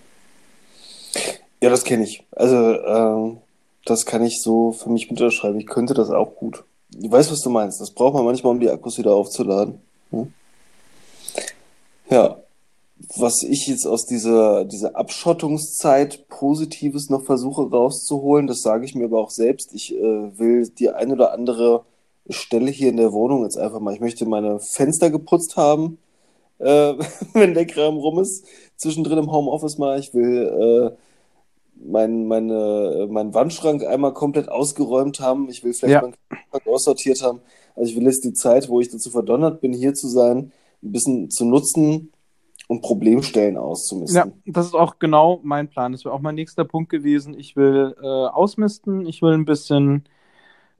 Ja, 1.62 1.70
das 1.70 1.84
kenne 1.84 2.04
ich. 2.04 2.26
Also, 2.32 2.56
ähm, 2.56 3.38
das 3.86 4.06
kann 4.06 4.24
ich 4.24 4.42
so 4.42 4.72
für 4.72 4.90
mich 4.90 5.10
mit 5.10 5.20
unterschreiben. 5.20 5.60
Ich 5.60 5.68
könnte 5.68 5.94
das 5.94 6.10
auch 6.10 6.36
gut. 6.36 6.64
Ich 7.02 7.12
weiß, 7.12 7.32
was 7.32 7.42
du 7.42 7.50
meinst. 7.50 7.82
Das 7.82 7.92
braucht 7.92 8.14
man 8.14 8.26
manchmal, 8.26 8.52
um 8.54 8.60
die 8.60 8.70
Akkus 8.70 8.98
wieder 8.98 9.14
aufzuladen. 9.14 9.82
Hm? 10.12 10.34
Ja. 12.10 12.38
Was 13.16 13.44
ich 13.44 13.68
jetzt 13.68 13.86
aus 13.86 14.06
dieser, 14.06 14.66
dieser 14.66 14.96
Abschottungszeit 14.98 16.28
Positives 16.28 17.10
noch 17.10 17.24
versuche 17.24 17.70
rauszuholen, 17.70 18.46
das 18.46 18.62
sage 18.62 18.84
ich 18.84 18.94
mir 18.94 19.06
aber 19.06 19.20
auch 19.20 19.30
selbst. 19.32 19.74
Ich 19.74 19.96
äh, 19.96 20.38
will 20.38 20.68
die 20.68 20.90
ein 20.90 21.12
oder 21.12 21.32
andere 21.34 21.86
Stelle 22.30 22.72
hier 22.72 22.90
in 22.90 22.98
der 22.98 23.14
Wohnung 23.14 23.44
jetzt 23.44 23.58
einfach 23.58 23.80
mal. 23.80 23.94
Ich 23.94 24.00
möchte 24.02 24.26
meine 24.26 24.60
Fenster 24.60 25.10
geputzt 25.10 25.58
haben, 25.58 25.98
äh, 26.60 26.94
wenn 27.34 27.54
der 27.54 27.66
Kram 27.66 27.98
rum 27.98 28.20
ist. 28.20 28.46
Zwischendrin 28.76 29.18
im 29.20 29.32
Homeoffice 29.32 29.78
mal. 29.78 30.00
Ich 30.00 30.14
will 30.14 30.94
äh, 30.96 30.98
mein, 31.76 32.28
meine, 32.28 33.08
meinen 33.10 33.34
Wandschrank 33.34 33.86
einmal 33.86 34.14
komplett 34.14 34.50
ausgeräumt 34.50 35.20
haben. 35.20 35.50
Ich 35.50 35.64
will 35.64 35.74
vielleicht 35.74 35.94
Ja. 35.94 36.02
meinen 36.02 36.16
Kühlschrank 36.30 36.68
aussortiert 36.68 37.22
haben. 37.24 37.42
Also 37.76 37.92
ich 37.92 37.98
will 37.98 38.04
jetzt 38.06 38.24
die 38.24 38.34
Zeit, 38.34 38.70
wo 38.70 38.80
ich 38.82 38.90
dazu 38.90 39.10
verdonnert 39.10 39.62
bin, 39.62 39.74
hier 39.74 39.94
zu 39.94 40.08
sein, 40.08 40.52
ein 40.84 40.92
bisschen 40.92 41.30
zu 41.30 41.46
nutzen 41.46 42.12
und 42.68 42.82
Problemstellen 42.82 43.56
Ja, 43.56 43.62
auszumisten. 43.62 44.44
das 44.46 44.68
ist 44.68 44.76
auch 44.76 45.00
genau 45.00 45.40
mein 45.44 45.70
Plan. 45.70 45.92
Das 45.94 46.06
wäre 46.06 46.14
auch 46.14 46.20
mein 46.22 46.36
nächster 46.36 46.66
Punkt 46.66 46.90
gewesen. 46.90 47.34
Ich 47.34 47.56
will 47.56 47.96
äh, 48.02 48.06
ausmisten, 48.06 49.06
ich 49.08 49.22
will 49.22 49.34
ein 49.34 49.46
bisschen 49.46 50.04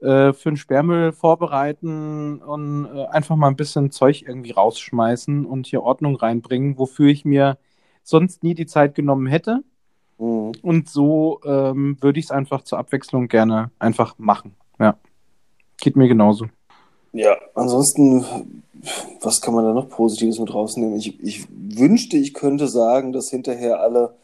äh, 0.00 0.32
für 0.32 0.50
den 0.50 0.56
Sperrmüll 0.56 1.12
vorbereiten 1.12 2.38
und 2.38 2.86
äh, 2.86 3.06
einfach 3.06 3.36
mal 3.36 3.48
ein 3.48 3.56
bisschen 3.56 3.90
Zeug 3.90 4.22
irgendwie 4.26 4.52
rausschmeißen 4.52 5.44
und 5.44 5.66
hier 5.66 5.82
Ordnung 5.82 6.16
reinbringen, 6.16 6.78
wofür 6.78 7.08
ich 7.08 7.24
mir 7.24 7.58
sonst 8.02 8.42
nie 8.42 8.54
die 8.54 8.66
Zeit 8.66 8.94
genommen 8.94 9.26
hätte. 9.26 9.62
Mhm. 10.18 10.52
Und 10.62 10.88
so 10.88 11.40
ähm, 11.44 11.96
würde 12.00 12.18
ich 12.18 12.26
es 12.26 12.30
einfach 12.30 12.62
zur 12.62 12.78
Abwechslung 12.78 13.28
gerne 13.28 13.70
einfach 13.78 14.14
machen. 14.18 14.54
Ja. 14.78 14.96
Geht 15.78 15.96
mir 15.96 16.08
genauso. 16.08 16.46
Ja, 17.12 17.36
ansonsten, 17.54 18.24
was 19.20 19.40
kann 19.40 19.54
man 19.54 19.64
da 19.64 19.72
noch 19.72 19.88
Positives 19.88 20.38
mit 20.38 20.54
rausnehmen? 20.54 20.96
Ich, 20.96 21.18
ich 21.22 21.46
wünschte, 21.50 22.16
ich 22.16 22.34
könnte 22.34 22.68
sagen, 22.68 23.12
dass 23.12 23.30
hinterher 23.30 23.80
alle 23.80 24.14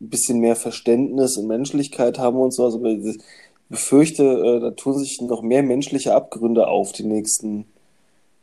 ein 0.00 0.10
bisschen 0.10 0.40
mehr 0.40 0.56
Verständnis 0.56 1.36
und 1.38 1.46
Menschlichkeit 1.46 2.18
haben 2.18 2.36
und 2.36 2.52
so. 2.52 2.64
Also 2.64 2.80
befürchte, 3.68 4.24
äh, 4.24 4.60
da 4.60 4.70
tun 4.72 4.98
sich 4.98 5.20
noch 5.22 5.42
mehr 5.42 5.62
menschliche 5.62 6.14
Abgründe 6.14 6.68
auf 6.68 6.92
die 6.92 7.04
nächsten 7.04 7.66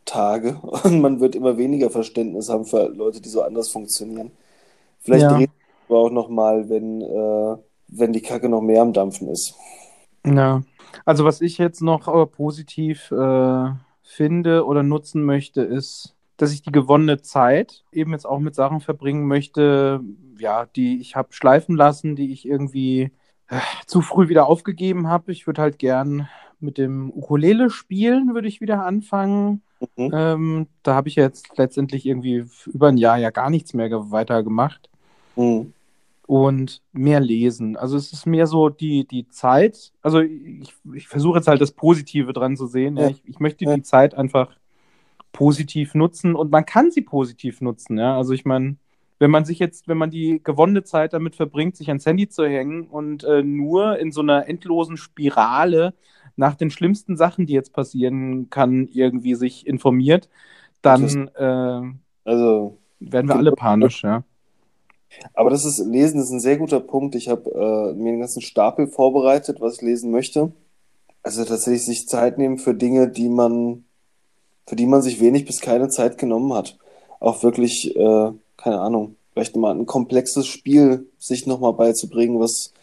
Tage 0.05 0.57
und 0.85 1.01
man 1.01 1.19
wird 1.21 1.35
immer 1.35 1.57
weniger 1.57 1.89
Verständnis 1.91 2.49
haben 2.49 2.65
für 2.65 2.87
Leute, 2.89 3.21
die 3.21 3.29
so 3.29 3.43
anders 3.43 3.69
funktionieren. 3.69 4.31
Vielleicht 5.01 5.31
Ja. 5.31 5.31
dreht 5.31 5.49
es 5.51 5.91
aber 5.91 5.99
auch 5.99 6.11
noch 6.11 6.29
mal, 6.29 6.69
wenn, 6.69 7.01
äh, 7.01 7.57
wenn 7.89 8.13
die 8.13 8.21
Kacke 8.21 8.49
noch 8.49 8.61
mehr 8.61 8.81
am 8.83 8.93
Dampfen 8.93 9.29
ist. 9.29 9.55
Ja. 10.25 10.63
Also 11.05 11.25
was 11.25 11.41
ich 11.41 11.57
jetzt 11.57 11.81
noch 11.81 12.07
äh, 12.07 12.25
positiv 12.27 13.11
äh, 13.11 13.71
finde 14.03 14.65
oder 14.65 14.83
nutzen 14.83 15.23
möchte, 15.25 15.61
ist, 15.61 16.15
dass 16.37 16.53
ich 16.53 16.61
die 16.61 16.71
gewonnene 16.71 17.21
Zeit 17.21 17.83
eben 17.91 18.11
jetzt 18.13 18.25
auch 18.25 18.39
mit 18.39 18.55
Sachen 18.55 18.79
verbringen 18.81 19.27
möchte, 19.27 20.01
ja, 20.39 20.65
die 20.65 20.99
ich 21.01 21.15
habe 21.15 21.33
schleifen 21.33 21.75
lassen, 21.75 22.15
die 22.15 22.31
ich 22.31 22.45
irgendwie 22.45 23.11
zu 23.85 24.01
früh 24.01 24.29
wieder 24.29 24.47
aufgegeben 24.47 25.07
habe. 25.07 25.31
Ich 25.31 25.47
würde 25.47 25.61
halt 25.61 25.79
gern 25.79 26.27
mit 26.59 26.77
dem 26.77 27.09
Ukulele 27.11 27.69
spielen, 27.69 28.33
würde 28.33 28.47
ich 28.47 28.61
wieder 28.61 28.85
anfangen. 28.85 29.61
Mhm. 29.97 30.11
Ähm, 30.13 30.67
da 30.81 30.95
habe 30.95 31.09
ich 31.09 31.15
jetzt 31.15 31.57
letztendlich 31.57 32.05
irgendwie 32.05 32.45
über 32.67 32.87
ein 32.87 32.97
Jahr 32.97 33.17
ja 33.17 33.31
gar 33.31 33.49
nichts 33.49 33.73
mehr 33.73 33.89
ge- 33.89 34.11
weiter 34.11 34.41
gemacht 34.43 34.89
Mhm. 35.35 35.73
und 36.25 36.81
mehr 36.93 37.19
lesen. 37.19 37.75
Also 37.75 37.97
es 37.97 38.13
ist 38.13 38.25
mehr 38.25 38.47
so 38.47 38.69
die, 38.69 39.05
die 39.05 39.27
Zeit. 39.27 39.91
Also 40.01 40.21
ich, 40.21 40.73
ich 40.93 41.07
versuche 41.09 41.37
jetzt 41.39 41.47
halt 41.49 41.59
das 41.59 41.71
Positive 41.73 42.31
dran 42.31 42.55
zu 42.55 42.65
sehen. 42.67 42.95
Ja. 42.95 43.03
Ja. 43.03 43.09
Ich, 43.09 43.23
ich 43.25 43.39
möchte 43.39 43.65
Ja. 43.65 43.75
die 43.75 43.81
Zeit 43.83 44.13
einfach 44.13 44.55
positiv 45.33 45.95
nutzen 45.95 46.35
und 46.35 46.51
man 46.51 46.65
kann 46.65 46.91
sie 46.91 47.01
positiv 47.01 47.59
nutzen. 47.59 47.97
Ja. 47.97 48.15
Also 48.15 48.33
ich 48.33 48.45
meine, 48.45 48.77
wenn 49.23 49.31
man 49.31 49.45
sich 49.45 49.57
jetzt, 49.57 49.87
wenn 49.87 49.97
man 49.97 50.11
die 50.11 50.41
gewonnene 50.43 50.83
Zeit 50.83 51.13
damit 51.13 51.37
verbringt, 51.37 51.77
sich 51.77 51.87
ans 51.87 52.05
Handy 52.05 52.27
zu 52.27 52.45
hängen 52.45 52.87
und 52.87 53.23
äh, 53.23 53.41
nur 53.41 53.97
in 53.97 54.11
so 54.11 54.19
einer 54.19 54.49
endlosen 54.49 54.97
Spirale 54.97 55.93
nach 56.35 56.55
den 56.55 56.69
schlimmsten 56.69 57.15
Sachen, 57.15 57.45
die 57.45 57.53
jetzt 57.53 57.71
passieren 57.71 58.49
kann, 58.49 58.89
irgendwie 58.91 59.35
sich 59.35 59.65
informiert, 59.65 60.27
dann 60.81 61.29
äh, 61.35 62.29
Also, 62.29 62.77
werden 62.99 63.29
wir 63.29 63.37
alle 63.37 63.53
panisch, 63.53 64.03
ja. 64.03 64.25
aber 65.33 65.49
das 65.51 65.63
ist, 65.63 65.79
Lesen 65.79 66.19
ist 66.19 66.31
ein 66.31 66.41
sehr 66.41 66.57
guter 66.57 66.81
Punkt. 66.81 67.15
Ich 67.15 67.29
habe 67.29 67.49
äh, 67.49 67.93
mir 67.93 68.09
einen 68.09 68.19
ganzen 68.19 68.41
Stapel 68.41 68.87
vorbereitet, 68.87 69.61
was 69.61 69.75
ich 69.75 69.83
lesen 69.83 70.11
möchte. 70.11 70.51
Also 71.21 71.45
tatsächlich 71.45 71.85
sich 71.85 72.09
Zeit 72.09 72.37
nehmen 72.37 72.57
für 72.57 72.73
Dinge, 72.73 73.07
die 73.07 73.29
man, 73.29 73.85
für 74.67 74.75
die 74.75 74.85
man 74.85 75.01
sich 75.01 75.21
wenig 75.21 75.45
bis 75.45 75.61
keine 75.61 75.87
Zeit 75.87 76.17
genommen 76.17 76.53
hat. 76.53 76.77
Auch 77.21 77.41
wirklich, 77.41 77.95
äh, 77.95 78.31
keine 78.57 78.79
Ahnung, 78.79 79.15
vielleicht 79.33 79.55
mal 79.55 79.75
ein 79.75 79.85
komplexes 79.85 80.47
Spiel 80.47 81.07
sich 81.17 81.47
nochmal 81.47 81.73
beizubringen, 81.73 82.39
was 82.39 82.73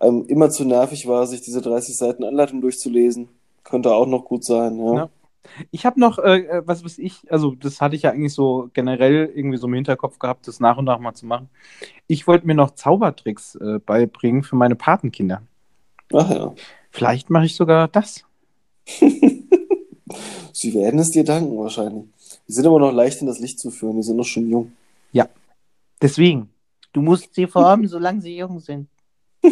ähm, 0.00 0.24
immer 0.28 0.50
zu 0.50 0.64
nervig 0.64 1.06
war, 1.06 1.26
sich 1.26 1.42
diese 1.42 1.60
30 1.60 1.96
Seiten 1.96 2.24
Anleitung 2.24 2.60
durchzulesen. 2.60 3.28
Könnte 3.64 3.94
auch 3.94 4.06
noch 4.06 4.24
gut 4.24 4.44
sein, 4.44 4.78
ja. 4.78 4.94
Ja. 4.94 5.08
Ich 5.70 5.86
habe 5.86 5.98
noch, 5.98 6.18
äh, 6.18 6.62
was 6.66 6.84
weiß 6.84 6.98
ich, 6.98 7.30
also 7.30 7.54
das 7.54 7.80
hatte 7.80 7.96
ich 7.96 8.02
ja 8.02 8.10
eigentlich 8.10 8.34
so 8.34 8.68
generell 8.74 9.30
irgendwie 9.34 9.56
so 9.56 9.66
im 9.66 9.74
Hinterkopf 9.74 10.18
gehabt, 10.18 10.46
das 10.46 10.60
nach 10.60 10.76
und 10.76 10.84
nach 10.84 10.98
mal 10.98 11.14
zu 11.14 11.26
machen. 11.26 11.48
Ich 12.06 12.26
wollte 12.26 12.46
mir 12.46 12.54
noch 12.54 12.72
Zaubertricks 12.72 13.54
äh, 13.56 13.78
beibringen 13.78 14.42
für 14.42 14.56
meine 14.56 14.76
Patenkinder. 14.76 15.42
Ach 16.12 16.30
ja. 16.30 16.54
Vielleicht 16.90 17.30
mache 17.30 17.46
ich 17.46 17.56
sogar 17.56 17.88
das. 17.88 18.24
Sie 20.52 20.74
werden 20.74 21.00
es 21.00 21.10
dir 21.10 21.24
danken, 21.24 21.56
wahrscheinlich. 21.58 22.04
Die 22.48 22.52
sind 22.52 22.66
aber 22.66 22.80
noch 22.80 22.92
leicht 22.92 23.20
in 23.20 23.26
das 23.26 23.38
Licht 23.38 23.58
zu 23.60 23.70
führen, 23.70 23.96
die 23.96 24.02
sind 24.02 24.16
noch 24.16 24.24
schon 24.24 24.50
jung. 24.50 24.72
Deswegen, 26.00 26.50
du 26.92 27.02
musst 27.02 27.34
sie 27.34 27.46
formen, 27.46 27.86
solange 27.88 28.20
sie 28.20 28.36
jung 28.36 28.60
sind. 28.60 28.88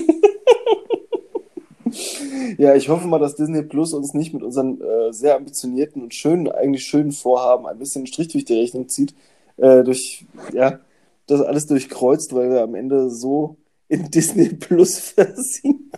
Ja, 2.59 2.75
ich 2.75 2.89
hoffe 2.89 3.07
mal, 3.07 3.19
dass 3.19 3.37
Disney 3.37 3.63
Plus 3.63 3.93
uns 3.93 4.15
nicht 4.15 4.35
mit 4.35 4.43
unseren 4.43 4.81
äh, 4.81 5.13
sehr 5.13 5.37
ambitionierten 5.37 6.03
und 6.03 6.15
schönen, 6.15 6.49
eigentlich 6.49 6.85
schönen 6.85 7.13
Vorhaben 7.13 7.67
ein 7.67 7.79
bisschen 7.79 8.01
einen 8.01 8.07
Strich 8.07 8.29
durch 8.29 8.45
die 8.45 8.59
Rechnung 8.59 8.89
zieht, 8.89 9.15
äh, 9.57 9.83
durch, 9.85 10.27
ja, 10.53 10.81
das 11.27 11.41
alles 11.41 11.67
durchkreuzt, 11.67 12.35
weil 12.35 12.51
wir 12.51 12.63
am 12.63 12.75
Ende 12.75 13.11
so 13.11 13.57
in 13.89 14.11
Disney 14.11 14.49
Plus 14.51 14.99
versinken. 15.15 15.91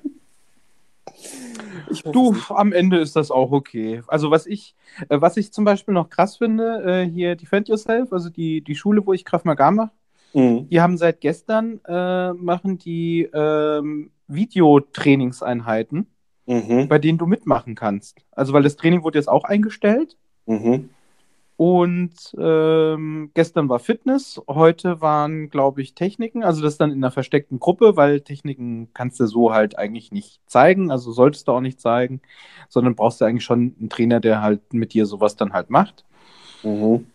Ich 1.91 2.03
Du, 2.03 2.35
am 2.51 2.73
Ende 2.73 2.99
ist 2.99 3.17
das 3.17 3.31
auch 3.31 3.53
okay. 3.53 4.03
Also 4.07 4.31
was 4.31 4.47
ich, 4.47 4.75
äh, 5.09 5.21
was 5.21 5.37
ich 5.37 5.53
zum 5.53 5.65
Beispiel 5.65 5.95
noch 5.95 6.09
krass 6.09 6.37
finde, 6.37 6.83
äh, 6.85 7.11
hier 7.11 7.37
Defend 7.37 7.69
Yourself, 7.69 8.13
also 8.13 8.31
die, 8.31 8.63
die 8.63 8.75
Schule, 8.75 9.05
wo 9.07 9.13
ich 9.13 9.25
Krav 9.25 9.45
Maga 9.45 9.71
mache, 9.71 9.91
Mhm. 10.33 10.69
die 10.69 10.81
haben 10.81 10.97
seit 10.97 11.21
gestern, 11.21 11.81
äh, 11.89 12.33
machen 12.35 12.79
die 12.79 13.29
ähm, 13.35 14.13
Videotrainingseinheiten. 14.29 16.07
Mhm. 16.47 16.89
bei 16.89 16.99
denen 16.99 17.17
du 17.17 17.27
mitmachen 17.27 17.77
kannst. 17.77 18.25
Also, 18.33 18.53
weil 18.53 18.65
das 18.65 18.75
Training 18.75 19.05
wurde 19.05 19.19
jetzt 19.19 19.29
auch 19.29 19.45
eingestellt 19.45 20.17
Mhm. 20.47 20.89
Und 21.61 22.15
ähm, 22.39 23.33
gestern 23.35 23.69
war 23.69 23.81
Fitness, 23.81 24.41
heute 24.49 25.03
waren, 25.03 25.51
glaube 25.51 25.83
ich, 25.83 25.95
Techniken, 25.95 26.43
also 26.43 26.63
das 26.63 26.79
dann 26.79 26.91
in 26.91 26.97
einer 27.05 27.11
versteckten 27.11 27.61
Gruppe, 27.61 27.99
weil 27.99 28.23
Techniken 28.23 28.89
kannst 28.95 29.21
du 29.21 29.27
so 29.27 29.53
halt 29.53 29.77
eigentlich 29.77 30.11
nicht 30.11 30.41
zeigen, 30.47 30.91
also 30.91 31.13
solltest 31.13 31.49
du 31.49 31.53
auch 31.53 31.61
nicht 31.61 31.79
zeigen, 31.79 32.23
sondern 32.71 32.95
brauchst 32.95 33.21
du 33.21 33.27
eigentlich 33.27 33.45
schon 33.45 33.77
einen 33.79 33.91
Trainer, 33.91 34.21
der 34.21 34.41
halt 34.41 34.73
mit 34.73 34.95
dir 34.95 35.05
sowas 35.05 35.37
dann 35.37 35.53
halt 35.53 35.69
macht. 35.69 36.07
Mhm. 36.63 37.09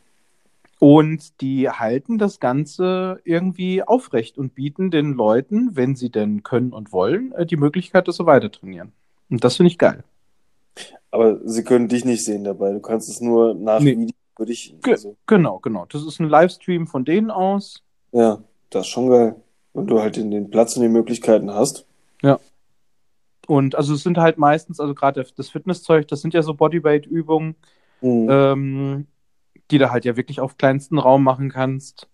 Und 0.77 1.41
die 1.41 1.67
halten 1.67 2.19
das 2.19 2.39
Ganze 2.39 3.21
irgendwie 3.23 3.81
aufrecht 3.81 4.37
und 4.37 4.53
bieten 4.53 4.91
den 4.91 5.13
Leuten, 5.13 5.75
wenn 5.75 5.95
sie 5.95 6.11
denn 6.11 6.43
können 6.43 6.71
und 6.71 6.93
wollen, 6.93 7.31
äh, 7.31 7.47
die 7.47 7.57
Möglichkeit, 7.57 8.07
das 8.07 8.17
so 8.17 8.27
weiter 8.27 8.51
trainieren. 8.51 8.91
Und 9.27 9.43
das 9.43 9.55
finde 9.55 9.71
ich 9.71 9.79
geil. 9.79 10.03
Aber 11.09 11.39
sie 11.45 11.63
können 11.63 11.87
dich 11.87 12.05
nicht 12.05 12.23
sehen 12.23 12.43
dabei. 12.43 12.73
Du 12.73 12.79
kannst 12.79 13.09
es 13.09 13.21
nur 13.21 13.55
nach 13.55 13.79
Nee. 13.79 13.97
Video 13.97 14.15
für 14.35 14.45
dich. 14.45 14.75
Ge- 14.81 14.93
Also, 14.93 15.15
Genau, 15.27 15.59
genau. 15.59 15.85
Das 15.87 16.03
ist 16.05 16.19
ein 16.19 16.29
Livestream 16.29 16.87
von 16.87 17.05
denen 17.05 17.31
aus. 17.31 17.83
ja, 18.11 18.43
das 18.69 18.85
ist 18.87 18.91
schon 18.91 19.09
geil. 19.09 19.35
Wenn 19.73 19.87
du 19.87 19.99
halt 20.01 20.15
den, 20.15 20.31
den 20.31 20.49
Platz 20.49 20.75
und 20.75 20.83
die 20.83 20.89
Möglichkeiten 20.89 21.51
hast. 21.53 21.85
Und 23.47 23.75
also 23.75 23.93
es 23.93 24.01
sind 24.01 24.17
halt 24.17 24.37
meistens, 24.39 24.79
also 24.79 24.95
gerade 24.95 25.23
das 25.35 25.49
Fitnesszeug, 25.49 26.07
das 26.07 26.21
sind 26.21 26.33
ja 26.33 26.41
so 26.41 26.53
Bodyweight-Übungen, 26.55 27.55
Mhm. 28.01 28.27
ähm, 28.29 29.07
die 29.71 29.77
du 29.77 29.91
halt 29.91 30.03
ja 30.05 30.17
wirklich 30.17 30.39
auf 30.41 30.57
kleinsten 30.57 30.97
Raum 30.97 31.23
machen 31.23 31.49
kannst. 31.49 32.07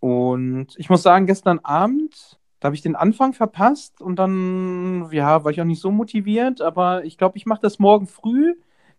Und 0.00 0.68
ich 0.76 0.90
muss 0.90 1.02
sagen, 1.02 1.26
gestern 1.26 1.60
Abend, 1.60 2.38
da 2.60 2.66
habe 2.66 2.74
ich 2.76 2.82
den 2.82 2.96
Anfang 2.96 3.32
verpasst 3.32 4.00
und 4.02 4.16
dann, 4.16 5.08
ja, 5.12 5.44
war 5.44 5.50
ich 5.52 5.60
auch 5.60 5.64
nicht 5.66 5.80
so 5.80 5.90
motiviert, 5.90 6.60
aber 6.60 7.04
ich 7.04 7.16
glaube, 7.16 7.36
ich 7.38 7.46
mache 7.46 7.62
das 7.62 7.78
morgen 7.78 8.06
früh 8.06 8.54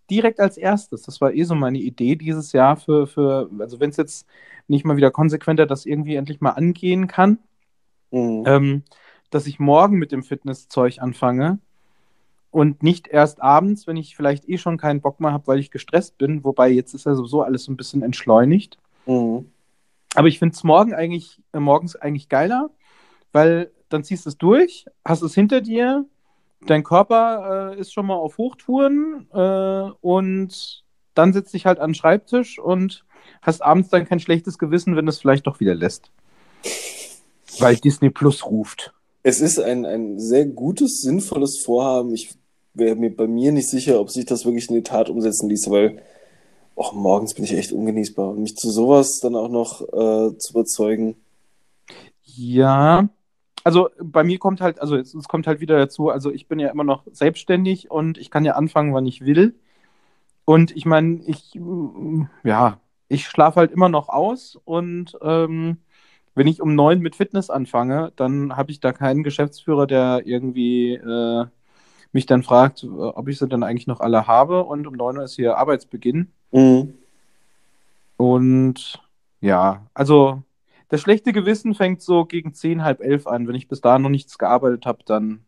direkt 0.09 0.39
als 0.39 0.57
erstes. 0.57 1.03
Das 1.03 1.21
war 1.21 1.33
eh 1.33 1.43
so 1.43 1.55
meine 1.55 1.79
Idee 1.79 2.15
dieses 2.15 2.51
Jahr 2.51 2.77
für, 2.77 3.07
für 3.07 3.49
also 3.59 3.79
wenn 3.79 3.89
es 3.89 3.97
jetzt 3.97 4.27
nicht 4.67 4.85
mal 4.85 4.97
wieder 4.97 5.11
konsequenter 5.11 5.65
das 5.65 5.85
irgendwie 5.85 6.15
endlich 6.15 6.41
mal 6.41 6.51
angehen 6.51 7.07
kann, 7.07 7.39
Mhm. 8.11 8.43
ähm, 8.45 8.83
dass 9.29 9.47
ich 9.47 9.59
morgen 9.59 9.97
mit 9.97 10.11
dem 10.11 10.23
Fitnesszeug 10.23 10.99
anfange 10.99 11.59
und 12.51 12.83
nicht 12.83 13.07
erst 13.07 13.41
abends, 13.41 13.87
wenn 13.87 13.97
ich 13.97 14.15
vielleicht 14.15 14.47
eh 14.47 14.57
schon 14.57 14.77
keinen 14.77 15.01
Bock 15.01 15.19
mehr 15.19 15.33
habe, 15.33 15.47
weil 15.47 15.59
ich 15.59 15.71
gestresst 15.71 16.17
bin. 16.17 16.43
Wobei 16.45 16.69
jetzt 16.69 16.93
ist 16.93 17.05
ja 17.05 17.15
sowieso 17.15 17.41
alles 17.41 17.65
so 17.65 17.71
ein 17.71 17.77
bisschen 17.77 18.01
entschleunigt. 18.01 18.77
Mhm. 19.05 19.51
Aber 20.15 20.27
ich 20.29 20.39
finde 20.39 20.53
es 20.55 20.63
morgen 20.63 20.93
eigentlich, 20.93 21.41
äh, 21.51 21.59
morgens 21.59 21.97
eigentlich 21.97 22.29
geiler, 22.29 22.69
weil 23.33 23.71
dann 23.89 24.03
ziehst 24.05 24.25
du 24.25 24.29
es 24.29 24.37
durch, 24.37 24.85
hast 25.03 25.21
es 25.21 25.35
hinter 25.35 25.59
dir, 25.59 26.05
dein 26.65 26.83
Körper 26.83 27.73
äh, 27.73 27.79
ist 27.79 27.93
schon 27.93 28.05
mal 28.05 28.15
auf 28.15 28.37
Hochtouren 28.37 29.27
äh, 29.33 29.89
und 30.01 30.83
dann 31.13 31.33
sitzt 31.33 31.53
dich 31.53 31.65
halt 31.65 31.79
an 31.79 31.91
den 31.91 31.95
Schreibtisch 31.95 32.59
und 32.59 33.05
hast 33.41 33.61
abends 33.61 33.89
dann 33.89 34.05
kein 34.05 34.19
schlechtes 34.19 34.57
Gewissen, 34.57 34.95
wenn 34.95 35.07
es 35.07 35.19
vielleicht 35.19 35.47
doch 35.47 35.59
wieder 35.59 35.75
lässt. 35.75 36.11
Weil 37.59 37.77
Disney 37.77 38.09
Plus 38.09 38.45
ruft. 38.45 38.93
Es 39.23 39.41
ist 39.41 39.59
ein, 39.59 39.85
ein 39.85 40.19
sehr 40.19 40.45
gutes, 40.45 41.01
sinnvolles 41.01 41.59
Vorhaben. 41.59 42.13
Ich 42.13 42.35
wäre 42.73 42.95
mir 42.95 43.15
bei 43.15 43.27
mir 43.27 43.51
nicht 43.51 43.69
sicher, 43.69 43.99
ob 43.99 44.09
sich 44.11 44.25
das 44.25 44.45
wirklich 44.45 44.69
in 44.69 44.75
die 44.75 44.83
Tat 44.83 45.09
umsetzen 45.09 45.49
ließe, 45.49 45.71
weil 45.71 46.01
auch 46.75 46.93
morgens 46.93 47.33
bin 47.33 47.45
ich 47.45 47.53
echt 47.53 47.71
ungenießbar. 47.71 48.29
Und 48.31 48.41
mich 48.41 48.57
zu 48.57 48.69
sowas 48.69 49.19
dann 49.21 49.35
auch 49.35 49.49
noch 49.49 49.81
äh, 49.81 50.37
zu 50.37 50.51
überzeugen. 50.51 51.15
Ja, 52.23 53.09
also 53.65 53.89
bei 53.99 54.23
mir 54.23 54.37
kommt 54.37 54.61
halt, 54.61 54.79
also 54.79 54.95
es, 54.95 55.13
es 55.15 55.27
kommt 55.27 55.47
halt 55.47 55.59
wieder 55.59 55.77
dazu, 55.77 56.09
also 56.09 56.31
ich 56.31 56.47
bin 56.47 56.59
ja 56.59 56.69
immer 56.69 56.83
noch 56.83 57.03
selbstständig 57.11 57.89
und 57.91 58.17
ich 58.19 58.29
kann 58.29 58.45
ja 58.45 58.53
anfangen, 58.53 58.93
wann 58.93 59.07
ich 59.07 59.25
will. 59.25 59.55
Und 60.45 60.75
ich 60.77 60.85
meine, 60.85 61.21
ich, 61.25 61.55
mm, 61.55 62.25
ja, 62.43 62.79
ich 63.09 63.27
schlafe 63.27 63.59
halt 63.59 63.71
immer 63.71 63.89
noch 63.89 64.09
aus 64.09 64.57
und 64.65 65.17
ähm, 65.23 65.77
wenn 66.35 66.47
ich 66.47 66.61
um 66.61 66.75
neun 66.75 66.99
mit 66.99 67.15
Fitness 67.15 67.49
anfange, 67.49 68.11
dann 68.17 68.55
habe 68.55 68.69
ich 68.71 68.81
da 68.81 68.93
keinen 68.93 69.23
Geschäftsführer, 69.23 69.87
der 69.87 70.21
irgendwie 70.25 70.93
äh, 70.93 71.45
mich 72.11 72.27
dann 72.27 72.43
fragt, 72.43 72.83
äh, 72.83 72.87
ob 72.87 73.27
ich 73.29 73.39
sie 73.39 73.47
dann 73.47 73.63
eigentlich 73.63 73.87
noch 73.87 73.99
alle 73.99 74.27
habe. 74.27 74.63
Und 74.63 74.85
um 74.85 74.93
neun 74.93 75.17
Uhr 75.17 75.23
ist 75.23 75.35
hier 75.35 75.57
Arbeitsbeginn. 75.57 76.31
Mhm. 76.51 76.93
Und 78.17 79.01
ja, 79.41 79.87
also 79.93 80.43
das 80.89 81.01
schlechte 81.01 81.33
Gewissen 81.33 81.73
fängt 81.73 82.01
so 82.01 82.25
gegen 82.25 82.53
zehn, 82.53 82.83
halb 82.83 83.01
elf 83.01 83.27
an. 83.27 83.47
Wenn 83.47 83.55
ich 83.55 83.67
bis 83.67 83.81
dahin 83.81 84.03
noch 84.03 84.09
nichts 84.09 84.37
gearbeitet 84.37 84.85
habe, 84.85 84.99
dann 85.05 85.45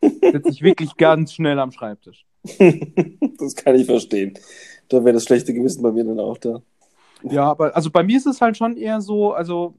sitze 0.00 0.50
ich 0.50 0.62
wirklich 0.62 0.96
ganz 0.96 1.32
schnell 1.32 1.58
am 1.58 1.72
Schreibtisch. 1.72 2.24
das 3.38 3.56
kann 3.56 3.74
ich 3.74 3.86
verstehen. 3.86 4.38
Da 4.88 5.04
wäre 5.04 5.14
das 5.14 5.24
schlechte 5.24 5.52
Gewissen 5.52 5.82
bei 5.82 5.90
mir 5.90 6.04
dann 6.04 6.20
auch 6.20 6.38
da. 6.38 6.62
Ja, 7.22 7.44
aber 7.44 7.74
also 7.74 7.90
bei 7.90 8.02
mir 8.02 8.16
ist 8.16 8.26
es 8.26 8.40
halt 8.40 8.56
schon 8.56 8.76
eher 8.76 9.00
so, 9.00 9.32
also 9.32 9.74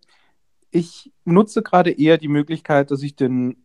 ich 0.71 1.11
nutze 1.23 1.61
gerade 1.61 1.91
eher 1.91 2.17
die 2.17 2.27
Möglichkeit, 2.27 2.91
dass 2.91 3.03
ich 3.03 3.15
den, 3.15 3.57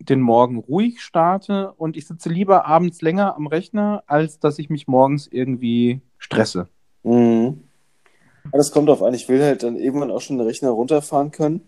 den 0.00 0.20
Morgen 0.20 0.58
ruhig 0.58 1.00
starte 1.00 1.72
und 1.72 1.96
ich 1.96 2.06
sitze 2.06 2.28
lieber 2.28 2.66
abends 2.66 3.02
länger 3.02 3.36
am 3.36 3.46
Rechner, 3.46 4.02
als 4.06 4.40
dass 4.40 4.58
ich 4.58 4.70
mich 4.70 4.88
morgens 4.88 5.28
irgendwie 5.28 6.00
stresse. 6.18 6.68
Mhm. 7.02 7.62
Das 8.52 8.72
kommt 8.72 8.90
auf 8.90 9.02
an. 9.02 9.14
Ich 9.14 9.28
will 9.28 9.42
halt 9.42 9.62
dann 9.62 9.76
irgendwann 9.76 10.10
auch 10.10 10.20
schon 10.20 10.38
den 10.38 10.46
Rechner 10.46 10.70
runterfahren 10.70 11.30
können. 11.30 11.62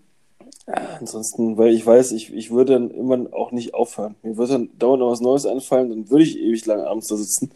Ja, 0.67 0.75
ansonsten, 1.01 1.59
weil 1.59 1.75
ich 1.75 1.85
weiß, 1.85 2.13
ich, 2.13 2.33
ich 2.33 2.51
würde 2.51 2.75
dann 2.75 2.91
irgendwann 2.91 3.33
auch 3.33 3.51
nicht 3.51 3.75
aufhören. 3.75 4.15
Mir 4.23 4.37
würde 4.37 4.53
dann 4.53 4.71
dauernd 4.79 5.01
noch 5.01 5.11
was 5.11 5.21
Neues 5.21 5.47
einfallen, 5.47 5.91
dann 5.91 6.11
würde 6.11 6.25
ich 6.25 6.39
ewig 6.39 6.65
lang 6.67 6.81
abends 6.81 7.09
da 7.09 7.17
sitzen. 7.17 7.51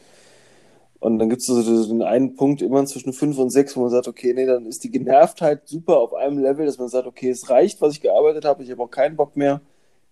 Und 0.98 1.18
dann 1.18 1.28
gibt 1.28 1.40
es 1.40 1.46
so 1.46 1.86
den 1.86 2.02
einen 2.02 2.34
Punkt 2.34 2.62
immer 2.62 2.84
zwischen 2.86 3.12
fünf 3.12 3.38
und 3.38 3.50
sechs, 3.50 3.76
wo 3.76 3.82
man 3.82 3.90
sagt, 3.90 4.08
okay, 4.08 4.32
nee, 4.34 4.46
dann 4.46 4.66
ist 4.66 4.82
die 4.82 4.90
Genervtheit 4.90 5.68
super 5.68 5.98
auf 6.00 6.14
einem 6.14 6.38
Level, 6.38 6.66
dass 6.66 6.78
man 6.78 6.88
sagt, 6.88 7.06
okay, 7.06 7.30
es 7.30 7.48
reicht, 7.48 7.80
was 7.80 7.92
ich 7.94 8.00
gearbeitet 8.00 8.44
habe, 8.44 8.62
ich 8.62 8.70
habe 8.70 8.82
auch 8.82 8.90
keinen 8.90 9.14
Bock 9.14 9.36
mehr. 9.36 9.60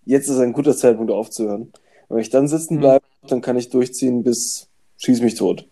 Jetzt 0.05 0.29
ist 0.29 0.39
ein 0.39 0.53
guter 0.53 0.75
Zeitpunkt 0.75 1.11
aufzuhören. 1.11 1.73
Wenn 2.07 2.19
ich 2.19 2.29
dann 2.29 2.47
sitzen 2.47 2.79
bleibe, 2.79 3.03
mhm. 3.23 3.27
dann 3.27 3.41
kann 3.41 3.57
ich 3.57 3.69
durchziehen 3.69 4.23
bis 4.23 4.69
schieß 4.97 5.21
mich 5.21 5.35
tot. 5.35 5.67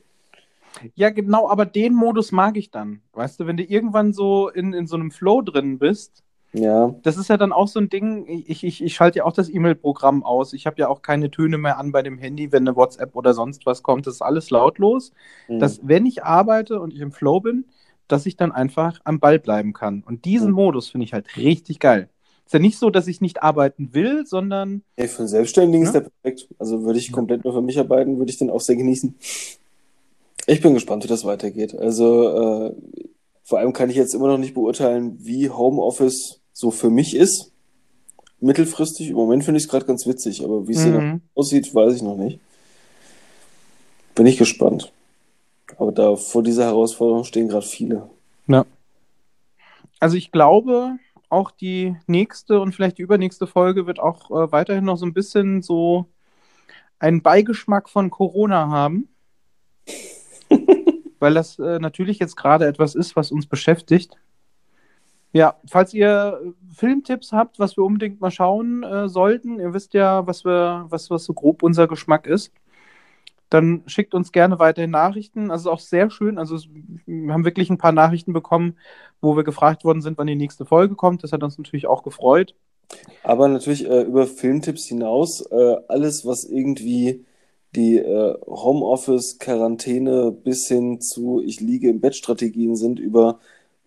Ja, 0.96 1.10
genau, 1.10 1.50
aber 1.50 1.66
den 1.66 1.94
Modus 1.94 2.32
mag 2.32 2.58
ich 2.58 2.72
dann. 2.72 3.02
Weißt 3.14 3.40
du, 3.40 3.48
wenn 3.48 3.58
du 3.58 3.64
irgendwann 3.64 4.14
so 4.14 4.50
in, 4.50 4.74
in 4.74 4.88
so 4.88 4.96
einem 4.96 5.12
Flow 5.12 5.42
drin 5.42 5.80
bist, 5.80 6.24
ja. 6.54 6.94
Das 7.02 7.18
ist 7.18 7.30
ja 7.30 7.38
dann 7.38 7.52
auch 7.52 7.68
so 7.68 7.80
ein 7.80 7.90
Ding, 7.90 8.26
ich, 8.28 8.64
ich, 8.64 8.84
ich 8.84 8.94
schalte 8.94 9.20
ja 9.20 9.26
auch 9.26 9.34
das 9.34 9.50
E-Mail-Programm 9.50 10.24
aus. 10.24 10.54
Ich 10.54 10.68
habe 10.68 10.76
ja 10.78 10.88
auch 10.88 11.02
keine 11.02 11.32
Töne 11.32 11.58
mehr 11.58 11.80
an 11.80 11.92
bei 11.92 12.04
dem 12.04 12.20
Handy, 12.20 12.52
wenn 12.52 12.68
eine 12.68 12.76
WhatsApp 12.76 13.16
oder 13.16 13.34
sonst 13.34 13.66
was 13.66 13.82
kommt. 13.82 14.06
Das 14.06 14.16
ist 14.16 14.22
alles 14.22 14.52
lautlos. 14.52 15.12
Mhm. 15.48 15.60
Dass, 15.60 15.80
wenn 15.84 16.06
ich 16.06 16.24
arbeite 16.24 16.80
und 16.80 16.94
ich 16.94 17.00
im 17.00 17.12
Flow 17.12 17.40
bin, 17.40 17.66
dass 18.08 18.26
ich 18.28 18.38
dann 18.38 18.52
einfach 18.52 19.00
am 19.04 19.20
Ball 19.20 19.40
bleiben 19.40 19.74
kann. 19.74 20.04
Und 20.06 20.26
diesen 20.26 20.50
mhm. 20.50 20.56
Modus 20.56 20.90
finde 20.90 21.06
ich 21.06 21.14
halt 21.14 21.36
richtig 21.38 21.80
geil. 21.80 22.10
Ist 22.46 22.54
ja 22.54 22.60
nicht 22.60 22.78
so, 22.78 22.90
dass 22.90 23.08
ich 23.08 23.22
nicht 23.22 23.42
arbeiten 23.42 23.94
will, 23.94 24.26
sondern. 24.26 24.84
Hey, 24.98 25.08
für 25.08 25.20
einen 25.20 25.30
Selbstständigen 25.30 25.84
ja? 25.84 25.88
ist 25.88 25.94
der 25.94 26.02
perfekt. 26.02 26.50
Also 26.60 26.84
würde 26.84 27.00
ich 27.00 27.12
komplett 27.12 27.44
nur 27.46 27.54
für 27.54 27.62
mich 27.62 27.80
arbeiten, 27.80 28.20
würde 28.20 28.30
ich 28.30 28.38
den 28.38 28.50
auch 28.52 28.62
sehr 28.62 28.76
genießen. 28.76 29.16
Ich 30.46 30.62
bin 30.62 30.74
gespannt, 30.74 31.04
wie 31.04 31.08
das 31.08 31.26
weitergeht. 31.26 31.74
Also 31.76 32.68
äh, 32.68 32.76
vor 33.44 33.60
allem 33.60 33.74
kann 33.74 33.90
ich 33.90 33.96
jetzt 33.96 34.14
immer 34.14 34.28
noch 34.28 34.38
nicht 34.38 34.54
beurteilen, 34.54 35.18
wie 35.20 35.50
Homeoffice 35.50 36.42
so 36.52 36.72
für 36.72 36.90
mich 36.90 37.16
ist. 37.16 37.52
Mittelfristig, 38.40 39.10
im 39.10 39.16
Moment 39.16 39.44
finde 39.44 39.58
ich 39.58 39.66
es 39.66 39.70
gerade 39.70 39.86
ganz 39.86 40.06
witzig, 40.06 40.44
aber 40.44 40.68
wie 40.68 40.74
es 40.74 40.86
mhm. 40.86 41.22
aussieht, 41.34 41.74
weiß 41.74 41.96
ich 41.96 42.02
noch 42.02 42.18
nicht. 42.18 42.40
Bin 44.16 44.26
ich 44.26 44.38
gespannt. 44.38 44.92
Aber 45.78 45.92
da 45.92 46.16
vor 46.16 46.44
dieser 46.44 46.66
Herausforderung 46.66 47.24
stehen 47.24 47.48
gerade 47.48 47.66
viele. 47.66 48.10
Ja. 48.48 48.66
Also 50.00 50.18
ich 50.18 50.32
glaube, 50.32 50.98
auch 51.30 51.52
die 51.52 51.96
nächste 52.06 52.60
und 52.60 52.74
vielleicht 52.74 52.98
die 52.98 53.02
übernächste 53.02 53.48
Folge 53.48 53.88
wird 53.88 54.00
auch 54.00 54.30
äh, 54.30 54.52
weiterhin 54.52 54.84
noch 54.84 54.98
so 54.98 55.06
ein 55.06 55.14
bisschen 55.14 55.62
so 55.62 56.06
einen 57.00 57.22
Beigeschmack 57.22 57.90
von 57.90 58.10
Corona 58.10 58.68
haben. 58.68 59.10
Weil 61.24 61.34
das 61.34 61.58
äh, 61.58 61.80
natürlich 61.80 62.20
jetzt 62.20 62.36
gerade 62.36 62.68
etwas 62.68 62.96
ist, 62.96 63.16
was 63.16 63.32
uns 63.32 63.48
beschäftigt. 63.48 64.18
Ja, 65.32 65.56
falls 65.66 65.94
ihr 65.94 66.54
Filmtipps 66.76 67.32
habt, 67.32 67.60
was 67.60 67.78
wir 67.78 67.86
unbedingt 67.86 68.20
mal 68.20 68.30
schauen 68.30 68.84
äh, 68.84 69.08
sollten, 69.08 69.58
ihr 69.58 69.74
wisst 69.74 69.94
ja, 69.94 70.28
was 70.28 70.44
wir, 70.44 70.86
was, 70.90 71.10
was 71.10 71.24
so 71.24 71.34
grob 71.34 71.64
unser 71.64 71.88
Geschmack 71.88 72.28
ist, 72.28 72.52
dann 73.50 73.84
schickt 73.86 74.14
uns 74.14 74.34
gerne 74.34 74.60
weiterhin 74.60 74.92
Nachrichten. 74.92 75.50
Also 75.50 75.72
auch 75.72 75.80
sehr 75.80 76.10
schön. 76.10 76.38
Also 76.38 76.58
wir 77.06 77.34
haben 77.34 77.46
wirklich 77.46 77.70
ein 77.70 77.78
paar 77.78 77.94
Nachrichten 77.94 78.34
bekommen, 78.34 78.76
wo 79.22 79.38
wir 79.38 79.46
gefragt 79.46 79.86
worden 79.86 80.02
sind, 80.02 80.18
wann 80.18 80.28
die 80.28 80.36
nächste 80.36 80.66
Folge 80.66 80.96
kommt. 80.96 81.24
Das 81.24 81.32
hat 81.32 81.42
uns 81.42 81.58
natürlich 81.58 81.88
auch 81.88 82.04
gefreut. 82.04 82.54
Aber 83.24 83.48
natürlich 83.48 83.90
äh, 83.90 84.02
über 84.02 84.28
Filmtipps 84.28 84.88
hinaus, 84.88 85.40
äh, 85.40 85.78
alles, 85.88 86.26
was 86.26 86.44
irgendwie 86.44 87.24
die 87.76 87.98
äh, 87.98 88.36
Homeoffice-Quarantäne 88.46 90.32
bis 90.32 90.68
hin 90.68 91.02
zu 91.02 91.42
Ich 91.42 91.60
liege 91.60 91.90
im 91.90 92.02
Bett-Strategien 92.02 92.76
sind, 92.76 93.00
über 93.00 93.40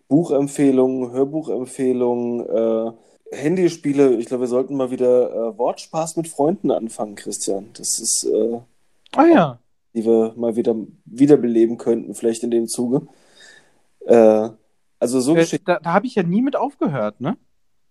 Buchempfehlungen, 0.09 1.13
Hörbuchempfehlungen, 1.13 2.47
äh, 2.47 2.93
Handyspiele. 3.33 4.17
Ich 4.17 4.27
glaube, 4.27 4.43
wir 4.43 4.49
sollten 4.49 4.77
mal 4.77 4.91
wieder 4.91 5.31
äh, 5.31 5.59
Wortspaß 5.59 6.17
mit 6.17 6.29
Freunden 6.29 6.71
anfangen, 6.71 7.15
Christian. 7.15 7.71
Das 7.75 7.99
ist, 7.99 8.25
äh, 8.25 8.61
ah, 9.17 9.27
ja. 9.27 9.59
die 9.95 10.05
wir 10.05 10.35
mal 10.37 10.57
wieder 10.57 10.77
wiederbeleben 11.05 11.79
könnten, 11.79 12.15
vielleicht 12.15 12.43
in 12.43 12.51
dem 12.51 12.69
Zuge. 12.69 13.07
Äh, 14.07 14.51
also 14.99 15.21
so 15.21 15.37
äh, 15.37 15.59
Da, 15.65 15.79
da 15.79 15.93
habe 15.93 16.07
ich 16.07 16.15
ja 16.15 16.23
nie 16.23 16.43
mit 16.43 16.57
aufgehört, 16.57 17.21
ne? 17.21 17.37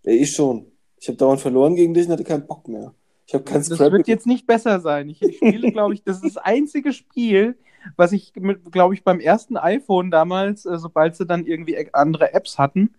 Ja, 0.03 0.11
ich 0.11 0.31
schon. 0.31 0.71
Ich 0.97 1.07
habe 1.07 1.17
dauernd 1.17 1.41
verloren 1.41 1.75
gegen 1.75 1.93
dich 1.93 2.05
und 2.07 2.13
hatte 2.13 2.23
keinen 2.23 2.47
Bock 2.47 2.67
mehr. 2.67 2.93
Ich 3.27 3.33
habe 3.33 3.43
kein 3.43 3.63
Das 3.67 3.79
wird 3.79 4.07
jetzt 4.07 4.27
nicht 4.27 4.45
besser 4.45 4.79
sein. 4.79 5.09
Ich, 5.09 5.17
spiele, 5.17 5.71
glaube 5.71 5.93
ich, 5.93 6.03
das 6.03 6.17
ist 6.17 6.35
das 6.35 6.37
einzige 6.37 6.93
Spiel, 6.93 7.57
was 7.95 8.11
ich, 8.11 8.33
glaube 8.71 8.93
ich, 8.93 9.03
beim 9.03 9.19
ersten 9.19 9.57
iPhone 9.57 10.11
damals, 10.11 10.65
äh, 10.65 10.77
sobald 10.77 11.15
sie 11.15 11.25
dann 11.25 11.45
irgendwie 11.45 11.75
e-, 11.75 11.89
andere 11.93 12.33
Apps 12.33 12.57
hatten, 12.57 12.93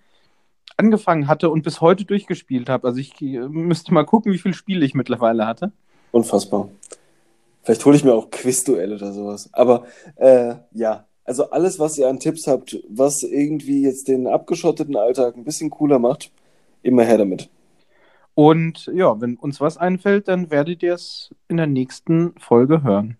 angefangen 0.77 1.29
hatte 1.29 1.51
und 1.51 1.63
bis 1.63 1.81
heute 1.81 2.05
durchgespielt 2.05 2.69
habe. 2.69 2.89
Also 2.89 3.01
ich 3.01 3.21
äh, 3.21 3.49
müsste 3.49 3.95
mal 3.95 4.05
gucken, 4.05 4.33
wie 4.33 4.39
viele 4.39 4.55
Spiele 4.55 4.85
ich 4.85 4.95
mittlerweile 4.95 5.47
hatte. 5.47 5.73
Unfassbar. 6.13 6.69
Vielleicht 7.63 7.85
hole 7.85 7.97
ich 7.97 8.05
mir 8.05 8.15
auch 8.15 8.31
Quizduell 8.31 8.93
oder 8.93 9.13
sowas. 9.13 9.49
Aber 9.53 9.87
äh, 10.17 10.55
ja, 10.73 11.07
also 11.25 11.51
alles, 11.51 11.79
was 11.79 11.99
ihr 11.99 12.09
an 12.09 12.21
Tipps 12.21 12.47
habt, 12.47 12.79
was 12.89 13.23
irgendwie 13.25 13.83
jetzt 13.83 14.07
den 14.07 14.29
abgeschotteten 14.29 14.97
Alltag 14.97 15.37
ein 15.37 15.45
bisschen 15.45 15.71
cooler 15.71 15.99
macht, 15.99 16.31
immer 16.83 17.03
her 17.03 17.19
damit. 17.19 17.49
Und 18.37 18.91
ja, 18.93 19.19
wenn 19.19 19.39
uns 19.39 19.63
was 19.63 19.79
einfällt, 19.79 20.29
dann 20.29 20.51
werdet 20.51 20.83
ihr 20.83 20.93
es 20.93 21.35
in 21.49 21.57
der 21.57 21.67
nächsten 21.67 22.35
Folge 22.39 22.83
hören. 22.83 23.17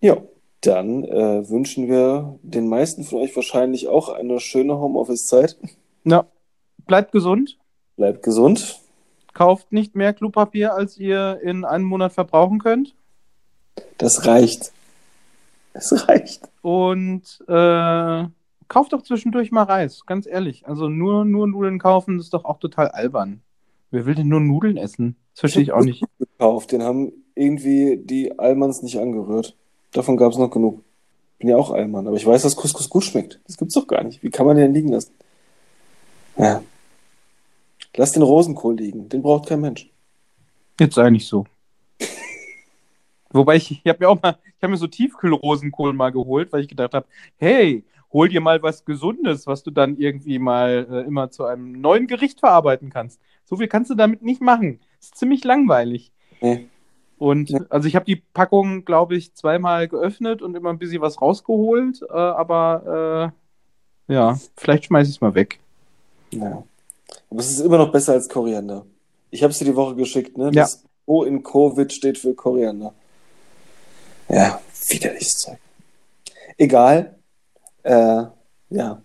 Ja, 0.00 0.18
dann 0.60 1.02
äh, 1.02 1.50
wünschen 1.50 1.88
wir 1.88 2.38
den 2.42 2.68
meisten 2.68 3.02
von 3.02 3.22
euch 3.22 3.34
wahrscheinlich 3.34 3.88
auch 3.88 4.08
eine 4.08 4.38
schöne 4.38 4.78
Homeoffice-Zeit. 4.78 5.56
Ja, 6.04 6.26
bleibt 6.86 7.10
gesund. 7.10 7.58
Bleibt 7.96 8.22
gesund. 8.22 8.78
Kauft 9.34 9.72
nicht 9.72 9.96
mehr 9.96 10.12
Klopapier, 10.12 10.74
als 10.74 10.96
ihr 10.96 11.40
in 11.42 11.64
einem 11.64 11.84
Monat 11.84 12.12
verbrauchen 12.12 12.60
könnt. 12.60 12.94
Das 13.98 14.26
reicht. 14.26 14.70
Es 15.72 16.08
reicht. 16.08 16.48
Und 16.62 17.42
äh, 17.48 18.24
kauft 18.68 18.92
doch 18.92 19.02
zwischendurch 19.02 19.50
mal 19.50 19.64
Reis, 19.64 20.06
ganz 20.06 20.24
ehrlich. 20.24 20.68
Also 20.68 20.88
nur, 20.88 21.24
nur 21.24 21.48
Nudeln 21.48 21.80
kaufen, 21.80 22.20
ist 22.20 22.32
doch 22.32 22.44
auch 22.44 22.60
total 22.60 22.90
albern. 22.90 23.42
Wer 23.90 24.06
will 24.06 24.14
denn 24.14 24.28
nur 24.28 24.40
Nudeln 24.40 24.76
essen? 24.76 25.16
Das 25.32 25.40
verstehe 25.40 25.62
ich, 25.62 25.68
ich 25.68 25.74
auch 25.74 25.84
nicht. 25.84 26.04
Gekauft. 26.18 26.72
Den 26.72 26.82
haben 26.82 27.12
irgendwie 27.34 27.96
die 27.96 28.38
Allmanns 28.38 28.82
nicht 28.82 28.98
angerührt. 28.98 29.56
Davon 29.92 30.16
gab 30.16 30.32
es 30.32 30.38
noch 30.38 30.50
genug. 30.50 30.82
Bin 31.38 31.48
ja 31.50 31.56
auch 31.56 31.70
Allmann, 31.70 32.06
aber 32.06 32.16
ich 32.16 32.26
weiß, 32.26 32.42
dass 32.42 32.56
Couscous 32.56 32.88
gut 32.88 33.04
schmeckt. 33.04 33.40
Das 33.46 33.58
gibt's 33.58 33.74
doch 33.74 33.86
gar 33.86 34.02
nicht. 34.02 34.22
Wie 34.22 34.30
kann 34.30 34.46
man 34.46 34.56
den 34.56 34.72
liegen 34.72 34.88
lassen? 34.88 35.12
Ja. 36.38 36.62
Lass 37.96 38.12
den 38.12 38.22
Rosenkohl 38.22 38.76
liegen. 38.76 39.08
Den 39.08 39.22
braucht 39.22 39.48
kein 39.48 39.60
Mensch. 39.60 39.90
Jetzt 40.80 40.96
nicht 40.96 41.26
so. 41.26 41.46
Wobei 43.30 43.56
ich, 43.56 43.70
ich 43.70 43.86
habe 43.86 43.98
mir 44.00 44.08
auch 44.08 44.20
mal, 44.20 44.38
ich 44.44 44.62
habe 44.62 44.70
mir 44.70 44.76
so 44.76 44.86
Tiefkühlrosenkohl 44.86 45.92
mal 45.92 46.10
geholt, 46.10 46.52
weil 46.52 46.62
ich 46.62 46.68
gedacht 46.68 46.94
habe, 46.94 47.06
hey, 47.38 47.84
hol 48.12 48.28
dir 48.28 48.40
mal 48.40 48.62
was 48.62 48.84
Gesundes, 48.84 49.46
was 49.46 49.62
du 49.62 49.70
dann 49.70 49.96
irgendwie 49.96 50.38
mal 50.38 50.86
äh, 50.90 51.06
immer 51.06 51.30
zu 51.30 51.44
einem 51.44 51.72
neuen 51.72 52.06
Gericht 52.06 52.40
verarbeiten 52.40 52.90
kannst. 52.90 53.20
So 53.46 53.56
viel 53.56 53.68
kannst 53.68 53.90
du 53.90 53.94
damit 53.94 54.22
nicht 54.22 54.42
machen. 54.42 54.80
Ist 55.00 55.16
ziemlich 55.16 55.42
langweilig. 55.44 56.12
Nee. 56.40 56.68
Und 57.18 57.48
ja. 57.48 57.60
also 57.70 57.88
ich 57.88 57.96
habe 57.96 58.04
die 58.04 58.16
Packung, 58.16 58.84
glaube 58.84 59.16
ich, 59.16 59.34
zweimal 59.34 59.88
geöffnet 59.88 60.42
und 60.42 60.54
immer 60.54 60.70
ein 60.70 60.78
bisschen 60.78 61.00
was 61.00 61.22
rausgeholt, 61.22 62.02
äh, 62.02 62.12
aber 62.12 63.32
äh, 64.08 64.12
ja, 64.12 64.38
vielleicht 64.56 64.86
schmeiße 64.86 65.10
ich 65.10 65.16
es 65.16 65.20
mal 65.20 65.34
weg. 65.34 65.58
Ja. 66.30 66.62
Aber 67.30 67.40
es 67.40 67.50
ist 67.50 67.60
immer 67.60 67.78
noch 67.78 67.90
besser 67.90 68.12
als 68.12 68.28
Koriander. 68.28 68.84
Ich 69.30 69.42
habe 69.42 69.50
es 69.50 69.58
dir 69.58 69.64
die 69.64 69.76
Woche 69.76 69.94
geschickt, 69.96 70.36
ne? 70.36 70.50
Das 70.50 70.82
ja. 70.82 70.90
O 71.06 71.24
in 71.24 71.42
Covid 71.42 71.92
steht 71.92 72.18
für 72.18 72.34
Koriander. 72.34 72.92
Ja, 74.28 74.60
widerliches 74.88 75.38
Zeug. 75.38 75.58
Egal. 76.58 77.16
Äh, 77.82 78.24
ja. 78.70 79.02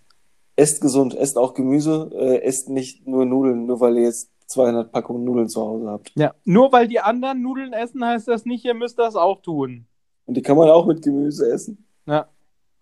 Esst 0.62 0.80
gesund, 0.80 1.16
esst 1.16 1.38
auch 1.38 1.54
Gemüse, 1.56 2.10
äh, 2.14 2.42
esst 2.44 2.70
nicht 2.70 3.08
nur 3.08 3.26
Nudeln, 3.26 3.66
nur 3.66 3.80
weil 3.80 3.98
ihr 3.98 4.04
jetzt 4.04 4.30
200 4.48 4.92
Packungen 4.92 5.24
Nudeln 5.24 5.50
zu 5.50 5.62
Hause 5.62 5.90
habt. 5.90 6.12
Ja, 6.16 6.34
nur 6.46 6.72
weil 6.72 6.88
die 6.88 7.00
anderen 7.00 7.42
Nudeln 7.42 7.74
essen, 7.74 8.06
heißt 8.06 8.28
das 8.28 8.46
nicht, 8.46 8.64
ihr 8.64 8.74
müsst 8.74 9.00
das 9.00 9.16
auch 9.16 9.42
tun. 9.42 9.86
Und 10.26 10.38
die 10.38 10.42
kann 10.42 10.58
man 10.58 10.70
auch 10.70 10.86
mit 10.86 11.02
Gemüse 11.02 11.52
essen. 11.52 11.84
Ja. 12.06 12.28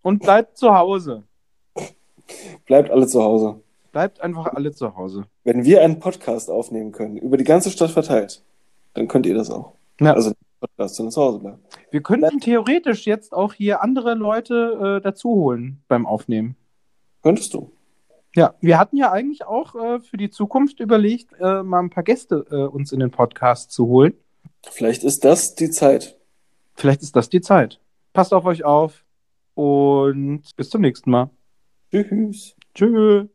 Und 0.01 0.19
bleibt 0.19 0.57
zu 0.57 0.75
Hause. 0.75 1.23
Bleibt 2.65 2.91
alle 2.91 3.07
zu 3.07 3.23
Hause. 3.23 3.61
Bleibt 3.91 4.21
einfach 4.21 4.47
alle 4.53 4.71
zu 4.71 4.95
Hause. 4.95 5.25
Wenn 5.43 5.63
wir 5.63 5.81
einen 5.81 5.99
Podcast 5.99 6.49
aufnehmen 6.49 6.91
können, 6.91 7.17
über 7.17 7.37
die 7.37 7.43
ganze 7.43 7.71
Stadt 7.71 7.91
verteilt, 7.91 8.43
dann 8.93 9.07
könnt 9.07 9.25
ihr 9.25 9.35
das 9.35 9.49
auch. 9.49 9.73
Ja. 9.99 10.13
Also 10.13 10.33
Podcast, 10.59 10.95
sondern 10.95 11.11
zu 11.11 11.21
Hause 11.21 11.39
bleiben. 11.39 11.59
Wir 11.89 12.01
könnten 12.01 12.39
theoretisch 12.39 13.05
jetzt 13.05 13.33
auch 13.33 13.53
hier 13.53 13.81
andere 13.81 14.13
Leute 14.13 14.97
äh, 14.99 15.01
dazu 15.01 15.29
holen 15.29 15.81
beim 15.87 16.05
Aufnehmen. 16.05 16.55
Könntest 17.21 17.53
du. 17.53 17.71
Ja, 18.35 18.53
wir 18.61 18.77
hatten 18.77 18.95
ja 18.97 19.11
eigentlich 19.11 19.45
auch 19.45 19.75
äh, 19.75 19.99
für 19.99 20.17
die 20.17 20.29
Zukunft 20.29 20.79
überlegt, 20.79 21.33
äh, 21.39 21.63
mal 21.63 21.79
ein 21.79 21.89
paar 21.89 22.03
Gäste 22.03 22.45
äh, 22.51 22.55
uns 22.55 22.91
in 22.91 22.99
den 22.99 23.11
Podcast 23.11 23.71
zu 23.71 23.87
holen. 23.87 24.13
Vielleicht 24.69 25.03
ist 25.03 25.25
das 25.25 25.55
die 25.55 25.69
Zeit. 25.71 26.17
Vielleicht 26.75 27.01
ist 27.01 27.15
das 27.15 27.29
die 27.29 27.41
Zeit. 27.41 27.79
Passt 28.13 28.33
auf 28.33 28.45
euch 28.45 28.63
auf 28.63 29.03
und 29.55 30.43
bis 30.55 30.69
zum 30.69 30.81
nächsten 30.81 31.11
Mal. 31.11 31.29
Tschüss. 31.91 32.55
Tschüss. 32.75 33.27